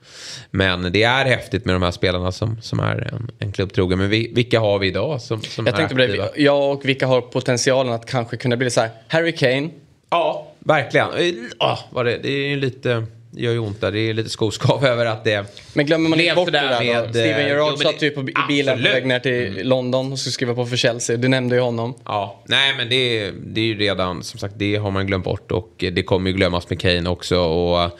[0.50, 3.98] Men det är häftigt med de här spelarna som, som är en, en klubbtrogen.
[3.98, 6.24] Men vi, vilka har vi idag som, som Jag är tänkte aktiva?
[6.34, 9.68] det, jag och vilka har potentialen att kanske kunna bli så här, Harry Kane,
[10.10, 11.06] Ja, verkligen.
[11.08, 13.06] Eh, ah, vad det, det är ju lite,
[13.36, 13.92] gör ju ont där.
[13.92, 15.46] Det är lite skoskav över att det...
[15.74, 17.02] Men glömmer man inte bort det det där, där då?
[17.02, 18.94] med, Steven eh, Gerrard satt det- ju på, i bilen på absolut.
[18.94, 21.16] väg ner till London och skulle skriva på för Chelsea.
[21.16, 21.94] Du nämnde ju honom.
[22.04, 25.52] Ja, nej men det, det är ju redan, som sagt, det har man glömt bort
[25.52, 27.38] och det kommer ju glömmas med Kane också.
[27.38, 27.90] Och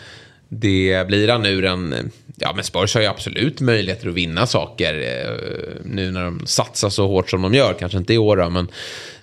[0.48, 2.10] det blir han nu den...
[2.36, 5.36] Ja, men Spurs har ju absolut möjligheter att vinna saker eh,
[5.84, 7.74] nu när de satsar så hårt som de gör.
[7.74, 8.68] Kanske inte i år då, men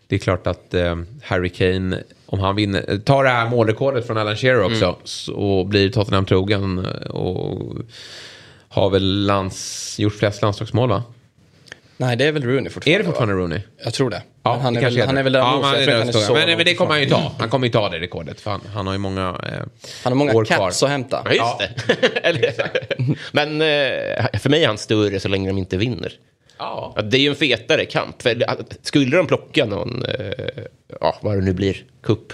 [0.07, 4.17] det är klart att eh, Harry Kane, om han vinner, tar det här målrekordet från
[4.17, 7.75] Alan Shearer också så, och blir Tottenham trogen och
[8.69, 11.03] har väl lands, gjort flest landslagsmål va?
[11.97, 12.95] Nej, det är väl Rooney fortfarande.
[12.95, 13.41] Är det fortfarande va?
[13.41, 13.59] Rooney?
[13.83, 14.21] Jag tror det.
[14.43, 15.93] Ja, men han, är det kanske väl, han är väl där ja, så det tror
[15.95, 16.19] är han är så.
[16.19, 17.31] så men, men det kommer han ju ta.
[17.39, 18.41] Han kommer ju ta det rekordet.
[18.41, 19.59] För han, han har ju många eh,
[20.03, 20.69] Han har många kvar.
[20.69, 21.21] att hämta.
[21.25, 22.19] Ja, just det.
[22.23, 22.53] Eller,
[23.31, 26.13] men eh, för mig är han större så länge de inte vinner.
[26.59, 26.93] Ja.
[26.95, 28.21] Ja, det är ju en fetare kamp.
[28.21, 28.43] För
[28.81, 30.63] skulle de plocka någon, eh,
[31.01, 32.33] ja, vad det nu blir, kupp,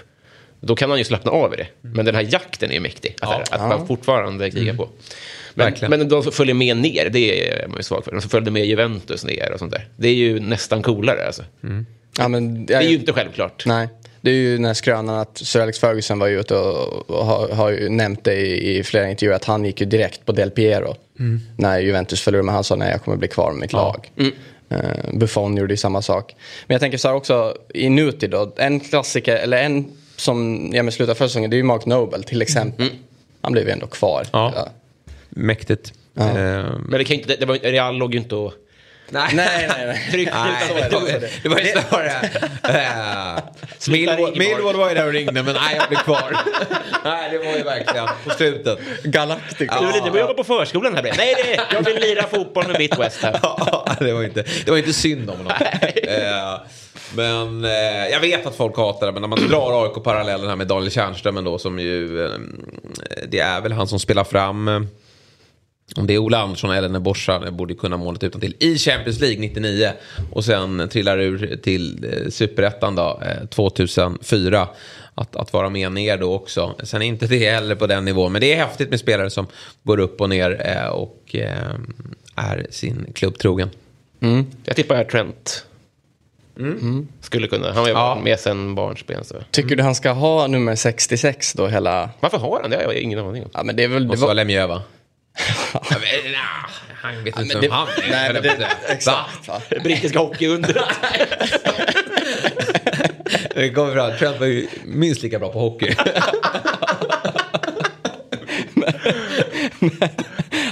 [0.60, 1.68] då kan han ju slappna av i det.
[1.82, 3.16] Men den här jakten är ju mäktig.
[3.22, 4.90] Att, att man fortfarande krigar på.
[5.54, 5.90] Men, Verkligen.
[5.90, 8.12] men de följer med ner, det är man ju svag för.
[8.12, 9.88] De följde med Juventus ner och sånt där.
[9.98, 11.44] Det är ju nästan coolare alltså.
[12.18, 13.64] Ja, men, Det är ju inte självklart.
[13.66, 13.88] Nej.
[14.26, 17.26] Det är ju den här skrönan att Sir Alex Ferguson var ju ute och, och
[17.26, 20.32] har, har ju nämnt det i, i flera intervjuer att han gick ju direkt på
[20.32, 20.96] Del Piero
[21.58, 24.12] när Juventus förlorade men han sa nej jag kommer bli kvar med mitt lag.
[24.72, 24.80] Uh,
[25.14, 26.36] Buffon gjorde ju samma sak.
[26.68, 30.84] Men jag tänker så här också i nutid då, en klassiker eller en som ja,
[30.84, 32.90] men slutade förra säsongen det är ju Mark Noble till exempel.
[33.42, 34.28] Han blev ju ändå kvar.
[34.32, 34.70] Ja.
[35.30, 35.94] Mäktigt.
[36.18, 38.54] Eh, Men det kan inte, det, det var, Real låg ju inte och...
[39.10, 39.30] nej.
[39.34, 40.08] Nej, nej, nej.
[40.12, 43.38] Tryckte Nej, ut det det var ju snarare...
[43.38, 43.44] äh,
[43.88, 46.38] Millwall Millwall var ju där och ringde, men nej, jag blev kvar.
[47.04, 48.80] nej, det var ju verkligen på slutet.
[49.04, 49.72] Galactic.
[49.80, 51.14] Du vill inte jobba på förskolan här bre.
[51.18, 53.20] Nej, det, jag vill lira fotboll med mitt West.
[53.44, 55.54] Ja, det var inte, det var inte synd om honom.
[56.04, 56.62] Eh,
[57.16, 60.68] men eh, jag vet att folk hatar det, men när man drar AIK-parallellen här med
[60.68, 62.26] Daniel Tjärnström ändå, som ju...
[62.26, 62.32] Eh,
[63.28, 64.88] det är väl han som spelar fram...
[65.96, 69.20] Eh, om det är Ola Andersson eller Neborsa borde kunna målet utan till i Champions
[69.20, 69.92] League 99
[70.32, 74.68] och sen trillar ur till eh, Superettan då, eh, 2004.
[75.18, 76.76] Att, att vara med ner då också.
[76.84, 78.32] Sen är inte det heller på den nivån.
[78.32, 79.48] Men det är häftigt med spelare som
[79.84, 81.76] går upp och ner eh, och eh,
[82.36, 83.70] är sin klubb trogen.
[84.66, 85.66] Jag tippar här Trent.
[87.22, 87.68] Skulle kunna.
[87.68, 88.14] Han har ju Ja.
[88.16, 89.24] varit med sen barnsben.
[89.24, 89.36] Så.
[89.52, 92.10] Tycker du han ska ha nummer 66 då hela...
[92.20, 92.82] Varför har han det?
[92.82, 93.50] Jag har ingen aning om.
[93.54, 94.02] Ja men det är väl...
[94.02, 94.36] Det Måste vara var...
[94.36, 94.82] Lemieux va?
[95.74, 95.80] Ja,
[96.32, 96.70] nah,
[97.02, 98.10] han vet inte men vem han är.
[98.10, 99.48] Nej, men det, exakt.
[99.48, 99.62] Va?
[99.84, 100.76] Brittiska hockeyundret.
[103.56, 104.18] Det kommer fram.
[104.18, 105.96] Trent var ju minst lika bra på hockey.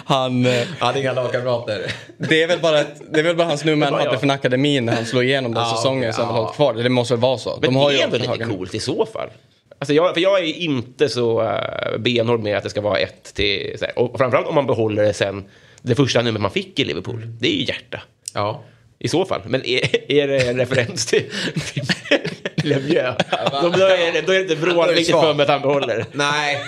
[0.05, 1.91] Han, eh, Han hade inga lagkamrater.
[2.18, 4.86] det, är väl bara ett, det är väl bara hans nummer han hade från akademin
[4.86, 6.34] när han slog igenom den Ja, säsongen okej, så han ja.
[6.36, 6.74] har hållit kvar.
[6.74, 7.57] Det måste väl vara så.
[7.61, 9.30] Men De har det ju är också lite coolt i så fall.
[9.84, 13.34] Alltså jag, för jag är inte så uh, benhård med att det ska vara ett
[13.34, 13.75] till...
[13.79, 15.43] Så här, och framförallt om man behåller det sen,
[15.81, 17.27] det första numret man fick i Liverpool.
[17.39, 18.01] Det är ju hjärta.
[18.34, 18.63] Ja.
[18.99, 19.41] I så fall.
[19.45, 21.23] Men är, är det en referens till
[21.73, 23.17] till Lemieux?
[23.61, 26.05] Då, då, är det, då är det inte vrålviktigt för mig att han behåller.
[26.11, 26.61] Nej,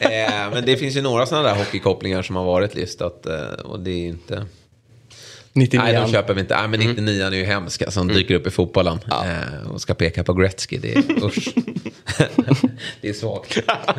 [0.00, 3.26] eh, men det finns ju några sådana där hockeykopplingar som har varit listat.
[3.26, 4.46] Eh, och det är inte...
[5.54, 5.82] 99.
[5.84, 6.56] Nej, de köper vi inte.
[6.56, 8.98] Nej, men 99 är ju hemska som dyker upp i fotbollen.
[9.10, 10.78] Eh, och ska peka på Gretzky.
[10.78, 11.48] Det är usch.
[13.00, 13.58] det är svagt.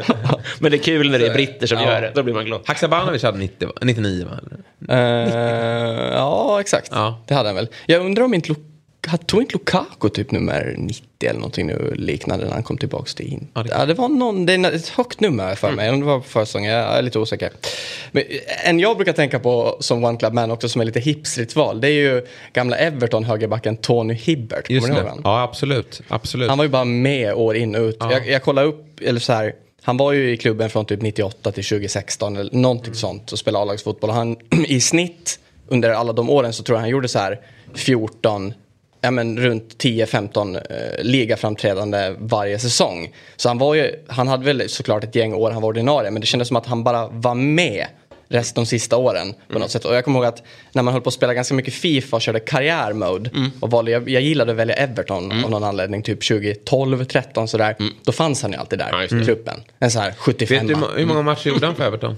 [0.60, 1.84] Men det är kul när det är britter som Ja.
[1.92, 2.12] gör det.
[2.16, 2.62] Då blir man glad.
[2.66, 3.74] Haksabanovic hade 90, va?
[3.82, 4.40] 99 va?
[4.96, 5.00] Eh,
[6.14, 6.90] ja, exakt.
[6.92, 7.24] Ja.
[7.28, 7.68] Det hade han väl.
[7.86, 8.75] Jag undrar om inte Lu- hade-
[9.26, 13.26] tog inte Lukaku typ nummer 90 eller någonting nu liknande när han kom tillbaka till
[13.34, 13.48] Inter?
[13.54, 15.90] Ja, Ja, det- var någon, det är ett högt nummer för mig.
[15.90, 17.52] Om det var försäsongen, jag är lite osäker.
[18.12, 18.24] Men
[18.64, 21.82] en jag brukar tänka på som One Club Man också som är lite hipstrigt val.
[21.82, 24.70] Det är ju gamla Everton högerbacken Tony Hibbert.
[24.70, 25.22] Just Kommer ihåg?
[25.24, 26.02] Ja, absolut.
[26.08, 26.50] absolut.
[26.50, 27.98] Han var ju bara med år in och ut.
[28.00, 28.12] Ja.
[28.12, 31.52] Jag, jag kollade upp, eller så här, han var ju i klubben från typ 98
[31.52, 34.10] till 2016 eller någonting sånt och spelade A-lagsfotboll.
[34.10, 34.36] Han
[34.68, 37.40] i snitt under alla de åren så tror jag han gjorde så här
[37.74, 38.54] 14,
[39.06, 43.14] ja men runt 10-15 eh, ligaframträdande varje säsong.
[43.36, 46.22] Så han var ju, han hade väl såklart ett gäng år han var ordinarie men
[46.22, 47.86] det kändes som att han bara var med
[48.28, 49.86] resten de sista åren på något sätt.
[49.86, 52.22] Och jag kommer ihåg att när man höll på att spela ganska mycket Fifa och
[52.22, 53.30] körde karriärmode
[53.60, 57.76] och valde, jag, jag gillade att välja Everton av någon anledning, typ 2012, 13 sådär.
[58.04, 59.62] Då fanns han ju alltid där i truppen.
[59.80, 62.18] En sån här 75 Vet du hur många matcher gjorde han för Everton?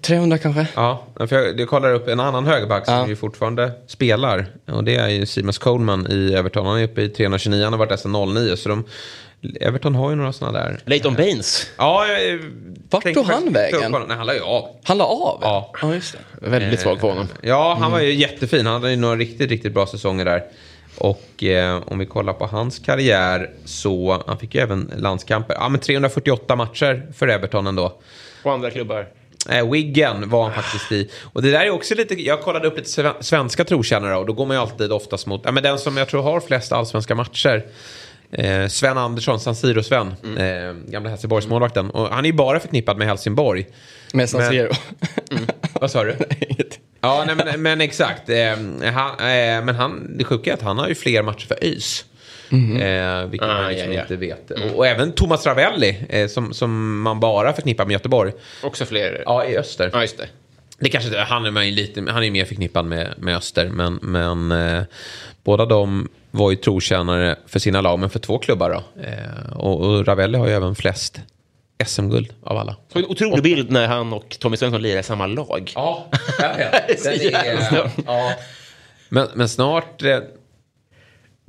[0.00, 0.66] 300 kanske?
[0.74, 3.08] Ja, för jag, jag kollar upp en annan högerback som Ja.
[3.08, 4.46] ju fortfarande spelar.
[4.66, 6.66] Och det är ju Seamus Coleman i Everton.
[6.66, 8.56] Han är uppe i 329, han har varit där sedan 09.
[8.56, 8.84] Så de,
[9.60, 10.78] Everton har ju några sådana där.
[10.84, 11.66] Leighton Baines.
[11.78, 12.38] Ja, jag,
[12.90, 13.92] Vart tänkte tog han vägen?
[14.08, 14.68] Nej, han la ju av.
[14.84, 15.38] Han la av?
[15.42, 15.72] Ja.
[15.82, 16.48] ja just det.
[16.50, 17.28] Väldigt svag på honom.
[17.42, 18.66] Ja, han var ju jättefin.
[18.66, 20.42] Han hade ju några riktigt, riktigt bra säsonger där.
[20.98, 25.54] Och eh, om vi kollar på hans karriär så, han fick ju även landskamper.
[25.60, 28.00] Ja, men 348 matcher för Everton ändå.
[28.42, 29.06] Och andra klubbar.
[29.50, 31.10] Eh, Wiggen var han faktiskt i.
[31.32, 34.32] Och det där är också lite, jag kollade upp lite sve- svenska trotjänare och då
[34.32, 37.14] går man ju alltid oftast mot, ja men den som jag tror har flest allsvenska
[37.14, 37.66] matcher.
[38.32, 40.06] Eh, Sven Andersson, San Siro-Sven,
[40.38, 41.90] eh, gamla Helsingborgsmålvakten.
[41.90, 43.66] Och han är ju bara förknippad med Helsingborg.
[44.12, 44.70] Med San Men- Siro.
[45.80, 46.16] Vad sa du?
[47.00, 48.28] Ja, nej, men, men exakt.
[48.28, 48.36] Eh,
[48.92, 52.04] han, eh, men han, det sjuka är att han har ju fler matcher för ÖIS.
[52.52, 54.02] Eh, vilket Ah, man liksom ja, ja.
[54.02, 54.50] inte vet.
[54.50, 58.32] Och, och även Thomas Ravelli, eh, som, som man bara förknippar med Göteborg.
[58.62, 59.22] Också fler.
[59.26, 59.90] Ja, i Öster.
[59.92, 60.28] Ja, just det.
[60.78, 63.98] Det kanske inte, han är, man lite, han är mer förknippad med, med Öster, men,
[64.02, 64.82] men eh,
[65.44, 69.02] båda de var ju trotjänare för sina lag, men för två klubbar då.
[69.02, 71.20] Eh, och, och Ravelli har ju även flest
[71.86, 72.76] SM-guld av alla.
[72.92, 75.72] Så en otrolig bild när han och Tommy Svensson lirar i samma lag.
[75.74, 76.06] Ja,
[76.88, 78.32] Den Så jävla är, ja.
[79.08, 80.02] men, men snart...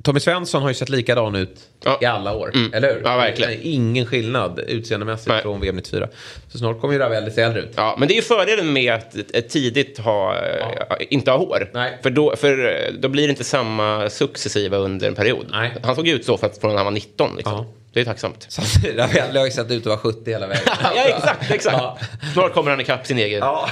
[0.02, 1.98] Tommy Svensson har ju sett likadan ut Ja.
[2.02, 2.72] i alla år, Mm.
[2.74, 3.02] eller hur?
[3.04, 3.58] Ja, verkligen.
[3.62, 5.42] Ingen skillnad utseendemässigt Nej.
[5.42, 6.08] från VM 94.
[6.48, 7.72] Så snart kommer ju Ravelli se äldre ut.
[7.76, 11.70] Ja, men det är ju fördelen med att tidigt ha, eh, inte ha hår.
[11.74, 11.98] Nej.
[12.02, 15.46] För, då, för eh, då blir det inte samma successiva under en period.
[15.50, 15.72] Nej.
[15.82, 17.36] Han såg ut så för att, från när han var 19.
[17.36, 17.52] Liksom.
[17.52, 17.66] Ja.
[17.92, 18.46] Det är tacksamt.
[18.48, 18.62] Så
[18.96, 20.62] Ravelli har ju sett ut att vara 70 hela vägen.
[20.82, 21.50] ja, exakt.
[21.50, 21.76] exakt.
[21.76, 21.98] Ja.
[22.32, 23.38] Snart kommer han ikapp sin egen.
[23.38, 23.68] Ja.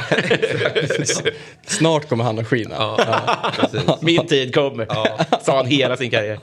[1.67, 2.75] Snart kommer han att skina.
[2.79, 3.99] Ja.
[4.01, 4.87] Min tid kommer,
[5.45, 6.39] sa han hela sin karriär.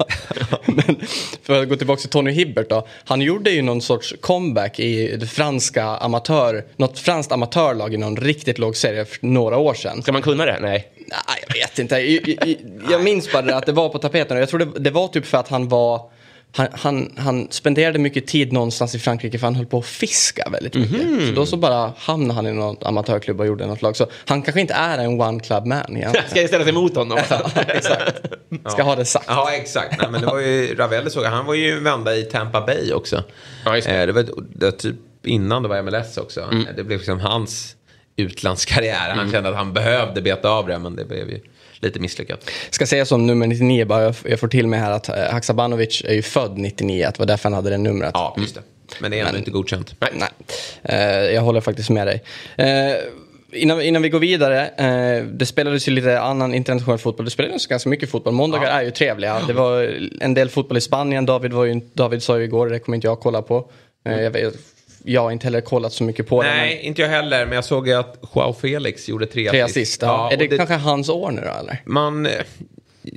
[0.65, 1.01] Men
[1.43, 2.87] för att gå tillbaka till Tony Hibbert då.
[3.05, 8.17] Han gjorde ju någon sorts comeback i det franska amatör, något franskt amatörlag i någon
[8.17, 10.01] riktigt låg serie för några år sedan.
[10.01, 10.59] Ska man kunna det?
[10.61, 10.91] Nej.
[11.07, 11.95] Nej, jag vet inte.
[11.95, 12.55] Jag, jag,
[12.91, 15.25] jag minns bara det att det var på tapeten jag tror det, det var typ
[15.25, 16.14] för att han var
[16.55, 20.49] han, han, han spenderade mycket tid någonstans i Frankrike för han höll på att fiska
[20.51, 21.27] väldigt mycket.
[21.27, 23.95] Så då så bara hamnade han i någon amatörklubb och gjorde något lag.
[23.95, 26.29] Så han kanske inte är en one club man egentligen.
[26.29, 27.17] Ska jag ställa sig emot honom?
[27.67, 28.25] Exakt.
[28.67, 29.25] Ska ha det sagt.
[29.27, 30.01] Ja, exakt.
[30.01, 32.93] Nej, men det var ju, Ravelli såg, han var ju en vända i Tampa Bay
[32.93, 33.23] också.
[33.65, 33.87] Ja, det.
[33.87, 34.25] Eh, det var
[34.55, 36.41] det, typ innan det var MLS också.
[36.41, 36.65] Mm.
[36.75, 37.75] Det blev liksom hans
[38.15, 39.15] utlandskarriär.
[39.15, 41.39] Han kände att han behövde beta av det, men det blev ju
[41.79, 42.49] lite misslyckat.
[42.69, 46.13] Ska säga som nummer 99 bara, jag, får till mig här att eh, Haksabanovic är
[46.13, 48.11] ju född 99, att det var därför han hade det numret.
[48.13, 48.61] Ja, just det.
[48.99, 49.95] Men det är ändå Men- inte godkänt.
[49.99, 50.29] Nej, nej.
[50.83, 52.23] Eh, jag håller faktiskt med dig.
[52.57, 52.95] Eh,
[53.51, 57.25] innan, innan vi går vidare, eh, det spelades ju lite annan internationell fotboll.
[57.25, 58.33] Det spelades ganska mycket fotboll.
[58.33, 59.41] Måndagar är ju trevliga.
[59.47, 61.25] Det var en del fotboll i Spanien.
[61.25, 63.69] David, var ju, David sa ju igår, det kommer inte jag kolla på.
[64.05, 64.53] Eh, jag,
[65.05, 66.49] jag har inte heller kollat så mycket på det.
[66.49, 67.45] Nej, inte jag heller.
[67.45, 70.29] Men jag såg ju att Joao Felix gjorde tre, men Tre assist, ja.
[70.31, 71.81] Är och det, kanske hans år nu då eller?
[71.85, 72.25] man...
[72.25, 72.31] eh,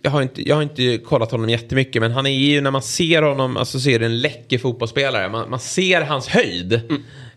[0.03, 2.82] Jag har, inte, jag har inte kollat honom jättemycket, men han är ju, när man
[2.82, 5.28] ser honom, alltså ser det en läcker fotbollsspelare.
[5.28, 6.80] Man, man ser hans höjd.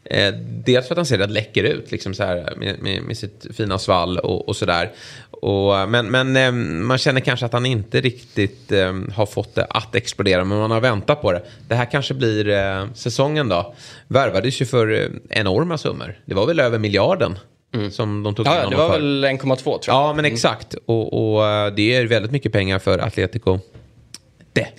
[0.04, 0.34] Eh,
[0.66, 3.45] dels för att han ser rätt läcker ut, liksom så här, med, med, med sitt
[3.58, 4.91] fina svall och, och sådär.
[5.88, 6.52] Men men eh,
[6.86, 10.72] man känner kanske att han inte riktigt eh, har fått det att explodera, men man
[10.72, 11.41] har väntat på det.
[11.68, 13.74] Det här kanske blir eh, säsongen då.
[14.08, 16.20] Värvades ju för eh, enorma summor.
[16.26, 17.39] Det var väl över miljarden
[17.91, 18.99] som de tog Ja, det var för.
[18.99, 19.95] väl 1,2 tror jag.
[19.95, 20.76] Ja, men exakt.
[20.86, 23.60] Och, och eh, det är väldigt mycket pengar för Atletico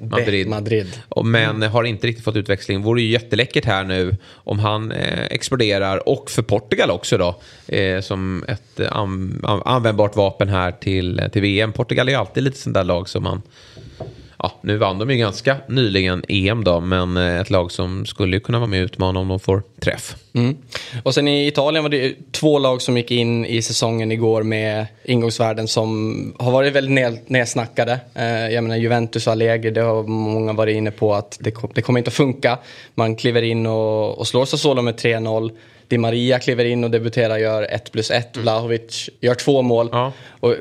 [0.01, 0.49] Madrid.
[0.49, 1.01] Madrid.
[1.25, 2.83] Men har inte riktigt fått utväxling.
[2.83, 6.09] Vore ju jätteläckert här nu om han eh, exploderar.
[6.09, 7.41] Och för Portugal också då.
[7.67, 11.73] Eh, som ett eh, an, an, användbart vapen här till, till VM.
[11.73, 13.43] Portugal är ju alltid lite sånt där lag som man...
[14.43, 16.81] Ja, nu vann de ju ganska nyligen EM då.
[16.81, 20.17] Men eh, ett lag som skulle kunna vara med och utmana om de får träff.
[20.35, 20.57] Mm.
[21.03, 24.87] Och sen i Italien var det två lag som gick in i säsongen igår med
[25.05, 28.01] ingångsvärden som har varit väldigt ned, nedsnackade.
[28.15, 31.83] Eh, jag menar Juventus och Allegri, det har många varit inne på att det, det
[31.83, 32.59] kommer inte att funka.
[32.95, 35.51] Man kliver in och, och slår Sassuolo med 3-0.
[35.89, 38.37] Di Maria kliver in och debuterar, gör 1 plus 1.
[38.37, 39.89] Vlahovic gör två mål.
[39.93, 40.13] Ja.
[40.41, 40.55] Och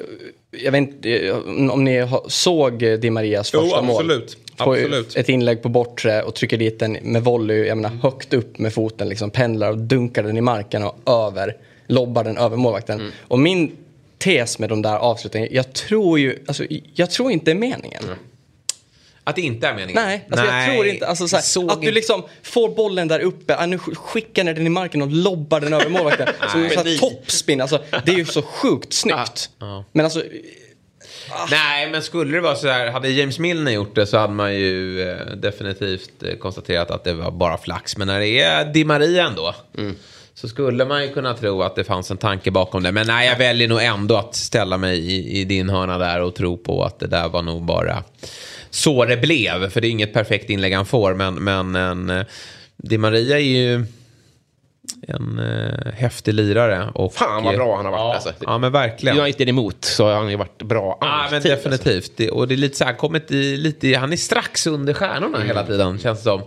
[0.51, 1.35] jag vet inte eh,
[1.71, 3.95] om ni såg Di Marias Jo, första mål.
[3.95, 4.37] absolut.
[4.37, 5.15] Ju Absolut.
[5.17, 8.73] Ett inlägg på bortre och trycker dit den med volley, jag menar högt upp med
[8.73, 12.99] foten, liksom pendlar och dunkar den i marken och över, lobbar den över målvakten.
[12.99, 13.11] Mm.
[13.21, 13.71] Och min
[14.17, 18.03] tes med de där avslutningarna, jag tror ju, alltså jag tror inte det är meningen.
[19.23, 20.03] Att det inte är meningen?
[20.05, 23.19] Nej, alltså jag tror inte, alltså så här, Såg att du liksom får bollen där
[23.19, 26.27] uppe, ah, nu sk- skickar ner den i marken och lobbar den över målvakten.
[26.51, 29.49] så är så toppspin, alltså det är ju så sjukt snyggt.
[29.91, 30.23] Men alltså,
[31.51, 34.55] Nej, men skulle det vara så här, hade James Milner gjort det så hade man
[34.55, 37.97] ju eh, definitivt eh, konstaterat att det var bara flax.
[37.97, 39.55] Men när det är Di Maria ändå,
[40.33, 42.91] så skulle man ju kunna tro att det fanns en tanke bakom det.
[42.91, 46.35] Men nej, jag väljer nog ändå att ställa mig i, i din hörna där och
[46.35, 48.03] tro på att det där var nog bara
[48.71, 49.69] så det blev.
[49.69, 52.25] För det är inget perfekt inlägg han får, men, men en, eh,
[52.77, 53.85] Di Maria är ju
[55.07, 56.89] en eh, häftig lirare.
[56.93, 58.33] Och, Fan, vad bra han har varit, Ja, alltså.
[58.39, 59.19] ja men verkligen.
[59.19, 62.11] United emot så har han ju varit bra Ja, men alltid, definitivt.
[62.17, 65.39] Det, och det är lite så här, kommit i, lite, han är strax under stjärnorna
[65.39, 66.41] hela tiden, känns det som.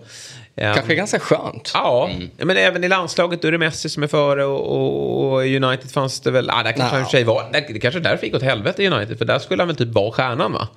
[0.56, 1.70] Ehm, kanske ganska skönt.
[1.74, 5.90] Ja, men även i landslaget då är det Messi som är före och, och, United
[5.90, 8.26] fanns det väl, ah, där kanske han för sig var, det, det kanske är därför
[8.26, 10.68] gick åt helvete i United, för där skulle han väl typ vara stjärnan va?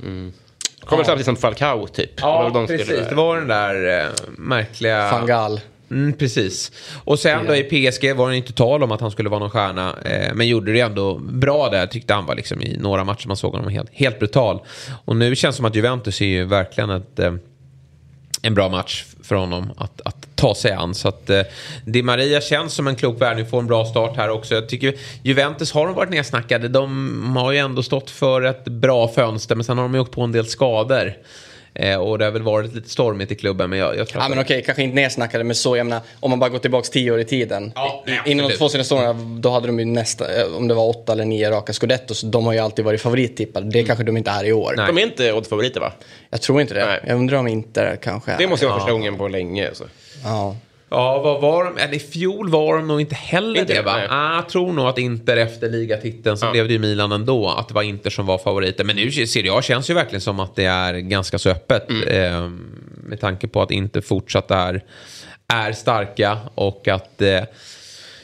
[0.88, 2.12] Kommer samtidigt som Falcao typ.
[2.22, 3.10] Ja, de skulle- precis.
[3.10, 4.06] Det var den där eh,
[4.38, 5.10] märkliga...
[5.10, 5.60] Fangal.
[5.92, 6.72] Mm, precis.
[7.04, 9.50] Och sen då i PSG var det inte tal om att han skulle vara någon
[9.50, 9.96] stjärna.
[10.06, 11.88] Eh, men gjorde det ändå bra där.
[11.88, 14.60] Tyckte han var liksom i några matcher man såg honom helt, helt brutal.
[15.06, 17.34] Och nu känns det som att Juventus är ju verkligen ett, eh,
[18.42, 20.96] en bra match för honom att, att ta sig an.
[20.96, 21.42] Så att eh,
[21.86, 23.46] Di Maria känns som en klok värvning.
[23.46, 24.56] Får en bra start här också.
[24.56, 26.68] Jag tycker Juventus har de varit nedsnackade.
[26.68, 29.56] De har ju ändå stått för ett bra fönster.
[29.56, 31.14] Men sen har de ju åkt på en del skador.
[31.80, 33.70] Eh, och det har väl varit lite stormigt i klubben.
[33.70, 36.30] Men jag, jag tror Ja men okej, kanske inte nedsnackade men så, jag menar, om
[36.30, 37.72] man bara går tillbaka tio år i tiden.
[37.76, 40.74] Ja, nej, Innan de två senaste åren, då hade de ju nästa, eh, om det
[40.74, 43.70] var åtta eller nio raka scudettos, de har ju alltid varit favorittippade.
[43.70, 44.74] Det kanske de inte är i år.
[44.78, 44.88] Nej.
[44.88, 45.92] De är inte oddfavoriter va?
[46.30, 46.86] Jag tror inte det.
[46.86, 47.00] Nej.
[47.08, 49.70] Jag undrar om inte kanske är Det måste vara första gången på länge.
[49.74, 49.84] Så.
[50.24, 50.56] Ja.
[50.90, 51.78] Ja, vad var de?
[51.78, 53.96] Eller i fjol var de nog inte heller Inte det va?
[53.98, 54.08] nej.
[54.10, 56.52] Ah, jag tror nog att Inter efter ligatiteln så Ja.
[56.52, 57.50] blev det ju Milan ändå.
[57.50, 58.84] Att det var Inter som var favoriter.
[58.84, 61.88] Men nu Serie A känns ju verkligen som att det är ganska så öppet.
[62.08, 62.50] Eh,
[63.04, 64.84] med tanke på att Inter fortsatt är,
[65.54, 67.40] är starka och att eh,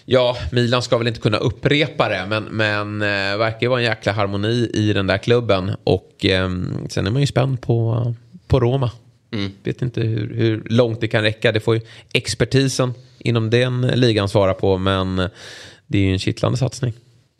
[0.06, 3.86] Ja, Milan ska väl inte kunna upprepa det, men, men eh, verkar ju vara en
[3.86, 5.72] jäkla harmoni i den där klubben.
[5.84, 6.50] Och eh,
[6.90, 8.14] sen är man ju spänd på,
[8.48, 8.92] på Roma.
[9.64, 11.52] Vet inte hur, hur långt det kan räcka.
[11.52, 11.82] Det får ju
[12.14, 15.16] expertisen inom den ligan svara på, men
[15.88, 16.94] det är ju en kittlande satsning.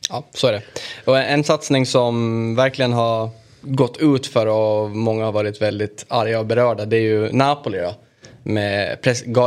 [0.10, 0.62] Ja, så är det.
[1.06, 3.30] Och en satsning som verkligen har
[3.62, 7.78] gått ut för och många har varit väldigt arga och berörda, det är ju Napoli
[7.78, 7.96] då.
[8.44, 8.98] Med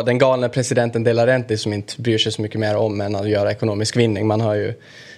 [0.05, 3.29] den galne presidenten De Laurenti som inte bryr sig så mycket mer om än att
[3.29, 4.27] göra ekonomisk vinning.
[4.27, 4.75] Man har ju,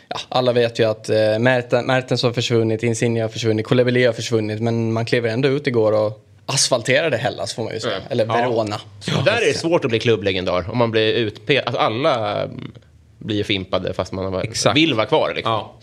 [0.08, 4.12] ja, alla vet ju att eh, Merten, Mertens har försvunnit, Insigne har försvunnit, Koulibaly har
[4.12, 8.00] försvunnit, men man kliver ändå ut igår och asfalterade Hellas får man ju säga.
[8.10, 8.80] Eller Verona.
[9.24, 11.64] Där är det svårt att bli klubblegendar om man blir utpekad.
[11.66, 12.72] Alltså, alla mm,
[13.18, 14.76] blir fimpade fast man var, Exakt.
[14.76, 15.32] vill vara kvar.
[15.36, 15.52] Liksom.
[15.52, 15.74] Ja.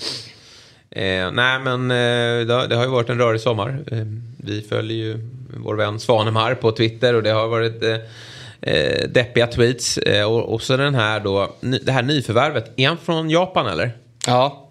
[1.01, 3.83] Eh, nej, men eh, det, har- det har ju varit en rörig sommar.
[3.91, 3.97] Eh,
[4.37, 5.19] vi följer ju
[5.57, 7.95] vår vän Svanemar på Twitter och det har varit eh,
[8.73, 9.97] eh, deppiga tweets.
[9.97, 12.71] Eh, och, och så den här då, ny, det här nyförvärvet.
[12.75, 13.91] Är han från Japan eller?
[14.27, 14.64] Ja,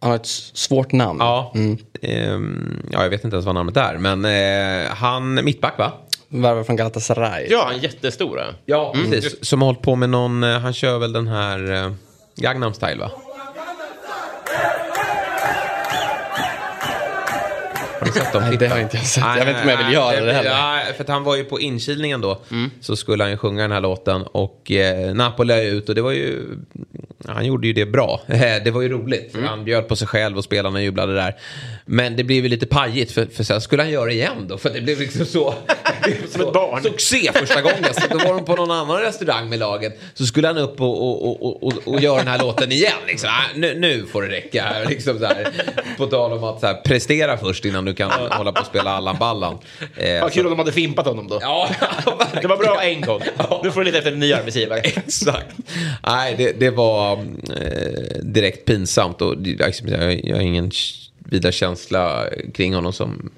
[0.00, 1.18] han har ett svårt namn.
[1.20, 1.54] Ja.
[2.02, 3.98] Ehm, ja, jag vet inte ens vad namnet är.
[3.98, 5.92] Men eh, han, mittback va?
[6.28, 7.46] Värvar från Galatasaray.
[7.50, 8.42] Ja, han är jättestora.
[8.64, 9.44] Ja, precis.
[9.44, 11.92] Som har hållit på med någon, eh, han kör väl den här eh,
[12.36, 13.10] Gangnam style va?
[18.00, 18.42] Har ni sett dem?
[18.42, 19.24] Nej, det har inte jag sett.
[19.38, 20.50] Jag vet inte om jag vill göra det heller.
[20.50, 22.40] Ja, för han var ju på inkilningen då.
[22.80, 24.22] Så skulle han ju sjunga den här låten.
[24.22, 26.42] Och eh, Napoli är ut och det var ju
[27.28, 28.20] han gjorde ju det bra.
[28.28, 29.34] Eh, Det var ju roligt.
[29.34, 29.46] Mm.
[29.46, 31.34] Han bjöd på sig själv och spelarna jublade där.
[31.86, 34.58] Men det blev ju lite pajigt för, för sen skulle han göra det igen då.
[34.58, 35.54] För det blev liksom så...
[36.30, 36.82] Som ett barn.
[36.82, 37.84] Succé första gången.
[37.94, 40.00] Så då var de på någon annan restaurang med laget.
[40.14, 42.92] Så skulle han upp och, och, och, och, och göra den här låten igen.
[43.06, 43.28] Liksom.
[43.32, 44.66] Ah, nu, nu får det räcka.
[44.88, 45.48] Liksom så här.
[45.96, 48.90] På tal om att så här, prestera först innan du kan hålla på och spela
[48.90, 49.58] Allan Ballan.
[49.96, 51.38] Eh, Vad kul om de hade fimpat honom då.
[51.42, 51.68] Ja,
[52.42, 53.20] Det var bra en gång.
[53.62, 54.80] Nu får du leta efter en ny arbetsgivare.
[54.84, 55.56] Exakt.
[56.06, 60.70] Nej, det, det var eh, direkt pinsamt och liksom, jag, jag har ingen
[61.18, 62.24] vidare känsla
[62.54, 63.30] kring honom som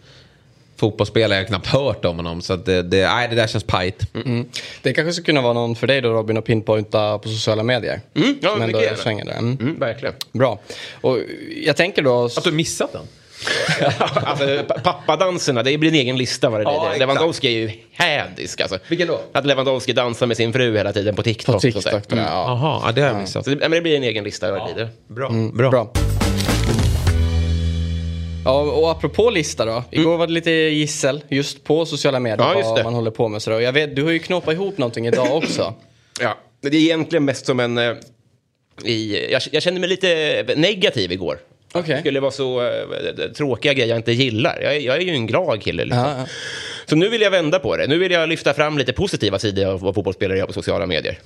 [0.76, 1.38] fotbollsspelare.
[1.38, 2.42] Jag har knappt hört om honom.
[2.42, 4.14] Så att det, det, nej, det där känns pajigt.
[4.14, 4.44] Mm.
[4.82, 8.00] Det kanske skulle kunna vara någon för dig då Robin att pinpointa på sociala medier.
[8.14, 9.38] Mm, ja, Som ändå svänger där.
[9.38, 9.58] Mm.
[9.60, 10.14] Mm, verkligen.
[10.32, 10.60] Bra.
[11.00, 11.18] Och
[11.64, 12.24] jag tänker då...
[12.24, 13.02] Att du missat den?
[14.14, 16.98] alltså, pa- pappadanserna, det blir en egen lista vad det Ja, exakt.
[16.98, 18.78] Lewandowski är ju hädisk alltså.
[18.88, 19.20] Vilken då?
[19.32, 21.54] Att Lewandowski dansar med sin fru hela tiden på TikTok.
[21.54, 21.72] På sådär.
[21.80, 22.08] TikTok.
[22.08, 22.24] där, Mm.
[22.24, 22.44] Ja.
[22.46, 23.44] Jaha, ja, det har jag missat.
[23.44, 24.88] Så det, ja, men det blir en egen lista vad det lider.
[25.08, 25.30] Bra.
[25.54, 25.70] Bra.
[25.70, 25.92] Bra.
[28.44, 29.84] Ja, och apropå lista då.
[29.90, 32.84] Igår var det lite gissel just på sociala medier Ja, just vad det.
[32.84, 33.42] man håller på med.
[33.42, 33.60] Så då.
[33.60, 35.74] Jag vet, du har ju knåpat ihop någonting idag också.
[36.20, 37.78] Ja, det är egentligen mest som en...
[37.78, 37.92] eh,
[38.84, 41.38] I, jag, jag kände mig lite negativ igår.
[41.72, 41.94] Okej.
[41.94, 44.58] Det skulle vara så eh, tråkiga grejer jag inte gillar.
[44.62, 45.84] Jag, är- jag är ju en glad kille.
[45.84, 46.00] Liksom.
[46.04, 46.26] Ja, ja.
[46.86, 47.86] Så nu vill jag vända på det.
[47.86, 51.18] Nu vill jag lyfta fram lite positiva sidor av vad fotbollsspelare gör på sociala medier.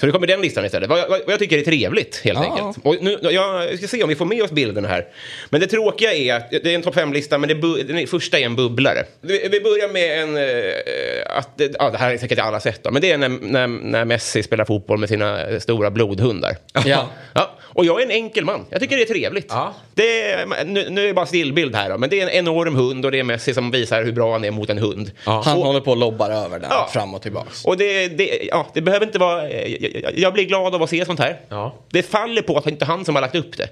[0.00, 0.88] Så det kommer den listan istället.
[0.88, 2.44] Vad jag, vad jag tycker är trevligt, helt Ja.
[2.44, 2.86] enkelt.
[2.86, 5.06] Och nu, jag ska se om vi får med oss bilderna här.
[5.50, 8.06] Men det tråkiga är att det är en topp 5-lista, men det bu- den är-
[8.06, 9.04] första är en bubblare.
[9.20, 10.36] Vi, vi börjar med en...
[10.36, 13.28] eh, att, det- ja, det här har säkert alla sett, då, men det är när,
[13.28, 16.56] när, när Messi spelar fotboll med sina eh, stora blodhundar.
[16.86, 17.08] Ja.
[17.34, 18.66] Ja, och jag är en enkel man.
[18.70, 19.46] Jag tycker det är trevligt.
[19.48, 19.74] Ja.
[19.94, 22.74] Det är, nu, nu är det bara stillbild här, då, men det är en enorm
[22.76, 25.10] hund och det är Messi som visar hur bra han är mot en hund.
[25.24, 26.90] Han Och- håller på och lobbar över den Ja.
[26.92, 27.64] fram och tillbaks.
[27.64, 29.48] och det, det, ja, det behöver inte vara...
[29.82, 31.40] Jag, jag- blir glad av att se sånt här.
[31.48, 31.74] Ja.
[31.90, 33.68] Det faller på att det inte är han som har lagt upp det.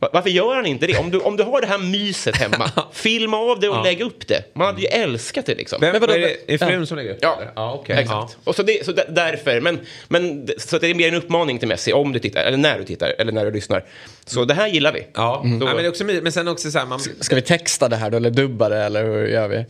[0.00, 0.96] Va- Varför gör han inte det?
[0.98, 3.82] Om du, om du har det här myset hemma, filma av det och Ja.
[3.82, 4.44] lägg upp det.
[4.52, 5.80] Man hade ju älskat det liksom.
[5.80, 6.86] Vem, Men vadå, är det är frun ja.
[6.86, 7.48] som lägger upp Ja, det?
[7.56, 7.96] ja okej.
[7.98, 8.36] exakt.
[8.44, 9.78] Och så, det, så där- därför, men,
[10.08, 12.84] men så det är mer en uppmaning till Messi om du tittar, eller när du
[12.84, 13.84] tittar, eller när du lyssnar.
[14.26, 15.06] Så det här gillar vi.
[15.14, 17.34] Ja, Då- ja men, det är också, my- men sen också så här, man, Ska
[17.34, 19.56] vi texta det här då eller dubba det eller hur gör vi?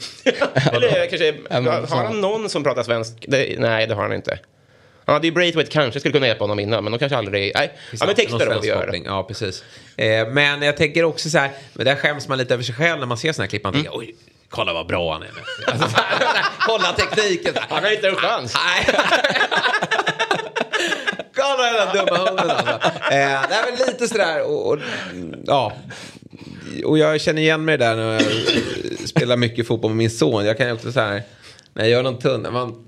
[0.72, 1.34] eller kanske,
[1.94, 3.24] har han någon som pratar svensk?
[3.28, 4.38] Det, nej, det har han inte.
[5.08, 7.52] Han hade ju Braithwaite kanske skulle kunna hjälpa honom innan, men de kanske aldrig...
[7.54, 9.02] Nej, ja, men texter svensk vi koppling.
[9.06, 9.64] Ja, precis.
[9.96, 12.98] Eh, men jag tänker också så här, men där skäms man lite över sig själv
[13.00, 13.64] när man ser såna här klipp.
[13.64, 14.14] Man tänker, oj,
[14.48, 15.28] kolla vad bra han är.
[15.66, 17.54] Alltså, så här, kolla tekniken.
[17.68, 18.54] Han har inte en chans.
[18.54, 18.96] Nej.
[21.36, 22.88] Kolla den där dumma hunden alltså.
[22.94, 24.78] Eh, det är väl lite sådär, och, och,
[25.46, 25.72] ja.
[26.84, 28.22] Och jag känner igen mig där när jag
[29.08, 30.44] spelar mycket fotboll med min son.
[30.44, 31.22] Jag kan ju också så här,
[31.74, 32.84] när jag gör någon tunna, man,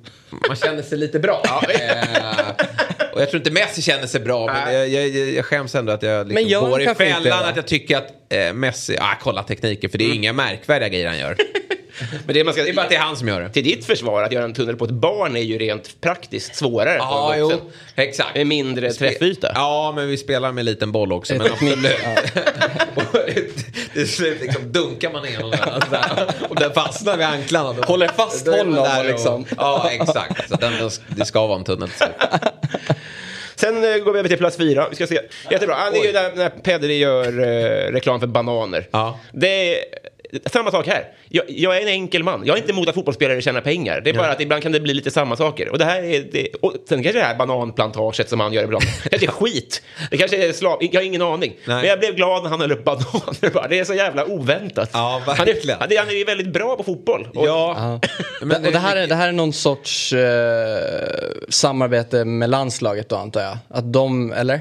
[0.48, 1.42] man känner sig lite bra.
[1.70, 5.74] Eh, och jag tror inte Messi känner sig bra, men jag, jag, jag jag skäms
[5.74, 9.14] ändå att jag liksom han går i fällan att jag tycker att eh, Messi, ah,
[9.22, 11.36] kolla tekniken, för det är inga märkvärdiga grejer han gör.
[12.26, 13.48] Men det, man ska, Det är bara att det är han som gör det.
[13.48, 16.96] Till ditt försvar, att göra en tunnel på ett barn är ju rent praktiskt svårare
[16.98, 17.52] Ja, jo,
[17.96, 18.34] exakt.
[18.36, 19.52] Med mindre träffyta.
[19.54, 21.34] Ja, men vi spelar med liten boll också.
[21.34, 21.84] Men absolut.
[23.92, 27.72] Till slut liksom dunkar man där, så här, och den fastnar vid anklarna.
[27.72, 30.48] Då- Håller fast honom där liksom- Ja, exakt.
[30.50, 31.88] Så den, den, det ska vara en tunnel.
[33.54, 34.86] Sen eh, går vi över till plats fyra.
[34.90, 35.20] Vi ska se.
[35.50, 35.76] Jättebra.
[35.76, 38.88] Ah, det är ju när, när Pedri gör eh, reklam för bananer.
[38.90, 39.18] Ja.
[39.32, 39.84] Det är
[40.46, 41.04] samma sak här.
[41.28, 42.42] Jag, jag är en enkel man.
[42.46, 44.00] Jag är inte emot att fotbollsspelare tjänar pengar.
[44.00, 45.68] Det är bara att ibland kan det bli lite samma saker.
[45.68, 46.24] Och det här är...
[46.32, 48.84] Det, och sen kanske det här bananplantaget som han gör ibland.
[49.02, 49.82] Det kanske är skit.
[50.10, 50.78] Det kanske är slav...
[50.80, 51.52] Jag har ingen aning.
[51.64, 53.50] Men jag blev glad när han höll upp bananer.
[53.54, 53.68] bara.
[53.68, 54.90] Det är så jävla oväntat.
[54.92, 55.78] Ja, han, är, verkligen.
[55.80, 57.28] han, är, han är väldigt bra på fotboll.
[57.34, 58.00] Och, Ja.
[58.42, 60.78] Men, och det, här är, det här är någon sorts eh,
[61.48, 63.58] samarbete med landslaget då antar jag?
[63.68, 64.60] Att de, eller?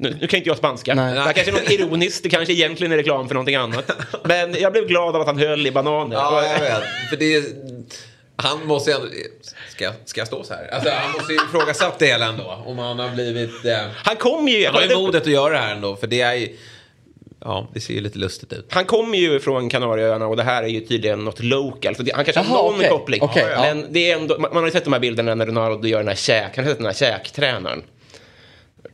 [0.00, 0.94] Nu, nu kan inte jag spanska.
[0.94, 1.14] Nej.
[1.14, 3.90] Det här kanske är något ironiskt, det kanske egentligen är reklam för någonting annat.
[4.24, 6.16] Men jag blev glad av att han höll i bananer.
[6.16, 6.82] Ja, jag vet.
[7.10, 7.44] För det är,
[8.36, 9.08] han måste ju ändå...
[9.70, 10.68] Ska, jag- ska jag stå så här?
[10.74, 12.62] Alltså, han måste ju ifrågasatt det hela ändå.
[12.66, 13.64] Om han har blivit...
[13.64, 14.66] Eh, Han kom ju...
[14.66, 15.96] han har ju modet att göra det här ändå.
[15.96, 16.56] För det är ju...
[17.40, 18.66] Ja, det ser ju lite lustigt ut.
[18.70, 21.96] Han kommer ju från Kanarieöarna och det här är ju tydligen något local.
[21.96, 22.88] Så det, han kanske har Jaha, någon okej.
[22.90, 23.20] koppling.
[23.34, 23.60] Ja.
[23.62, 25.98] Men det är ändå, man man har ju sett de här bilderna när Ronaldo gör
[25.98, 26.56] den här käk...
[26.56, 27.82] Han har sett den här käktränaren.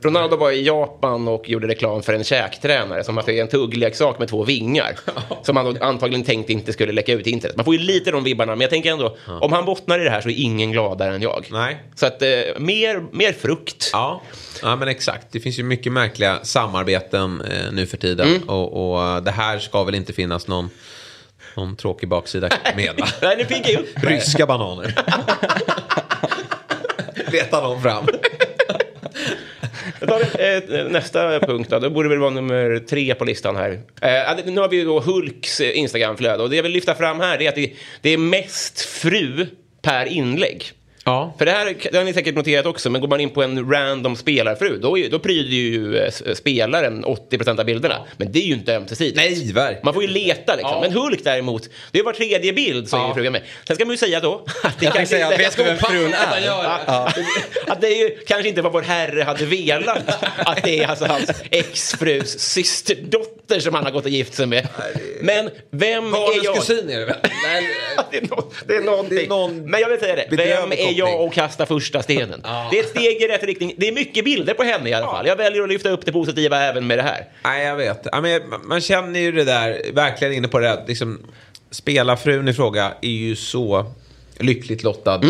[0.05, 3.49] Ronaldo var i Japan och gjorde reklam för en käktränare som att det är en
[3.49, 4.99] tuggleksak med två vingar.
[5.43, 7.57] som han antagligen tänkte inte skulle läcka ut i internet.
[7.57, 10.11] Man får ju lite de vibbarna, men jag tänker ändå, om han bottnar i det
[10.11, 11.49] här så är ingen gladare än jag.
[11.51, 11.83] Nej.
[11.95, 12.29] Så att eh,
[12.59, 13.91] mer, mer frukt.
[13.93, 14.23] Ja,
[14.63, 15.27] ja men exakt.
[15.31, 18.43] Det finns ju mycket märkliga samarbeten eh, nu för tiden.
[18.43, 20.71] Och, och eh, det här ska väl inte finnas någon,
[21.57, 23.07] någon tråkig baksida med va?
[23.23, 23.89] Nej, nu piggar upp.
[23.95, 24.95] Ryska bananer.
[27.33, 28.07] Letar någon fram.
[30.07, 31.79] Jag tar eh, nästa punkt då.
[31.79, 33.81] det borde väl vara nummer tre på listan här.
[34.03, 37.43] Eh, nu har vi då Hulks eh, Instagramflöde och det jag vill lyfta fram här
[37.43, 39.47] är att det, det är mest fru
[39.83, 40.73] per inlägg.
[41.07, 41.35] Ja.
[41.39, 43.71] För det här det har ni säkert noterat också, men går man in på en
[43.73, 47.97] random spelarfru, då, är- då pryder ju eh, s- spelaren 80% av bilderna.
[48.17, 49.17] Men det är ju inte ömsesidigt.
[49.17, 49.81] Nej, verkligen.
[49.85, 50.71] Man får ju leta liksom.
[50.75, 50.81] Ja.
[50.81, 53.09] Men Hulk däremot, det är var tredje bild säger Ja.
[53.09, 53.43] ju frugan med.
[53.67, 55.79] Sen ska man ju säga då att det Jag tänkte säga, inte- vet du vem
[55.79, 56.47] frun är?
[56.47, 57.11] Ja.
[57.67, 60.25] Att det är ju kanske inte vad vår herre hade velat.
[60.39, 64.69] Att det är alltså hans exfrus systerdotter som han har gått och gift sig med.
[65.21, 66.55] Men vem är Barnens jag?
[66.55, 67.17] kusin är det väl?
[68.11, 68.29] Det, är
[68.67, 69.17] det är någonting.
[69.19, 72.41] Det är någon Men jag vill säga det, vem är jag och kasta första stenen?
[72.71, 73.75] Det är ett steg i rätt riktning.
[73.77, 75.27] Det är mycket bilder på henne i alla fall.
[75.27, 77.29] Jag väljer att lyfta upp det positiva även med det här.
[77.45, 78.07] Nej, jag vet.
[78.13, 81.19] Ja, men man känner ju det där, verkligen inne på det där, liksom,
[81.71, 83.93] spelarfrun i fråga är ju så
[84.39, 85.21] lyckligt lottad,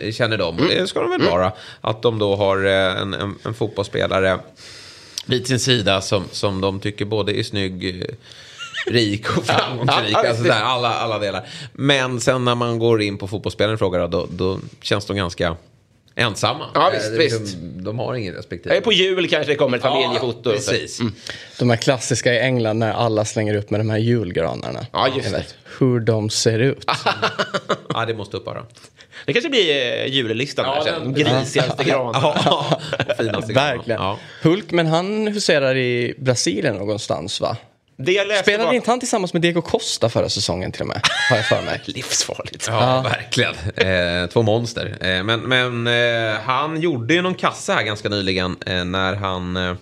[0.00, 0.58] eh, känner de.
[0.58, 1.52] Och det ska de väl vara.
[1.80, 4.38] Att de då har eh, en, en, en fotbollsspelare
[5.26, 8.14] vid sin sida som, som de tycker både är snygg, eh,
[8.86, 10.12] rik och framgångsrik.
[10.14, 11.46] Ja, ja, alltså där, alla, alla delar.
[11.72, 15.56] Men sen när man går in på fotbollsspelaren i fråga då, då känns de ganska
[16.14, 16.66] ensamma.
[16.74, 17.56] Ja, Eh, visst, det liksom- visst.
[17.60, 18.74] De har ingen respektive.
[18.76, 20.50] Eh, På jul kanske det kommer ett familjefoto.
[20.50, 21.00] Ja, precis.
[21.58, 24.86] De här klassiska i England när alla slänger upp med de här julgranarna.
[24.92, 25.44] Ja, just det.
[25.78, 26.84] hur de ser ut.
[27.88, 28.62] Ja, det måste upp bara.
[29.26, 29.70] Det kanske blir
[30.00, 31.14] eh, jullistan Ja, här sen.
[31.14, 32.14] Grisigaste gran.
[32.22, 32.80] Ja,
[33.18, 33.76] finaste granen.
[33.76, 34.00] Verkligen.
[34.00, 34.18] Ja.
[34.42, 37.56] Hulk, men han huserar i Brasilien någonstans va?
[37.96, 38.72] Det jag läste Spelade var...
[38.74, 41.00] inte han tillsammans med Diego Costa förra säsongen till och med?
[41.30, 41.80] Har jag för mig.
[41.86, 42.66] Livsfarligt.
[42.70, 43.54] Ja, verkligen.
[43.76, 44.96] Eh, två monster.
[45.00, 49.56] Eh, men men eh, han gjorde ju någon kassa här ganska nyligen eh, när han...
[49.56, 49.74] Eh,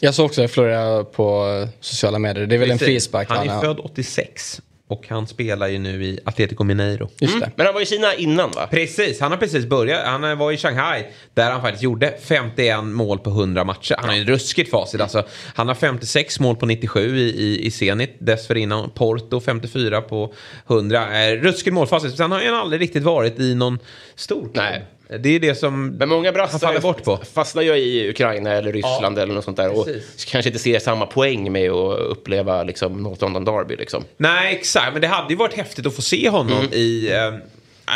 [0.00, 2.46] Jag såg också det florera på eh, sociala medier.
[2.46, 3.62] Det är väl en precis, frispark Han är har.
[3.62, 7.08] född 86 och han spelar ju nu i Atletico Mineiro.
[7.20, 7.50] Just det.
[7.56, 8.66] Men han var i Kina innan va?
[8.70, 10.06] Precis, han har precis börjat.
[10.06, 13.94] Han eh, var i Shanghai där han faktiskt gjorde 51 mål på 100 matcher.
[13.98, 15.00] Han har ju ruskigt facit.
[15.00, 15.22] Alltså,
[15.54, 18.16] han har 56 mål på 97 i, i, i Zenit.
[18.18, 20.34] Dessförinnan Porto 54 på
[20.68, 21.24] 100.
[21.24, 22.16] Eh, ruskigt målfacit.
[22.16, 23.78] Sen har han aldrig riktigt varit i någon
[24.14, 24.56] stor klubb.
[24.56, 24.84] Nej.
[25.20, 27.16] Det är det som Men många brassar faller bort på.
[27.16, 29.78] fastnar ju i Ukraina eller Ryssland eller något sånt där.
[29.78, 30.24] Och precis.
[30.24, 33.76] kanske inte ser samma poäng med att uppleva liksom, North London Derby.
[33.76, 34.04] Liksom.
[34.16, 34.92] Nej, exakt.
[34.92, 37.10] Men det hade ju varit häftigt att få se honom i...
[37.12, 37.34] Eh,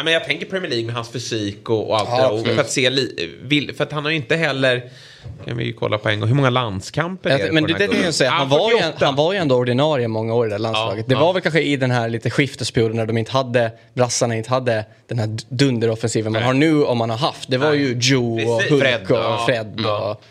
[0.05, 2.33] men jag tänker Premier League med hans fysik och, och allt Ja, det där.
[2.33, 2.91] Och för att se...
[3.77, 4.91] För att han har ju inte heller...
[5.45, 6.29] Kan vi ju kolla på en gång.
[6.29, 8.31] Hur många landskamper är det men det, det är gubben?
[8.31, 9.07] han, Ja, var ju, 48.
[9.07, 11.05] han var ju ändå ordinarie många år i det där landslaget.
[11.09, 11.27] Ja, det ja.
[11.27, 14.85] var väl kanske i den här lite skiftesperioden när de inte hade, brassarna inte hade
[15.09, 17.51] den här dunderoffensiven man har nu om man har haft.
[17.51, 18.62] Det var ju Joe och.
[18.62, 19.43] Hulk Fred, och ja.
[19.47, 20.23] Fred och...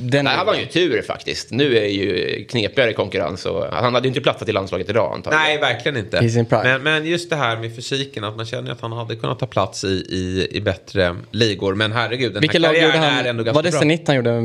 [0.00, 1.50] Den Nej, han var ju tur faktiskt.
[1.50, 3.46] Nu är ju knepigare konkurrens.
[3.46, 5.44] Och han hade ju inte platsat i landslaget idag antagligen.
[5.44, 6.46] Nej, verkligen inte.
[6.50, 9.46] Men, men just det här med fysiken, att man känner att han hade kunnat ta
[9.46, 11.74] plats i, i, i bättre ligor.
[11.74, 13.26] Men herregud, den Vilket här lag gjorde karriären är han?
[13.26, 13.72] ändå ganska Var det.
[13.72, 14.40] Zenit han gjorde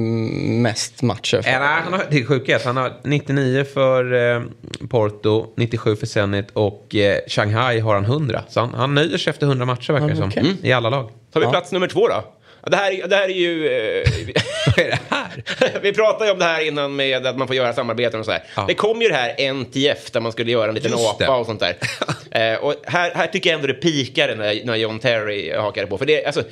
[0.62, 1.50] mest matcher för?
[1.50, 2.66] Eh, nej, han har, det är sjukt.
[2.66, 4.42] Han har 99 för eh,
[4.90, 8.44] Porto, 97 för Zenit och eh, Shanghai har han 100.
[8.50, 10.28] Så han, han nöjer sig efter 100 matcher verkar det som.
[10.30, 10.42] okej.
[10.42, 10.56] Mm.
[10.62, 11.10] I alla lag.
[11.34, 11.52] Tar vi Ja.
[11.52, 12.24] plats nummer två då?
[12.66, 13.68] Det här, det här är ju...
[13.68, 14.10] Eh,
[14.76, 15.80] Vad är det här?
[15.82, 18.32] vi pratade ju om det här innan med att man får göra samarbeten och så
[18.32, 18.44] här.
[18.56, 18.66] Ja.
[18.68, 21.40] Det kom ju det här NTF där man skulle göra en liten Just apa det.
[21.40, 21.76] och sånt där.
[22.54, 25.98] eh, och här, här tycker jag ändå det pikade när, när John Terry hakade på.
[25.98, 26.44] För det, alltså,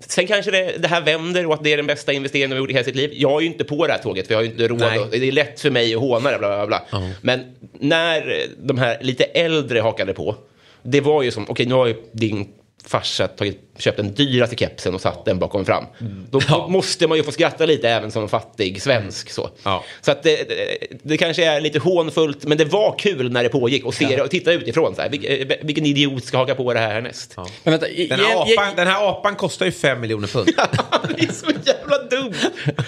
[0.00, 2.60] Sen kanske det, det här vänder och att det är den bästa investeringen de har
[2.60, 3.10] gjort i hela sitt liv.
[3.14, 4.82] Jag är ju inte på det här tåget för jag har ju inte råd.
[4.82, 6.38] Och, det är lätt för mig att håna det.
[6.38, 7.02] Bla, bla, bla.
[7.20, 10.36] Men när de här lite äldre hakade på.
[10.82, 12.48] Det var ju som, okej nu har ju din
[12.88, 15.84] farsa tagit, köpt den dyraste kepsen och satt den bakom fram.
[16.30, 19.30] Då måste man ju få skratta lite även som fattig svensk.
[19.30, 19.84] Så, Ja.
[20.00, 23.48] så att det, det, det kanske är lite hånfullt, men det var kul när det
[23.48, 24.94] pågick och se det och titta utifrån.
[24.94, 27.34] Så här, Vil, vilken idiot ska haka på det här härnäst?
[27.36, 30.46] Men vänta, ge, Den här, ge, apan, den här apan kostar ju 5 miljoner pund.
[31.16, 32.34] det är så jävla dumt!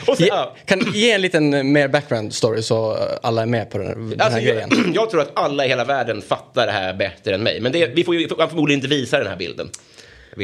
[0.07, 0.57] Så, ge, ja.
[0.67, 4.21] kan ge en liten mer background story så eh, alla är med på den, den
[4.21, 4.69] här Alltså, grejen.
[4.71, 7.61] jag, jag tror att alla i hela världen fattar det här bättre än mig.
[7.61, 9.69] Men det, vi får ju får förmodligen inte visa den här bilden.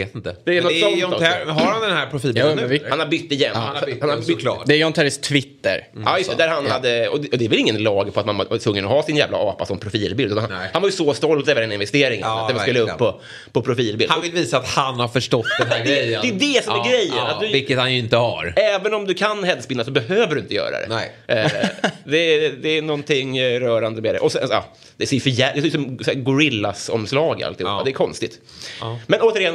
[0.00, 0.36] Jag vet inte.
[0.44, 1.24] Det är Men något sånt också.
[1.24, 2.86] Ter- Har han den här profilen Ja, nu?
[2.90, 3.50] Han har bytt igen.
[3.54, 4.26] Han har bytt, han har bytt.
[4.26, 4.62] såklart.
[4.66, 5.88] Det är John Terrys Twitter.
[6.04, 6.36] Ja, just det.
[6.36, 8.58] Där han hade, och det, och det är väl ingen lag på att man var
[8.58, 10.38] tvungen att ha sin jävla apa som profilbild.
[10.38, 12.20] Han, han var ju så stolt över den investeringen.
[12.28, 13.20] Ja, att den skulle upp på,
[13.52, 14.10] på profilbild.
[14.10, 16.20] Han vill visa att han har förstått den här Det- grejen.
[16.22, 18.54] det är det som är grejen, att du- Vilket han ju inte har.
[18.56, 20.86] Även om du kan headspinna så behöver du inte göra det.
[20.88, 21.12] Nej.
[21.26, 21.50] Eh,
[22.04, 24.18] det, är, det är någonting eh, rörande med det.
[24.18, 24.64] Och sen, ja,
[24.96, 25.72] det ser för jä- det ser ut
[26.04, 27.72] som Gorillas-omslag alltihopa.
[27.72, 27.82] Ja.
[27.84, 28.40] Det är konstigt.
[28.80, 28.98] Ja.
[29.06, 29.54] Men återigen,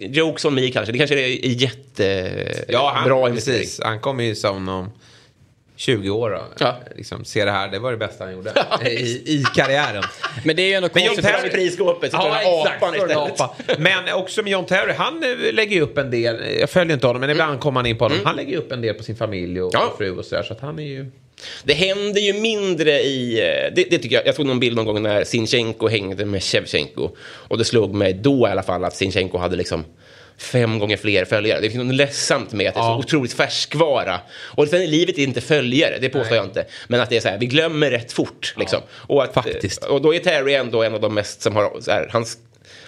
[0.00, 0.92] jokes on me kanske.
[0.92, 3.58] Det kanske är jättebra Ja, han, investering.
[3.58, 3.80] precis.
[3.84, 4.90] Han kommer ju som någon
[5.76, 6.42] 20 år då.
[6.58, 6.76] Ja.
[6.96, 8.52] Liksom, se det här, det var det bästa han gjorde
[8.90, 10.02] i, i karriären.
[10.44, 11.34] Men det är ju ändå Men John konstigt.
[11.36, 12.96] Terry i prisskåpet Ja, exakt.
[12.96, 13.78] istället.
[13.78, 17.06] Men också med John Terry, han eh, lägger ju upp en del, jag följer inte
[17.06, 18.18] honom men ibland kommer han in på honom.
[18.24, 19.86] Han lägger ju upp en del på sin familj och, Ja.
[19.86, 20.42] och fru och sådär.
[20.42, 21.10] Så att han är ju...
[21.64, 23.40] Det händer ju mindre i...
[23.40, 24.26] eh, Det, det tycker jag.
[24.26, 27.10] Jag såg någon bild någon gång när Sinchenko hängde med Shevchenko.
[27.22, 29.84] Och det slog mig då i alla fall att Sinchenko hade liksom
[30.38, 31.60] fem gånger fler följare.
[31.60, 34.20] Det finns något ledsamt med att det är så otroligt färskvara.
[34.56, 36.64] Och sen är livet inte följare, det påstår jag inte.
[36.88, 38.54] Men att det är så här, vi glömmer rätt fort.
[38.58, 38.80] Liksom.
[38.90, 39.84] och, att, faktiskt.
[39.84, 41.80] och då är Terry ändå en av de mest som har...
[41.80, 42.38] Så här, hans,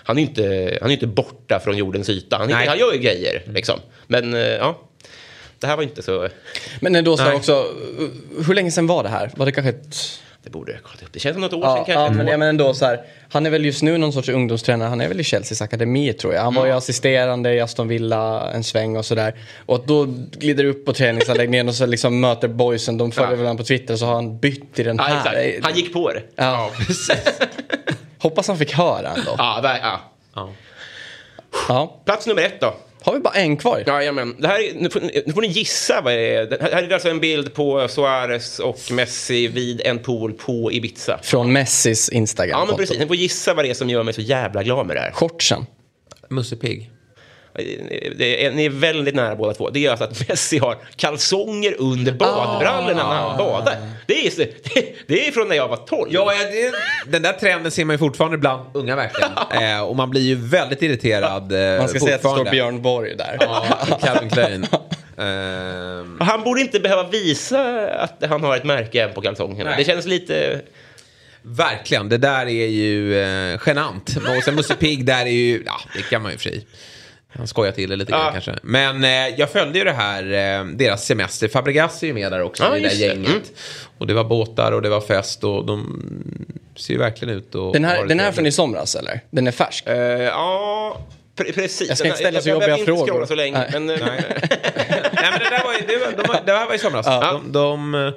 [0.05, 2.37] han är ju inte, han är inte borta från jordens yta.
[2.37, 2.69] Han, är, Nej.
[2.69, 3.43] han gör ju grejer.
[3.55, 3.81] Liksom.
[4.07, 4.81] Men eh, ja,
[5.59, 6.29] det här var inte så...
[6.81, 7.67] Men då så också,
[8.47, 9.31] hur länge sedan var det här?
[9.37, 9.97] Var det kanske ett...
[10.43, 11.13] Det borde jag kolla upp.
[11.13, 11.93] Det känns som något år Ja, sedan kanske.
[12.03, 13.01] ja men, ja, men ändå så här,
[13.33, 16.35] han är väl just nu någon sorts ungdomstränare, han är väl i Chelseas akademi tror
[16.35, 16.43] jag.
[16.43, 19.35] Han var ju assisterande i Aston Villa en sväng och sådär.
[19.67, 23.37] Och då glider upp på träningsanläggningen och så liksom möter boysen, de följer Ja.
[23.37, 25.35] väl honom på Twitter så har han bytt i den Ja, här.
[25.35, 25.65] exakt.
[25.65, 26.23] Han gick på det.
[26.37, 26.71] Ja,
[28.19, 29.35] Hoppas han fick höra ändå.
[29.39, 30.01] Ja, där, ja.
[31.69, 32.01] Ja.
[32.05, 32.75] Plats nummer ett då.
[33.05, 33.85] Har vi bara en kvar?
[33.87, 34.37] Jajamän.
[34.39, 36.47] Det här, är- nu, får, nu får ni gissa vad det är.
[36.47, 41.19] Det här är alltså en bild på Suarez och Messi vid en pool på Ibiza.
[41.23, 42.59] Från Messis Instagram.
[42.61, 42.99] Ja, men precis.
[42.99, 45.11] Ni får gissa vad det är som gör mig så jävla glad med det här.
[45.13, 45.67] Shortsen.
[46.31, 46.91] Musse Pigg.
[47.59, 49.71] Ni är väldigt nära båda två.
[49.71, 53.77] Det är alltså att Messi har kalsonger under badbrallorna när han badar.
[54.07, 56.11] Det är, det, det är från när jag var 12.
[56.13, 56.73] Ja, det,
[57.11, 59.33] den där trenden ser man ju fortfarande bland unga verkligen.
[59.75, 62.51] eh, och man blir ju väldigt irriterad eh, Man ska säga att det står.
[62.51, 63.37] Björn Borg där.
[63.41, 63.65] Ja,
[64.03, 64.67] Calvin Klein.
[65.19, 69.71] Ehm, Han borde inte behöva visa att han har ett märke än på kalsongerna.
[69.71, 69.79] Nej.
[69.79, 70.61] Det känns lite...
[71.43, 74.17] verkligen, det där är ju eh, genant.
[74.17, 76.65] Och sen Musse Pigg, där är ju, ja det kan man ju fri.
[77.35, 78.33] Han skojar till det lite grann Ja.
[78.33, 78.55] kanske.
[78.63, 80.23] Men eh, jag följde ju det här,
[80.61, 81.49] eh, deras semester.
[81.49, 83.29] Fabregas är ju med där också Ja, i det där gänget.
[83.29, 83.43] Mm.
[83.99, 86.03] Och det var båtar och det var fest och de
[86.77, 89.21] ser ju verkligen ut och Den här, den här från i somras eller?
[89.31, 89.87] Den är färsk?
[89.87, 90.99] eh, ja,
[91.37, 91.89] pre- precis.
[91.89, 93.27] Jag ska inte ställa så jag, jobbiga jag, jag behöver inte frågor.
[93.27, 93.59] så länge.
[93.59, 93.69] Nej.
[93.73, 96.75] Men, eh, Nej men det där var ju, det, var, de, var- det här var
[96.75, 97.07] i somras.
[97.07, 98.13] De, de, eh,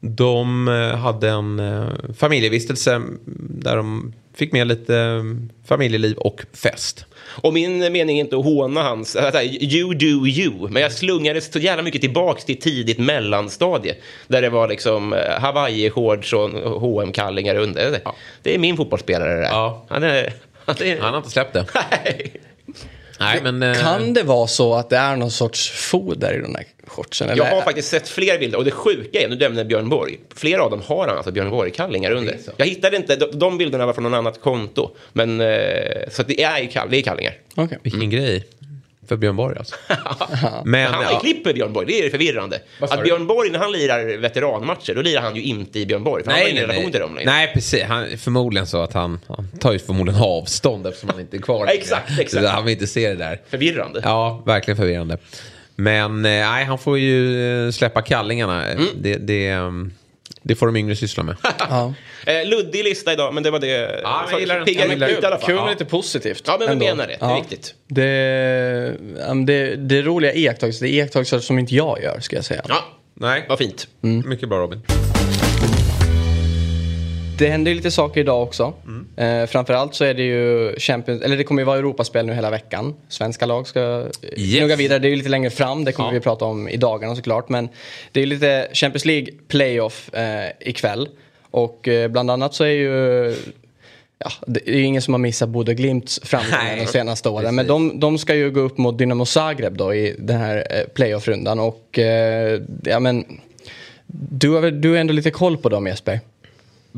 [0.00, 1.88] de eh, hade en eh,
[2.18, 3.02] familjevistelse
[3.50, 5.24] där de fick med lite
[5.68, 7.06] familjeliv och fest.
[7.36, 11.52] Och min mening är inte att håna hans, alltså, you do you, men jag slungades
[11.52, 13.94] så jävla mycket tillbaks till tidigt mellanstadie.
[14.28, 18.00] Där det var liksom eh, Hawaii-shorts och hm kallingar under.
[18.42, 19.48] Det är min fotbollsspelare det där.
[19.48, 19.86] Ja.
[19.88, 20.32] Han är...
[20.64, 21.66] Han är Han har inte släppt det.
[21.74, 22.32] Nej.
[23.20, 23.62] Nej men...
[23.62, 27.28] eh, Kan det vara så att det är någon sorts foder i de där shortsen?
[27.28, 27.50] Jag Eller?
[27.50, 30.70] har faktiskt sett fler bilder och det sjuka är, nu dömde Björn Borg, flera av
[30.70, 32.38] dem har han alltså Björn Borg-kallingar under.
[32.56, 34.90] Jag hittade inte, de, de bilderna var från någon annat konto.
[35.12, 35.48] Men, eh,
[36.10, 37.34] så att det är, ju kall, det är kallingar.
[37.54, 37.78] Okej.
[37.82, 38.44] Vilken grej.
[39.08, 39.74] För Björn Borg alltså.
[40.64, 41.12] Men, han har ja.
[41.12, 42.60] ju klipp med Björn Borg, det är förvirrande.
[42.80, 43.04] Vad sa Att?
[43.04, 46.24] Björn Borg, när han lirar veteranmatcher, då lirar han ju inte i Björn Borg.
[46.24, 47.24] För han har Nej, ingen nej, relation till dem nej.
[47.24, 47.38] längre.
[47.38, 47.82] nej, precis.
[47.82, 51.66] Han, förmodligen så att han, han tar ju förmodligen avstånd eftersom han inte är kvar.
[51.70, 52.44] Exakt, exakt.
[52.44, 53.40] Så Han vill inte se det där.
[53.48, 54.00] Förvirrande.
[54.04, 55.18] Ja, verkligen förvirrande.
[55.76, 58.70] Men eh, nej, han får ju eh, släppa kallingarna.
[58.72, 58.86] Mm.
[59.00, 59.92] Det, det, ehm,
[60.42, 61.36] det får de yngre syssla med.
[61.58, 61.94] Ja.
[62.26, 64.00] Eh, luddig lista idag, men det var det.
[64.02, 64.74] Ja, men jag gillar den.
[64.74, 65.64] Jag gillar ut i alla Kul fall.
[65.64, 66.42] med lite positivt.
[66.46, 67.16] Ja, men vi menar det.
[67.20, 67.74] Det är viktigt.
[67.88, 68.94] Det,
[69.28, 70.86] men det, det är roliga iakttagelser.
[70.86, 72.62] Det är iakttagelser som inte jag gör, ska jag säga.
[72.68, 72.84] Ja,
[73.14, 73.88] Nej, vad fint.
[74.00, 74.80] mycket bra Robin.
[77.38, 78.72] Det händer ju lite saker idag också.
[78.86, 79.42] Mm.
[79.42, 82.50] Eh, framförallt så är det ju Champions, eller det kommer ju vara Europaspel nu hela
[82.50, 82.94] veckan.
[83.08, 84.38] Svenska lag ska yes.
[84.38, 84.58] Yes.
[84.58, 84.98] gnugga vidare.
[84.98, 86.14] Det är ju lite längre fram, det kommer Ja.
[86.14, 87.48] vi prata om i dagarna såklart.
[87.48, 87.68] Men
[88.12, 91.08] det är ju lite Champions League playoff eh, ikväll.
[91.50, 93.34] Och eh, bland annat så är ju
[94.18, 97.54] Ja, det är ju ingen som har missat Bodø Glimts framgångar de senaste åren.
[97.54, 100.84] Men de, de ska ju gå upp mot Dynamo Zagreb då i den här eh,
[100.94, 101.58] playoff-rundan.
[101.58, 103.24] Och eh, ja men,
[104.06, 106.20] du har, du har ändå lite koll på dem Jesper?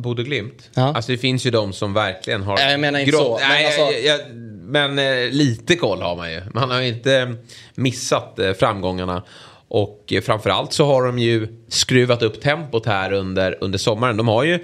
[0.02, 0.70] Bodö Glimt?
[0.74, 0.82] Ja.
[0.94, 2.56] Alltså det finns ju de som verkligen har...
[2.56, 4.20] Nej, jag menar inte så, men Nej, alltså- jag, jag,
[4.62, 6.40] men eh, lite koll har man ju.
[6.54, 7.34] Man har ju inte
[7.74, 9.22] missat eh, framgångarna.
[9.68, 14.16] Och eh, framförallt så har de ju skruvat upp tempot här under, under sommaren.
[14.16, 14.58] De har ju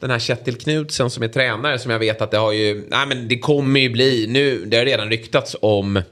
[0.00, 2.84] den här Kjetil Knutsen som är tränare som jag vet att det har ju...
[2.88, 4.26] Nej men det kommer ju bli...
[4.28, 6.02] Nu, det har redan ryktats om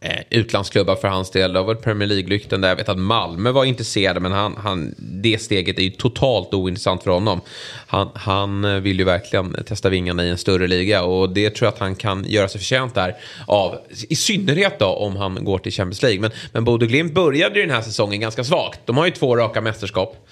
[0.00, 1.52] eh, utlandsklubbar för hans del.
[1.52, 4.94] Det har varit Premier League-lykten där jag vet att Malmö var intresserade men han, han,
[4.98, 7.40] det steget är ju totalt ointressant för honom.
[7.86, 11.66] Han, han eh, vill ju verkligen testa vingarna i en större liga och det tror
[11.66, 13.16] jag att han kan göra sig förtjänt där
[13.46, 13.78] av.
[14.08, 16.20] I synnerhet då om han går till Champions League.
[16.20, 18.80] Men, men Bodö Glimt började ju den här säsongen ganska svagt.
[18.84, 20.27] De har ju två raka mästerskap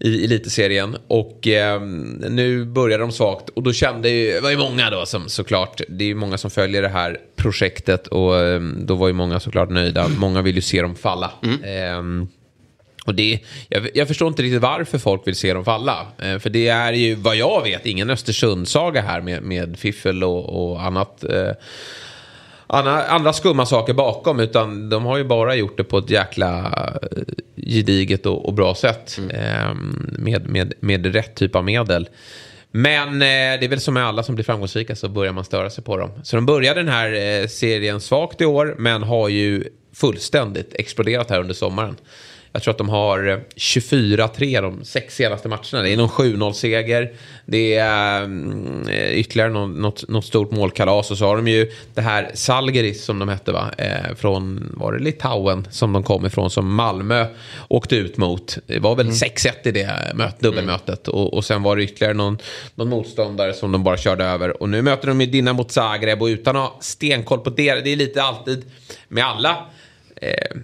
[0.00, 0.96] i elitserien.
[1.08, 1.80] Och eh,
[2.30, 3.48] nu börjar de svagt.
[3.48, 6.38] Och då kände ju, det var ju många då som såklart, det är ju många
[6.38, 8.06] som följer det här projektet.
[8.06, 10.08] Och eh, då var ju många såklart nöjda.
[10.08, 11.32] Många vill ju se dem falla.
[11.62, 12.02] Eh,
[13.06, 16.06] Och det, jag, jag förstår inte riktigt varför folk vill se dem falla.
[16.22, 20.70] Eh, för det är ju, vad jag vet, ingen Östersundssaga här med, med fiffel och,
[20.70, 21.24] och annat.
[21.24, 21.50] Eh,
[22.68, 24.40] andra, andra skumma saker bakom.
[24.40, 26.66] Utan de har ju bara gjort det på ett jäkla
[27.02, 27.22] eh,
[27.56, 29.18] gediget och, och bra sätt.
[29.30, 29.74] Eh,
[30.18, 32.08] med, med, med rätt typ av medel.
[32.70, 35.70] Men eh, det är väl som med alla som blir framgångsrika så börjar man störa
[35.70, 36.10] sig på dem.
[36.22, 41.30] Så de började den här eh, serien svagt i år men har ju fullständigt exploderat
[41.30, 41.96] här under sommaren.
[42.58, 45.82] Jag tror att de har eh, 24-3 de sex senaste matcherna.
[45.82, 47.12] Det är någon 7-0-seger.
[47.46, 51.10] Det är mm, eh, ytterligare något, något, något stort målkalas.
[51.10, 53.70] Och så har de ju det här Salgeris som de hette va?
[53.78, 57.26] Eh, från, var det Litauen som de kom ifrån som Malmö
[57.68, 58.58] åkte ut mot.
[58.66, 61.08] Det var väl 6-1 i det möt, dubbelmötet.
[61.08, 62.38] Och, och sen var det ytterligare någon,
[62.74, 64.62] någon motståndare som de bara körde över.
[64.62, 67.74] Och nu möter de ju Dinamo mot Zagreb och utan att ha stenkoll på det.
[67.74, 68.64] Det är lite alltid
[69.08, 69.66] med alla.
[70.16, 70.58] Eh,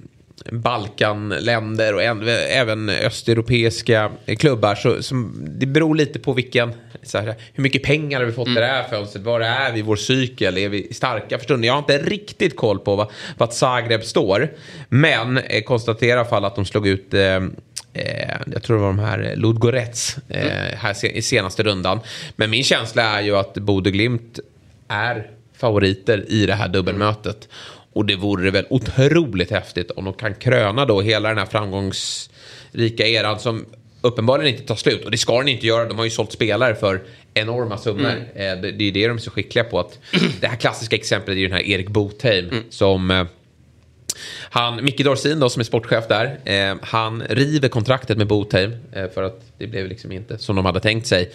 [0.53, 4.75] Balkanländer och en, även östeuropeiska klubbar.
[4.75, 6.73] Så, som, det beror lite på vilken,
[7.15, 9.25] här, hur mycket pengar har vi fått i det här fönstret?
[9.25, 10.59] Var är vi i vår cykel?
[10.59, 11.67] Är vi starka för stunden?
[11.67, 14.49] Jag har inte riktigt koll på vad, vad Zagreb står.
[14.89, 17.41] Men eh, konstaterar i alla fall att de slog ut eh,
[17.97, 22.01] Eh, jag tror det var de här Ludgorets eh, här se- i senaste rundan.
[22.37, 24.39] Men min känsla är ju att Bodø Glimt
[24.89, 27.49] är favoriter i det här dubbelmötet.
[27.95, 33.07] Och det vore väl otroligt häftigt om de kan kröna då hela den här framgångsrika
[33.07, 33.65] eran som
[34.01, 35.05] uppenbarligen inte tar slut.
[35.05, 35.89] Och det ska den inte göra.
[35.89, 37.03] De har ju sålt spelare för
[37.35, 38.11] enorma summor.
[38.35, 39.81] Eh, det, det är det de är så skickliga på.
[39.81, 39.99] Att
[40.41, 43.27] det här klassiska exemplet är ju den här Erik Botheim som eh,
[44.51, 49.11] han, Micke Dorsin då som är sportchef där, eh, han river kontraktet med Botheim eh,
[49.11, 51.33] för att det blev liksom inte som de hade tänkt sig.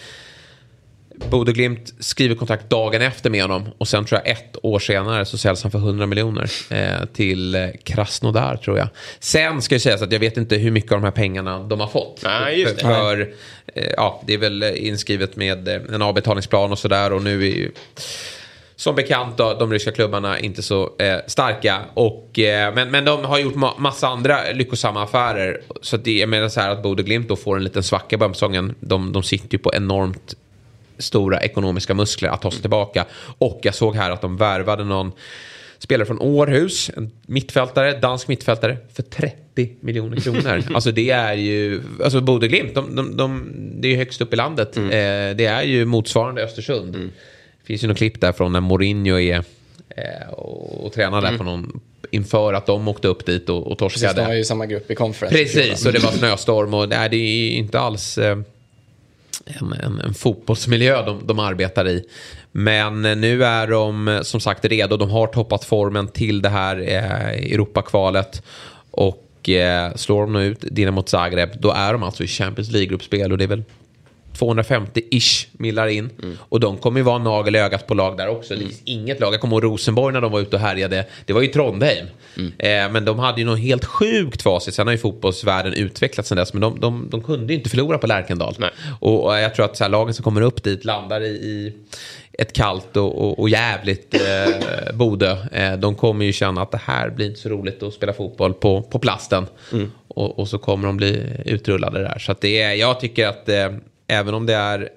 [1.28, 5.24] Bodø Glimt skriver kontrakt dagen efter med honom och sen tror jag ett år senare
[5.24, 8.88] så säljs han för 100 miljoner eh, till eh, Krasnodar tror jag.
[9.20, 11.58] Sen ska jag säga så att jag vet inte hur mycket av de här pengarna
[11.58, 12.20] de har fått.
[12.24, 12.66] Nej.
[12.66, 13.34] För, för
[13.74, 17.54] eh, ja, det är väl inskrivet med eh, en avbetalningsplan och sådär och nu är
[17.56, 17.70] ju
[18.76, 21.80] som bekant då, de ryska klubbarna inte så eh, starka.
[21.94, 25.60] Och, eh, men, men de har gjort ma- massa andra lyckosamma affärer.
[25.82, 28.18] Så att det, jag menar så här att Bodø Glimt då får en liten svacka
[28.18, 28.74] på säsongen.
[28.80, 30.34] De, de sitter ju på enormt
[31.00, 33.06] stora ekonomiska muskler att ta sig tillbaka.
[33.38, 35.12] Och jag såg här att de värvade någon
[35.78, 40.62] spelare från Århus, en mittfältare, dansk mittfältare, för 30 miljoner kronor.
[40.74, 44.32] alltså det är ju, alltså Bodø Glimt, de, de, de, det är ju högst upp
[44.32, 44.76] i landet.
[44.76, 44.82] Eh,
[45.36, 46.92] det är ju motsvarande Östersund.
[46.92, 49.44] Det finns ju något klipp där från när Mourinho är
[49.96, 53.78] eh, och, och tränar där på någon, inför att de åkte upp dit och, och
[53.78, 54.20] Precis, torskade.
[54.20, 55.36] de var ju samma grupp i conference.
[55.36, 58.38] Precis, och det var snöstorm och nej, det är inte alls eh,
[59.44, 62.04] en, en, en fotbollsmiljö de, de arbetar i.
[62.52, 64.96] Men nu är de som sagt redo.
[64.96, 68.42] De har toppat formen till det här eh, Europakvalet.
[68.90, 73.32] Och eh, slår de nu ut Dinamo Zagreb, då är de alltså i Champions League-gruppspel
[73.32, 73.64] och det är väl
[74.38, 76.10] 250-ish millar in.
[76.38, 78.54] Och de kommer ju vara nagel i ögat på lag där också.
[78.54, 79.34] Det finns inget lag.
[79.34, 81.06] Jag kommer ihåg Rosenborg när de var ute och härjade.
[81.24, 82.06] Det var ju Trondheim.
[82.58, 84.74] Eh, men de hade ju något helt sjukt facit.
[84.74, 86.52] Sen har ju fotbollsvärlden utvecklats sen dess.
[86.52, 88.54] Men de, de, de kunde ju inte förlora på Lärkendal.
[89.00, 91.74] Och, och jag tror att så här, lagen som kommer upp dit landar i, i
[92.32, 95.36] ett kallt och, och, och jävligt eh, Bodö.
[95.52, 98.54] Eh, de kommer ju känna att det här blir inte så roligt att spela fotboll
[98.54, 99.46] på, på plasten.
[100.08, 102.18] Och, och så kommer de bli utrullade där.
[102.18, 103.68] Så det är, jag tycker att eh,
[104.10, 104.88] även om det är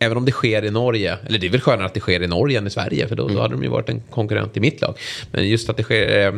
[0.00, 2.26] Även om det sker i Norge, eller det är väl skönare att det sker i
[2.26, 4.80] Norge än i Sverige för då, då hade de ju varit en konkurrent i mitt
[4.80, 4.98] lag.
[5.32, 6.34] Men just att det sker eh,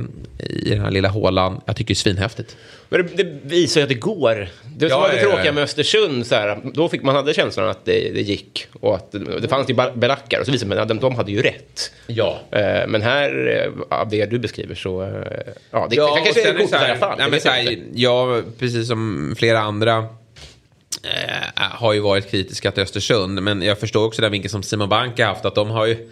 [0.48, 2.56] i den här lilla hålan, jag tycker det är svinhäftigt.
[2.88, 4.48] Men det, det visar ju att det går.
[4.76, 5.30] Det Ja, var det ja, ja.
[5.30, 6.26] tråkiga med Östersund.
[6.26, 8.66] Så här, då fick man hade känslan att det, det gick.
[8.80, 9.12] Och att
[9.42, 10.40] det, fanns ju belackare.
[10.40, 11.92] Och så visade man att de, de hade ju rätt.
[12.06, 12.38] Ja.
[12.50, 15.02] Eh, men här, eh, av det du beskriver så...
[15.02, 15.08] eh,
[15.70, 17.18] Ja, det, Ja, det kanske är coolt i alla fall.
[17.18, 20.06] nej, men här, jag, precis som flera andra
[21.54, 23.42] har ju varit kritiska till Östersund.
[23.42, 25.44] Men jag förstår också den vinkeln som Simon Bank har haft.
[25.44, 26.10] Att de har ju...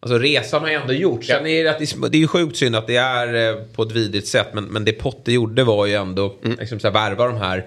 [0.00, 1.26] Alltså resan har ju ändå gjorts.
[1.26, 3.92] Sen är det, att det, är ju sjukt synd att det är eh, på ett
[3.92, 4.48] vidrigt sätt.
[4.52, 7.66] Men, men det Potter gjorde var ju ändå liksom så här, värva de här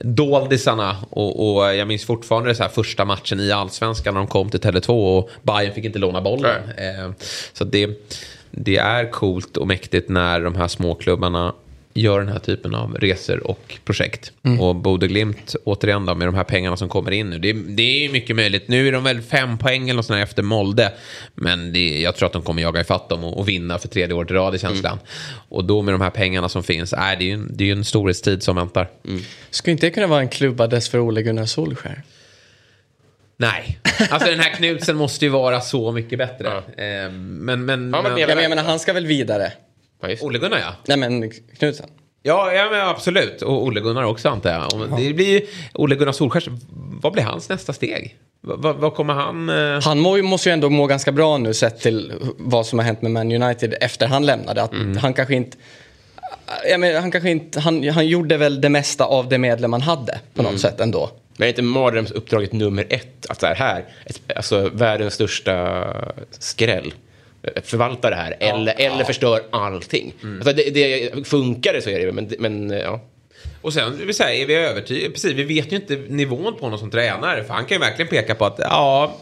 [0.00, 0.96] doldisarna.
[1.10, 4.60] Och, och jag minns fortfarande så här första matchen i Allsvenskan när de kom till
[4.60, 6.62] Tele2 och Bayern fick inte låna bollen.
[6.76, 7.10] Eh,
[7.52, 7.90] så det,
[8.50, 11.54] det är coolt och mäktigt när de här småklubbarna
[11.94, 14.32] gör den här typen av resor och projekt.
[14.60, 17.38] Och Bodø Glimt, återigen då, med de här pengarna som kommer in nu.
[17.38, 18.68] Det, det är ju mycket möjligt.
[18.68, 20.92] Nu är de väl fem poäng eller här efter Molde.
[21.34, 24.14] Men det, jag tror att de kommer jaga ifatt dem och, och vinna för tredje
[24.14, 24.98] året i rad i känslan.
[25.48, 27.72] Och då med de här pengarna som finns, äh, det är ju en, det är
[27.72, 28.88] en storhetstid som väntar.
[29.50, 32.02] Skulle inte det kunna vara en klubbadress för Ole Gunnar Solskär?
[33.36, 33.78] Nej,
[34.10, 36.48] alltså den här Knutsen måste ju vara så mycket bättre.
[36.56, 39.52] Eh, men, men, Ja, men Ja, men jag menar, han ska väl vidare?
[40.04, 40.26] Ja, just det.
[40.26, 40.74] Ole Gunnar ja.
[40.86, 41.86] Nej, men Knutsen.
[42.22, 43.42] Ja, ja men absolut.
[43.42, 44.74] Och Ole Gunnar också antar jag.
[44.74, 46.58] Och Det blir ju Ole Gunnar Solskjaer.
[47.02, 48.16] Vad blir hans nästa steg?
[48.40, 49.48] Vad, vad, kommer han...
[49.48, 52.86] eh, Han må, måste ju ändå må ganska bra nu sett till vad som har
[52.86, 54.62] hänt med Man United efter han lämnade.
[54.62, 55.56] Att Han kanske inte...
[56.70, 59.82] Jag menar, han, kanske inte han, han gjorde väl det mesta av det medel man
[59.82, 61.10] hade på något sätt ändå.
[61.36, 65.84] Men är inte mardrömsuppdraget nummer ett att så här, här ett, alltså världens största
[66.30, 66.94] skräll.
[67.62, 70.14] Förvalta det här eller, eller förstör allting.
[70.22, 73.00] Alltså det, det funkar det så är det men, men ja.
[73.62, 75.12] Och sen vill säga, är vi övertygade?
[75.12, 77.44] Precis, vi vet ju inte nivån på någon som tränare.
[77.44, 79.16] För han kan ju verkligen peka på att ja,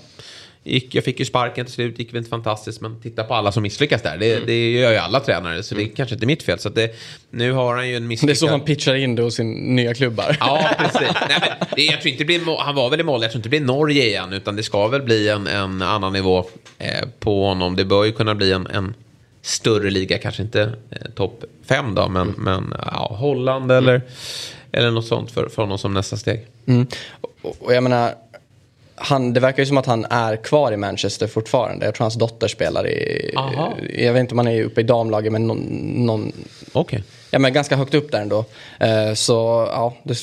[0.65, 2.81] gick, jag fick ju sparken till slut, gick väl inte fantastiskt.
[2.81, 4.17] Men titta på alla som misslyckas där.
[4.19, 6.59] Det, det gör ju alla tränare, så det är kanske inte mitt fel.
[6.59, 6.95] Så det,
[7.31, 8.39] nu har han ju en Det är misslyckad...
[8.39, 10.37] så han pitchar in det hos sin nya klubbar.
[10.41, 11.17] Ja, precis.
[11.29, 13.39] Nej, men det, jag tror inte det blir, han var väl i mål, jag tror
[13.39, 16.45] inte det blir Norge igen, utan det ska väl bli en, en annan nivå
[16.79, 17.77] eh, på honom.
[17.77, 18.95] Det bör ju kunna bli en, en
[19.43, 24.03] större liga, kanske inte eh, topp fem då, men, men ja, Holland eller,
[24.73, 26.47] eller något sånt för, för honom som nästa steg.
[26.67, 26.87] Mm.
[27.43, 28.15] Och, och jag menar,
[28.95, 31.85] han, det verkar ju som att han är kvar i Manchester fortfarande.
[31.85, 33.33] Jag tror hans dotter spelar i...
[33.37, 33.73] Aha.
[33.95, 35.59] Jag vet inte om han är uppe i damlaget, men någon,
[36.07, 36.33] någon
[36.73, 37.03] Okej.
[37.31, 38.45] ja, men ganska högt upp där ändå.
[38.81, 39.33] Eh, så
[39.71, 40.17] ja, det,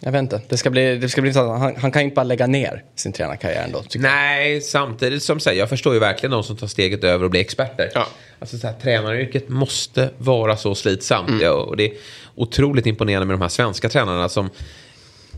[0.00, 0.40] jag vet inte.
[0.48, 1.60] Det ska bli, det ska bli intressant.
[1.60, 3.82] Han, han kan ju inte bara lägga ner sin tränarkarriär ändå.
[3.82, 4.12] tycker jag.
[4.12, 7.40] Nej, samtidigt som säger, jag förstår ju verkligen de som tar steget över och blir
[7.40, 7.90] experter.
[7.94, 8.06] Ja.
[8.38, 11.42] Alltså så här, tränaryrket måste vara så slitsamt.
[11.42, 11.92] Ja, och det är
[12.34, 14.50] otroligt imponerande med de här svenska tränarna som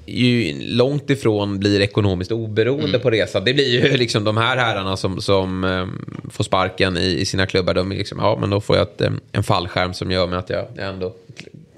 [0.06, 3.40] ju långt ifrån blir ekonomiskt oberoende på resa.
[3.40, 5.86] Det blir ju liksom de här herrarna som, som eh,
[6.30, 7.74] får sparken i, i sina klubbar.
[7.74, 10.50] De liksom, ja men då får jag ett, eh, en fallskärm som gör mig att
[10.50, 11.14] jag ändå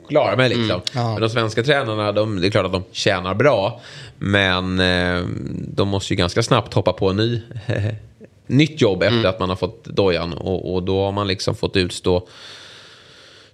[0.09, 0.81] klarar mig liksom.
[0.93, 3.81] Men de svenska tränarna, de, det är klart att de tjänar bra.
[4.19, 5.23] Men eh,
[5.69, 7.43] de måste ju ganska snabbt hoppa på en ny,
[8.47, 10.33] nytt jobb efter att man har fått dojan.
[10.33, 12.27] Och, och då har man liksom fått utstå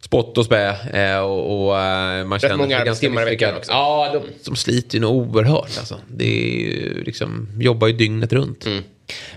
[0.01, 0.77] spott och spä.
[0.93, 3.73] Eh, och, och eh, man känner många arbetstimmar i veckan också.
[3.73, 6.01] Ja, de, de sliter ju nog oerhört alltså.
[6.17, 8.67] Det är ju liksom, jobbar ju dygnet runt.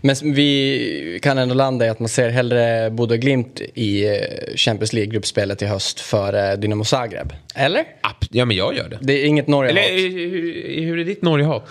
[0.01, 4.93] Men vi kan ändå landa i att man ser hellre Bodø Glimt i eh, Champions
[4.93, 7.33] League-gruppspelet i höst för Dynamo Zagreb.
[7.55, 7.85] Eller?
[8.29, 8.97] Ja, men jag gör det.
[9.01, 11.69] Det är inget Norge Eller hur, hur är ditt Norgehat?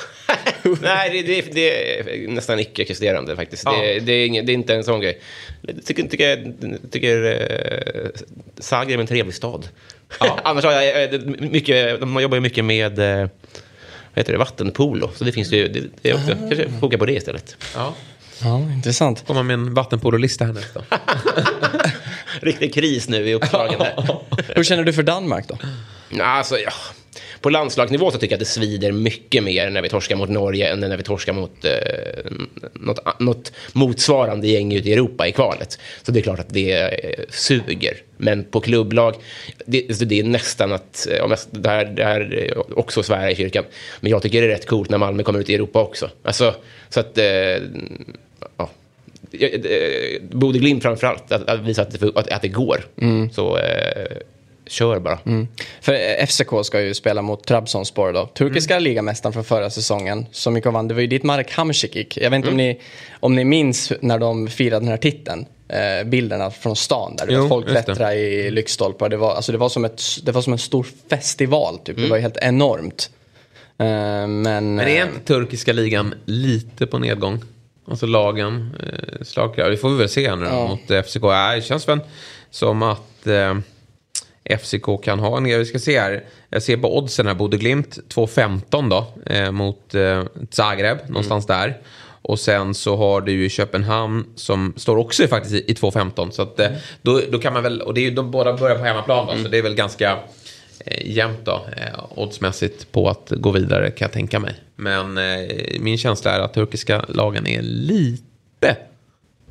[0.82, 3.62] Nej, det, det, det är nästan icke-existerande faktiskt.
[3.64, 3.82] Ja.
[3.82, 5.20] Det, det, är inget, det är inte en sån grej.
[5.62, 6.52] Jag tycker, tycker,
[6.90, 8.08] tycker uh,
[8.58, 9.68] Zagreb är en trevlig stad.
[10.44, 13.28] Annars har jag eh, mycket, de jobbar ju mycket med eh,
[14.14, 15.10] heter det, vattenpolo.
[15.14, 17.56] Så det finns ju, det, det är också, kanske foka på det istället.
[17.74, 17.94] Ja.
[18.44, 19.26] Ja, intressant.
[19.26, 20.82] Kommer med en vattenpololista här nästa.
[22.40, 24.18] Riktig kris nu i uppdragen här.
[24.56, 25.58] Hur känner du för Danmark då?
[26.22, 26.72] Alltså, ja.
[27.40, 30.72] På landslagsnivå så tycker jag att det svider mycket mer när vi torskar mot Norge
[30.72, 31.72] än när vi torskar mot eh,
[32.74, 35.78] något, något motsvarande gäng ute i Europa i kvalet.
[36.02, 37.96] Så det är klart att det eh, suger.
[38.22, 39.14] Men på klubblag,
[39.66, 43.30] det, alltså det är nästan att, eh, jag, det, här, det här är också svära
[43.30, 43.64] i kyrkan,
[44.00, 46.10] men jag tycker det är rätt coolt när Malmö kommer ut i Europa också.
[46.22, 46.54] Alltså,
[46.88, 47.24] så att, eh,
[48.56, 48.70] ja.
[49.32, 52.84] Eh, Bodø Glimt framförallt, att, att visa att det, att, att det går.
[53.32, 54.16] Så eh,
[54.66, 55.18] kör bara.
[55.80, 58.26] För eh, FCK ska ju spela mot Trabzonspor då.
[58.26, 60.88] Turkiska ligamästaren från förra säsongen som gick och vann.
[60.88, 62.16] Det var ju dit Marek Hamsik gick.
[62.16, 62.80] Jag vet inte om, ni,
[63.20, 65.46] om ni minns när de firade den här titeln.
[65.72, 67.26] Eh, bilderna från stan där.
[67.26, 69.08] Du Jo, vet, folk klättrade i lyktstolpar.
[69.08, 71.96] Det var, alltså, det, var som ett, det var som en stor festival typ.
[71.96, 73.10] Det var helt enormt.
[73.78, 74.44] Eh, men...
[74.44, 77.40] Men är eh, inte turkiska ligan lite på nedgång?
[77.88, 79.70] Alltså lagen, eh, slagkraft.
[79.70, 80.66] Det får vi väl se nu Ja.
[80.68, 81.22] mot eh, FCK.
[81.22, 82.00] Ja, det känns väl
[82.50, 83.54] som att eh,
[84.58, 86.24] FCK kan ha en Vi ska se här.
[86.48, 87.34] Jag ser på oddsen här.
[87.34, 89.32] Bodø Glimt 2.15 då.
[89.32, 91.80] Eh, mot eh, Zagreb, någonstans där.
[92.22, 96.30] Och sen så har du ju Köpenhamn som står också faktiskt i, i 2.15.
[96.30, 96.70] Så att, eh,
[97.02, 99.42] då, då kan man väl, och det är ju de båda börjar på hemmaplan då.
[99.42, 100.18] Så det är väl ganska
[100.84, 104.54] eh, jämnt då, eh, oddsmässigt på att gå vidare kan jag tänka mig.
[104.76, 105.50] Men eh,
[105.80, 108.76] min känsla är att turkiska lagen är lite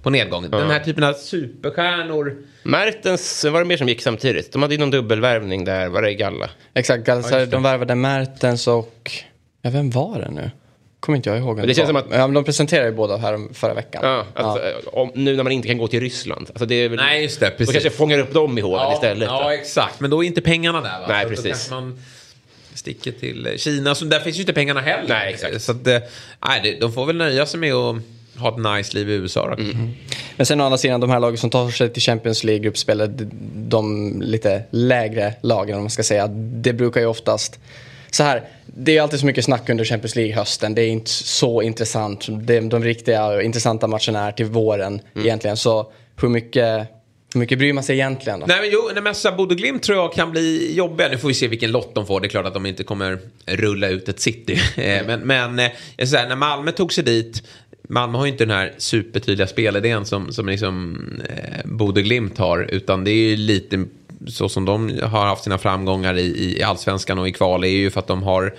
[0.03, 0.49] på nedgång.
[0.49, 2.37] Den här typen av superstjärnor.
[2.63, 4.53] Mertens, var det mer som gick samtidigt?
[4.53, 6.49] De hade ju någon dubbelvärvning där, var det i Galla?
[6.73, 9.11] Exakt, Galatasaray, de värvade Mertens och...
[9.61, 10.51] Ja, vem var det nu?
[11.01, 11.67] Kommer inte jag ihåg.
[11.67, 14.01] Det känns som att- Ja, men de presenterade ju båda här förra veckan.
[14.05, 14.63] Ja, att, eh,
[14.93, 16.45] Om, nu när man inte kan gå till Ryssland.
[16.49, 19.27] Alltså det är väl, Nej, just det, Då kanske fångar upp dem i hålen istället.
[19.27, 19.99] Ja, exakt.
[19.99, 21.05] Men då är inte pengarna där va?
[21.07, 21.69] Nej, Så precis.
[21.69, 21.99] Man
[22.73, 23.95] sticker till Kina.
[23.95, 25.09] Så där finns ju inte pengarna heller.
[25.09, 25.61] Nej, exakt.
[25.61, 25.99] Så att, eh,
[26.47, 27.95] nej, de får väl nöja sig med att
[28.37, 29.53] ha ett nice liv i USA då.
[29.63, 29.89] Mm.
[30.35, 33.29] Men sen å andra sidan, de här lagen som tar sig till Champions League-gruppspelet, de-
[33.69, 37.59] de lite lägre lagen om man ska säga, det brukar ju oftast...
[38.11, 40.75] Så här, det är alltid så mycket snack under Champions League-hösten.
[40.75, 42.27] Det är inte så intressant.
[42.29, 45.57] De, de riktiga intressanta matcherna är till våren egentligen.
[45.57, 46.87] Så hur mycket,
[47.33, 48.45] Hur mycket bryr man sig egentligen då?
[48.45, 51.09] Nej men jo, nej, men här, Bodø Glimt tror jag kan bli jobbiga.
[51.09, 52.19] Nu får vi se vilken lott de får.
[52.19, 54.59] Det är klart att de inte kommer rulla ut ett city.
[54.77, 57.43] Eh, men men eh, säger, när Malmö tog sig dit.
[57.89, 60.97] Malmö har ju inte den här supertydliga spelidén som, som liksom
[61.29, 62.67] eh, Bodø Glimt har.
[62.71, 63.85] Utan det är ju lite
[64.27, 67.63] så som de har haft sina framgångar i, i allsvenskan och i kval.
[67.63, 68.53] är ju för att de har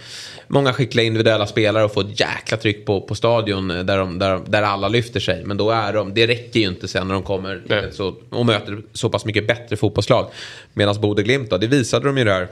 [0.48, 4.18] många skickliga individuella spelare och får ett jäkla tryck på, på stadion eh, där, de,
[4.18, 5.44] där, där alla lyfter sig.
[5.44, 7.92] Men då är de, det räcker ju inte sen när de kommer Nej.
[7.92, 10.26] så, och möter så pass mycket bättre fotbollslag.
[10.72, 12.48] Medan Bodø Glimt då, det visade de ju där.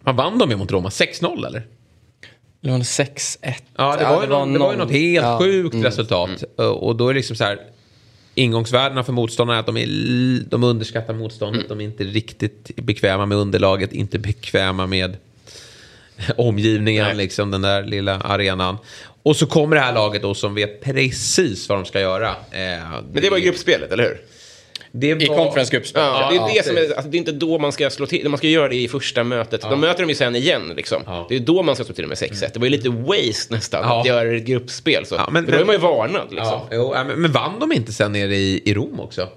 [0.00, 0.88] Vad vann de ju mot Roma?
[0.88, 1.62] 6-0 eller?
[2.60, 3.36] Det var 6-1.
[3.76, 5.38] Ja, det var, ju, någon, det var ju något helt ja.
[5.38, 6.44] sjukt resultat.
[6.56, 7.58] Och- Och då är det liksom så här.
[8.34, 11.68] Ingångsvärdena för motståndarna är att de, är, de underskattar motståndet.
[11.68, 13.92] De är inte riktigt bekväma med underlaget.
[13.92, 15.16] Inte bekväma med
[16.36, 17.16] omgivningen, Nej.
[17.16, 18.76] liksom den där lilla arenan.
[19.22, 22.28] Och så kommer det här laget då som vet precis vad de ska göra.
[22.28, 24.20] Eh, Men det var ju gruppspelet, eller hur?
[24.92, 26.02] Det I var- konferensgruppspel.
[26.02, 28.06] Ja, det är ja, det som är, alltså, det är inte då man ska slå
[28.06, 29.60] till, man ska göra det i första mötet.
[29.60, 31.02] De möter dem ju sen igen liksom.
[31.06, 31.26] Ja.
[31.28, 32.50] Det är då man ska slå till dem med 6-1.
[32.52, 34.00] Det var ju lite waste nästan Ja.
[34.00, 35.14] att göra ett gruppspel så.
[35.14, 36.46] Ja, men- men, men, då är men- man ju varnad liksom.
[36.46, 39.28] Ja, jo, ja, men, men vann de inte sen nere i, i Rom också?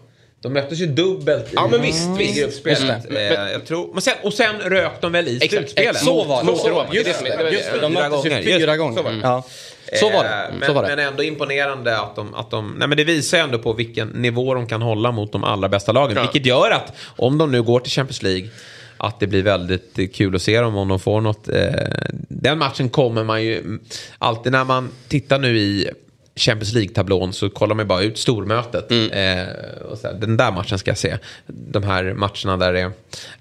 [0.41, 2.39] De möttes ju dubbelt i, Ja, men visst, i visst.
[2.41, 2.79] gruppspelet.
[2.81, 3.35] Just det.
[3.37, 5.97] Eh, jag tror, men sen, och sen rök de väl i slutspelet?
[5.97, 6.51] Så var det.
[6.51, 6.87] Var var.
[6.93, 7.23] Just
[7.73, 8.43] det, de möttes ju gånger.
[8.59, 8.97] fyra gånger.
[8.97, 9.19] så var det.
[9.23, 9.43] Ja.
[9.95, 10.53] Så var det.
[10.59, 10.95] Men, Så var det.
[10.95, 12.75] men ändå imponerande att de, att de...
[12.77, 15.69] Nej men det visar ju ändå på vilken nivå de kan hålla mot de allra
[15.69, 16.15] bästa lagen.
[16.15, 16.21] Ja.
[16.21, 18.49] Vilket gör att om de nu går till Champions League
[18.97, 21.49] att det blir väldigt eh, kul att se dem om de får något.
[21.49, 21.71] Eh,
[22.27, 23.79] den matchen kommer man ju mm,
[24.17, 25.89] alltid när man tittar nu i
[26.35, 28.91] Champions League-tablån så kollar man bara ut stormötet.
[28.91, 31.17] Eh, och så här, den där matchen ska jag se.
[31.47, 32.91] De här matcherna där det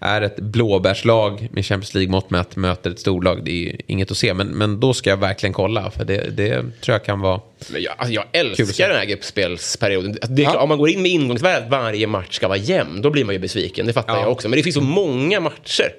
[0.01, 3.45] är ett blåbärslag med Champions League-mått mätt möter ett storlag.
[3.45, 4.35] Det är ju inget att se.
[4.35, 5.91] Men, men då ska jag verkligen kolla.
[5.91, 7.41] För det, det tror jag kan vara...
[7.69, 10.17] Men jag, alltså jag att älskar den här gruppspelsperioden.
[10.29, 13.03] Det är klart, Om man går in med ingångsvärdet att varje match ska vara jämn,
[13.03, 13.87] då blir man ju besviken.
[13.87, 14.21] Det fattar Ja.
[14.21, 14.49] jag också.
[14.49, 15.93] Men det finns så många matcher.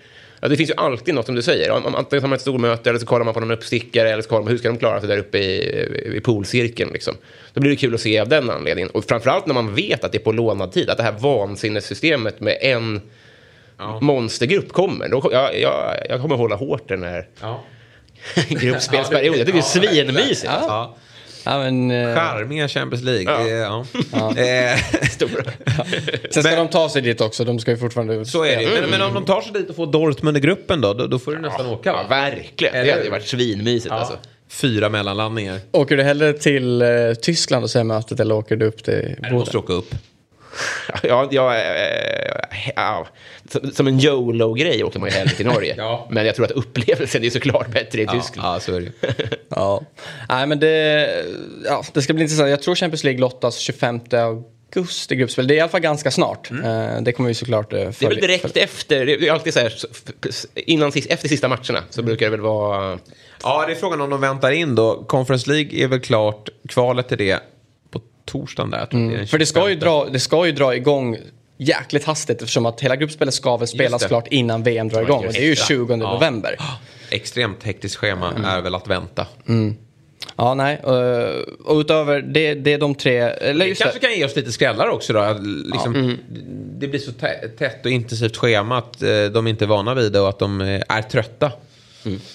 [0.44, 1.70] Ja, det finns ju alltid något som du säger.
[1.72, 4.42] Antingen har man ett stormöte eller så kollar man på någon uppstickare eller så kollar
[4.42, 6.94] man hur ska de klara sig där uppe i, i poolcirkeln.
[6.94, 7.14] Liksom.
[7.54, 8.90] Då blir det kul att se av den anledningen.
[8.90, 10.90] Och framförallt när man vet att det är på lånad tid.
[10.90, 13.02] Att det här vansinnessystemet med en
[14.02, 15.10] monstergrupp kommer.
[15.10, 17.64] Då, jag, jag, jag kommer hålla hårt den här Ja.
[18.50, 19.40] gruppspelsperioden.
[19.40, 20.48] Jag tycker det är svinmysigt.
[20.52, 20.68] alltså.
[20.70, 20.96] Ja.
[21.44, 23.24] Ja, men, eh, Charmiga Champions League.
[23.34, 23.44] Ja.
[23.44, 23.86] Det, ja.
[24.44, 25.44] Eh, Stora.
[26.32, 27.44] sen ska Men- de ta sig dit också.
[27.46, 28.70] De ska ju fortfarande Så är det ju.
[28.82, 31.20] Men, men om de tar sig dit och får Dortmund i gruppen då, då, då
[31.20, 32.04] får du nästan åka Ja, va?
[32.10, 32.74] verkligen.
[32.76, 34.18] Eller Det hade ju varit svinmysigt alltså.
[34.50, 35.60] Fyra mellanlandningar.
[35.72, 36.88] Åker du hellre till eh,
[37.22, 39.64] Tyskland och ser mötet eller åker du upp till Du måste Boden?
[39.64, 39.96] åka upp.
[41.04, 43.08] Ja, ja, eh, ja,
[43.50, 45.76] som- som en YOLO-grej åker man ju hellre till Norge.
[45.78, 46.08] Ja.
[46.12, 48.56] Men jag tror att upplevelsen är såklart bättre i Tyskland.
[48.56, 48.92] Ja, så är det.
[49.50, 49.84] Ja.
[50.30, 51.10] Nej, men det,
[51.66, 52.50] ja, det ska bli intressant.
[52.50, 54.00] Jag tror Champions League lottas 25
[54.76, 55.48] augusti gruppspel.
[55.48, 56.52] Det är i alla fall ganska snart.
[56.52, 58.10] Eh, Det kommer vi såklart eh, Det är följa.
[58.10, 59.74] väl direkt efter, det är alltid så här,
[60.56, 63.00] innan, efter sista matcherna så brukar det väl vara...
[63.44, 65.04] Ja, det är frågan om de väntar in då.
[65.04, 66.50] Conference League är väl klart.
[66.70, 67.40] Kvalet till det
[68.26, 68.88] torsdagen där.
[68.92, 69.80] Det den För det ska, ju 25.
[69.80, 71.18] dra, det ska ju dra igång
[71.58, 74.08] jäkligt hastigt eftersom att hela gruppspelet ska väl spelas det.
[74.08, 75.26] klart innan VM drar igång.
[75.28, 75.68] Och det är ju Extra.
[75.68, 75.98] 20 Ja.
[76.14, 76.56] november.
[77.10, 79.28] Extremt hektiskt schema är väl att vänta.
[80.36, 80.80] Ja, nej.
[80.84, 80.90] eh,
[81.66, 83.18] Och utöver det, det är de tre...
[83.20, 84.08] Eller Det kanske det.
[84.08, 85.38] kan ge oss lite skrällar också då.
[85.74, 86.18] Liksom,
[86.80, 90.12] Det blir så tä- tätt och intensivt schema att eh, de inte är vana vid
[90.12, 91.52] det och att de eh, är trötta.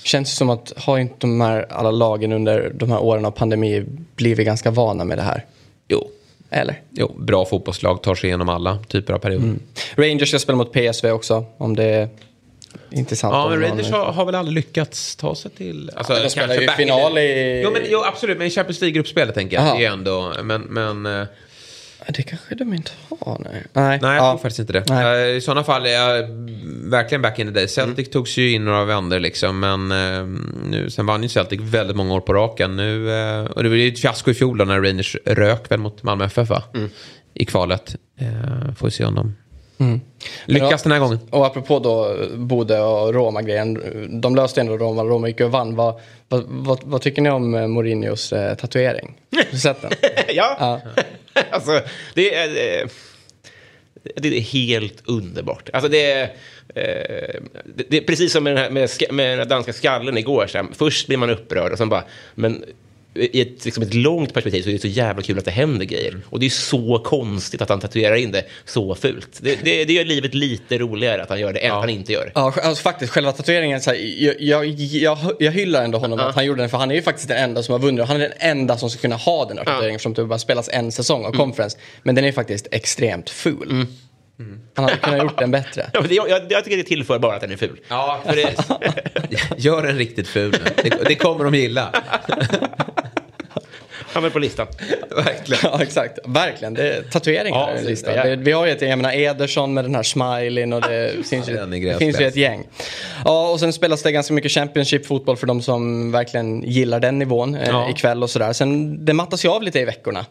[0.03, 3.85] Känns som att har inte de här alla lagen under de här åren av pandemi
[4.17, 5.45] blivit ganska vana med det här?
[5.89, 6.09] Jo.
[6.51, 6.81] Eller?
[6.91, 9.55] Jo, bra fotbollslag tar sig igenom alla typer av perioder.
[9.97, 12.09] Rangers ska spela mot PSV också, om det är
[12.91, 13.33] intressant.
[13.35, 15.91] Ja, men Rangers har, har väl aldrig lyckats ta sig till...
[15.97, 18.39] Alltså, men de spelar ju final i- Jo, men, jo, absolut.
[18.39, 19.65] Men i Champions League-gruppspelet tänker jag.
[19.67, 19.79] Aha.
[19.79, 20.33] Det är ändå...
[20.43, 20.61] Men...
[20.63, 21.27] men eh,
[22.13, 22.91] Det kanske de inte
[23.21, 23.65] har, nej.
[23.73, 24.31] Nej, nej, jag ja.
[24.31, 24.85] tror faktiskt inte det.
[24.89, 25.31] Nej.
[25.31, 26.29] Eh, I sådana fall är jag
[26.91, 27.69] verkligen back in the day.
[27.69, 29.61] Celtic togs ju in några vändor liksom.
[29.61, 30.27] Men eh,
[30.65, 32.77] nu, sen vann ju Celtic väldigt många år på raken.
[32.77, 35.79] Nu, eh, och det var ju ett fiasko i fjol då när Rangers rök väl
[35.81, 36.63] mot Malmö FF va?
[37.35, 37.97] I kvalet.
[38.79, 39.35] Får vi se om de
[40.45, 41.19] lyckas den här gången.
[41.31, 43.81] Och apropå då Bode och Roma-grejen.
[44.21, 45.77] De löste ändå Roma, Roma gick och vann.
[45.77, 49.17] Vad, vad, vad, vad tycker ni om Mourinhos eh, tatuering?
[49.37, 49.91] Har du sett den?
[50.35, 50.81] ja.
[51.51, 51.81] alltså,
[52.15, 52.49] det är,
[52.83, 52.89] eh,
[54.17, 55.71] det är helt underbart.
[55.73, 56.23] Alltså, det är...
[56.75, 57.41] eh,
[57.89, 60.47] det- är precis som med den, här, med, med den här danska skallen igår.
[60.47, 62.05] Så här, först blir man upprörd och sen bara...
[62.35, 62.65] Men
[63.15, 65.85] i ett, liksom ett långt perspektiv så är det så jävla kul att det händer
[65.85, 66.21] grejer.
[66.27, 69.39] Och det är så konstigt att han tatuerar in det så fult.
[69.41, 72.13] Det, det, det gör livet lite roligare att han gör det än att han inte
[72.13, 72.33] gör det.
[72.35, 76.35] Ja, alltså faktiskt själva tatueringen, så här, jag, jag, jag, jag hyllar ändå honom att
[76.35, 78.05] han gjorde den för han är ju faktiskt den enda som har vunnit.
[78.05, 80.69] Han är den enda som ska kunna ha den här tatueringen eftersom det bara spelas
[80.73, 81.79] en säsong av conference.
[82.03, 83.87] Men den är faktiskt extremt ful.
[84.75, 85.91] Han hade kunnat gjort den bättre.
[85.93, 87.81] Ja, men det, jag, jag, tycker det tillför bara att den är ful.
[87.89, 88.55] Ja, för det,
[89.57, 90.91] gör den riktigt ful nu.
[90.91, 91.93] Det, det kommer de gilla.
[94.13, 94.67] Han är på listan.
[95.11, 95.61] Verkligen.
[95.63, 96.19] Ja, exakt.
[96.25, 96.75] Verkligen.
[96.75, 98.15] Det är tatueringar Ja, listan.
[98.15, 98.37] Ja.
[98.39, 101.57] Vi har ju ett, jag menar Ederson med den här smileyn och det finns ju,
[101.57, 102.67] det finns ju ett gäng.
[103.25, 107.55] Ja, och sen spelas det ganska mycket Championship-fotboll för de som verkligen gillar den nivån
[107.55, 107.91] eh, Ja.
[107.91, 108.53] ikväll och sådär.
[108.53, 110.27] Sen det mattas ju av lite i veckorna.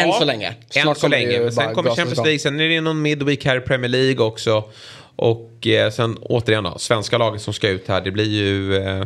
[0.00, 0.54] Än så länge.
[0.74, 1.50] Än så länge.
[1.50, 2.18] sen kommer Champions.
[2.18, 2.38] League.
[2.38, 4.64] Sen är det någon midweek här i Premier League också.
[5.16, 8.00] Och eh, sen återigen då, svenska laget som ska ut här.
[8.00, 9.04] Det blir ju eh,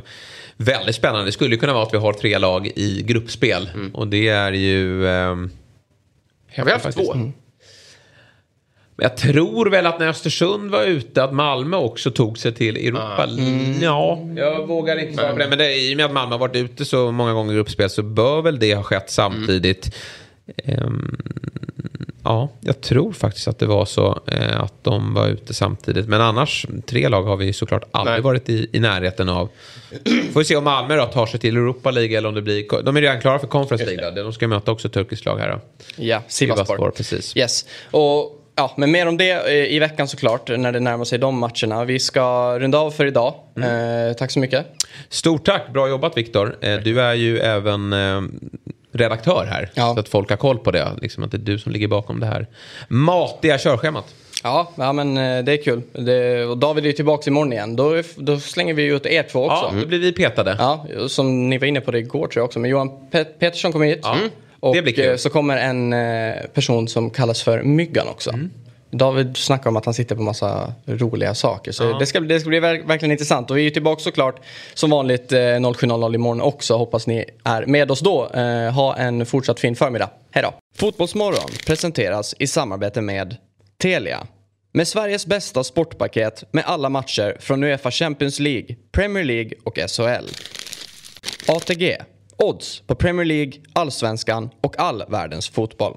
[0.57, 1.25] väldigt spännande.
[1.25, 3.71] Det skulle ju kunna vara att vi har tre lag i gruppspel.
[3.93, 5.07] Och det är ju...
[5.07, 5.37] Eh,
[6.57, 7.13] Har vi haft faktiskt.
[7.13, 7.15] två?
[7.15, 12.77] Men Jag tror väl att när Östersund var ute att Malmö också tog sig till
[12.77, 13.29] Europa.
[13.81, 15.49] Ja, jag vågar inte svara på det.
[15.49, 17.91] Men det, i och med att Malmö har varit ute så många gånger i gruppspel
[17.91, 19.87] så bör väl det ha skett samtidigt.
[19.87, 19.93] Ehm,
[22.25, 26.09] ja, jag tror faktiskt att det var så eh, att de var ute samtidigt.
[26.09, 28.23] Men annars, tre lag har vi såklart aldrig Nej.
[28.23, 29.49] varit i, i närheten av.
[30.33, 32.83] Får vi se om Malmö då tar sig till Europa League eller om det blir...
[32.83, 34.11] De är redan klara för Conference League.
[34.11, 34.23] Då.
[34.23, 35.51] De ska möta också turkiskt lag här.
[35.51, 35.61] Då.
[35.97, 37.37] Ja, Sivasspor, precis.
[37.37, 37.65] Yes.
[37.91, 41.39] Och ja, men mer om det eh, i veckan såklart när det närmar sig de
[41.39, 41.85] matcherna.
[41.85, 43.35] Vi ska runda av för idag.
[43.57, 44.09] Mm.
[44.09, 44.67] Eh, tack så mycket.
[45.09, 46.57] Stort tack, bra jobbat Viktor.
[46.61, 48.23] Eh, Du är ju även eh,
[48.99, 49.71] redaktör här.
[49.75, 49.95] Ja.
[49.95, 50.89] Så att folk har koll på det.
[51.03, 52.47] Liksom att det är du som ligger bakom det här
[52.89, 54.15] matiga körschemat.
[54.43, 55.83] Ja, ja men eh, det är kul.
[55.93, 57.77] Det, och David är ju tillbaka imorgon igen.
[57.77, 59.71] Då, då slänger vi ut er två också.
[59.75, 60.57] Ja, då blir vi petade.
[60.59, 62.59] Ja, som ni var inne på det igår tror jag också.
[62.59, 64.01] Men Johan Pe- Petersson kommer hit.
[64.03, 64.17] Ja,
[64.61, 65.09] Och blir kul.
[65.11, 68.31] eh, så kommer en eh, person som kallas för Myggan också.
[68.31, 68.51] Mm.
[68.91, 71.73] David snackar om att han sitter på massa roliga saker.
[71.73, 73.51] Så det, ska, det ska bli ver- verkligen intressant.
[73.51, 74.41] Och vi är tillbaka såklart
[74.75, 76.77] som vanligt eh, 07.00 imorgon också.
[76.77, 78.29] Hoppas ni är med oss då.
[78.35, 80.11] Eh, ha en fortsatt fin förmiddag.
[80.31, 80.53] Hej då.
[80.77, 83.37] Fotbollsmorgon presenteras i samarbete med
[83.83, 84.27] Telia.
[84.73, 90.29] Med Sveriges bästa sportpaket med alla matcher från Uefa Champions League, Premier League och SHL.
[91.49, 91.97] ATG.
[92.37, 95.97] Odds på Premier League, Allsvenskan och all världens fotboll.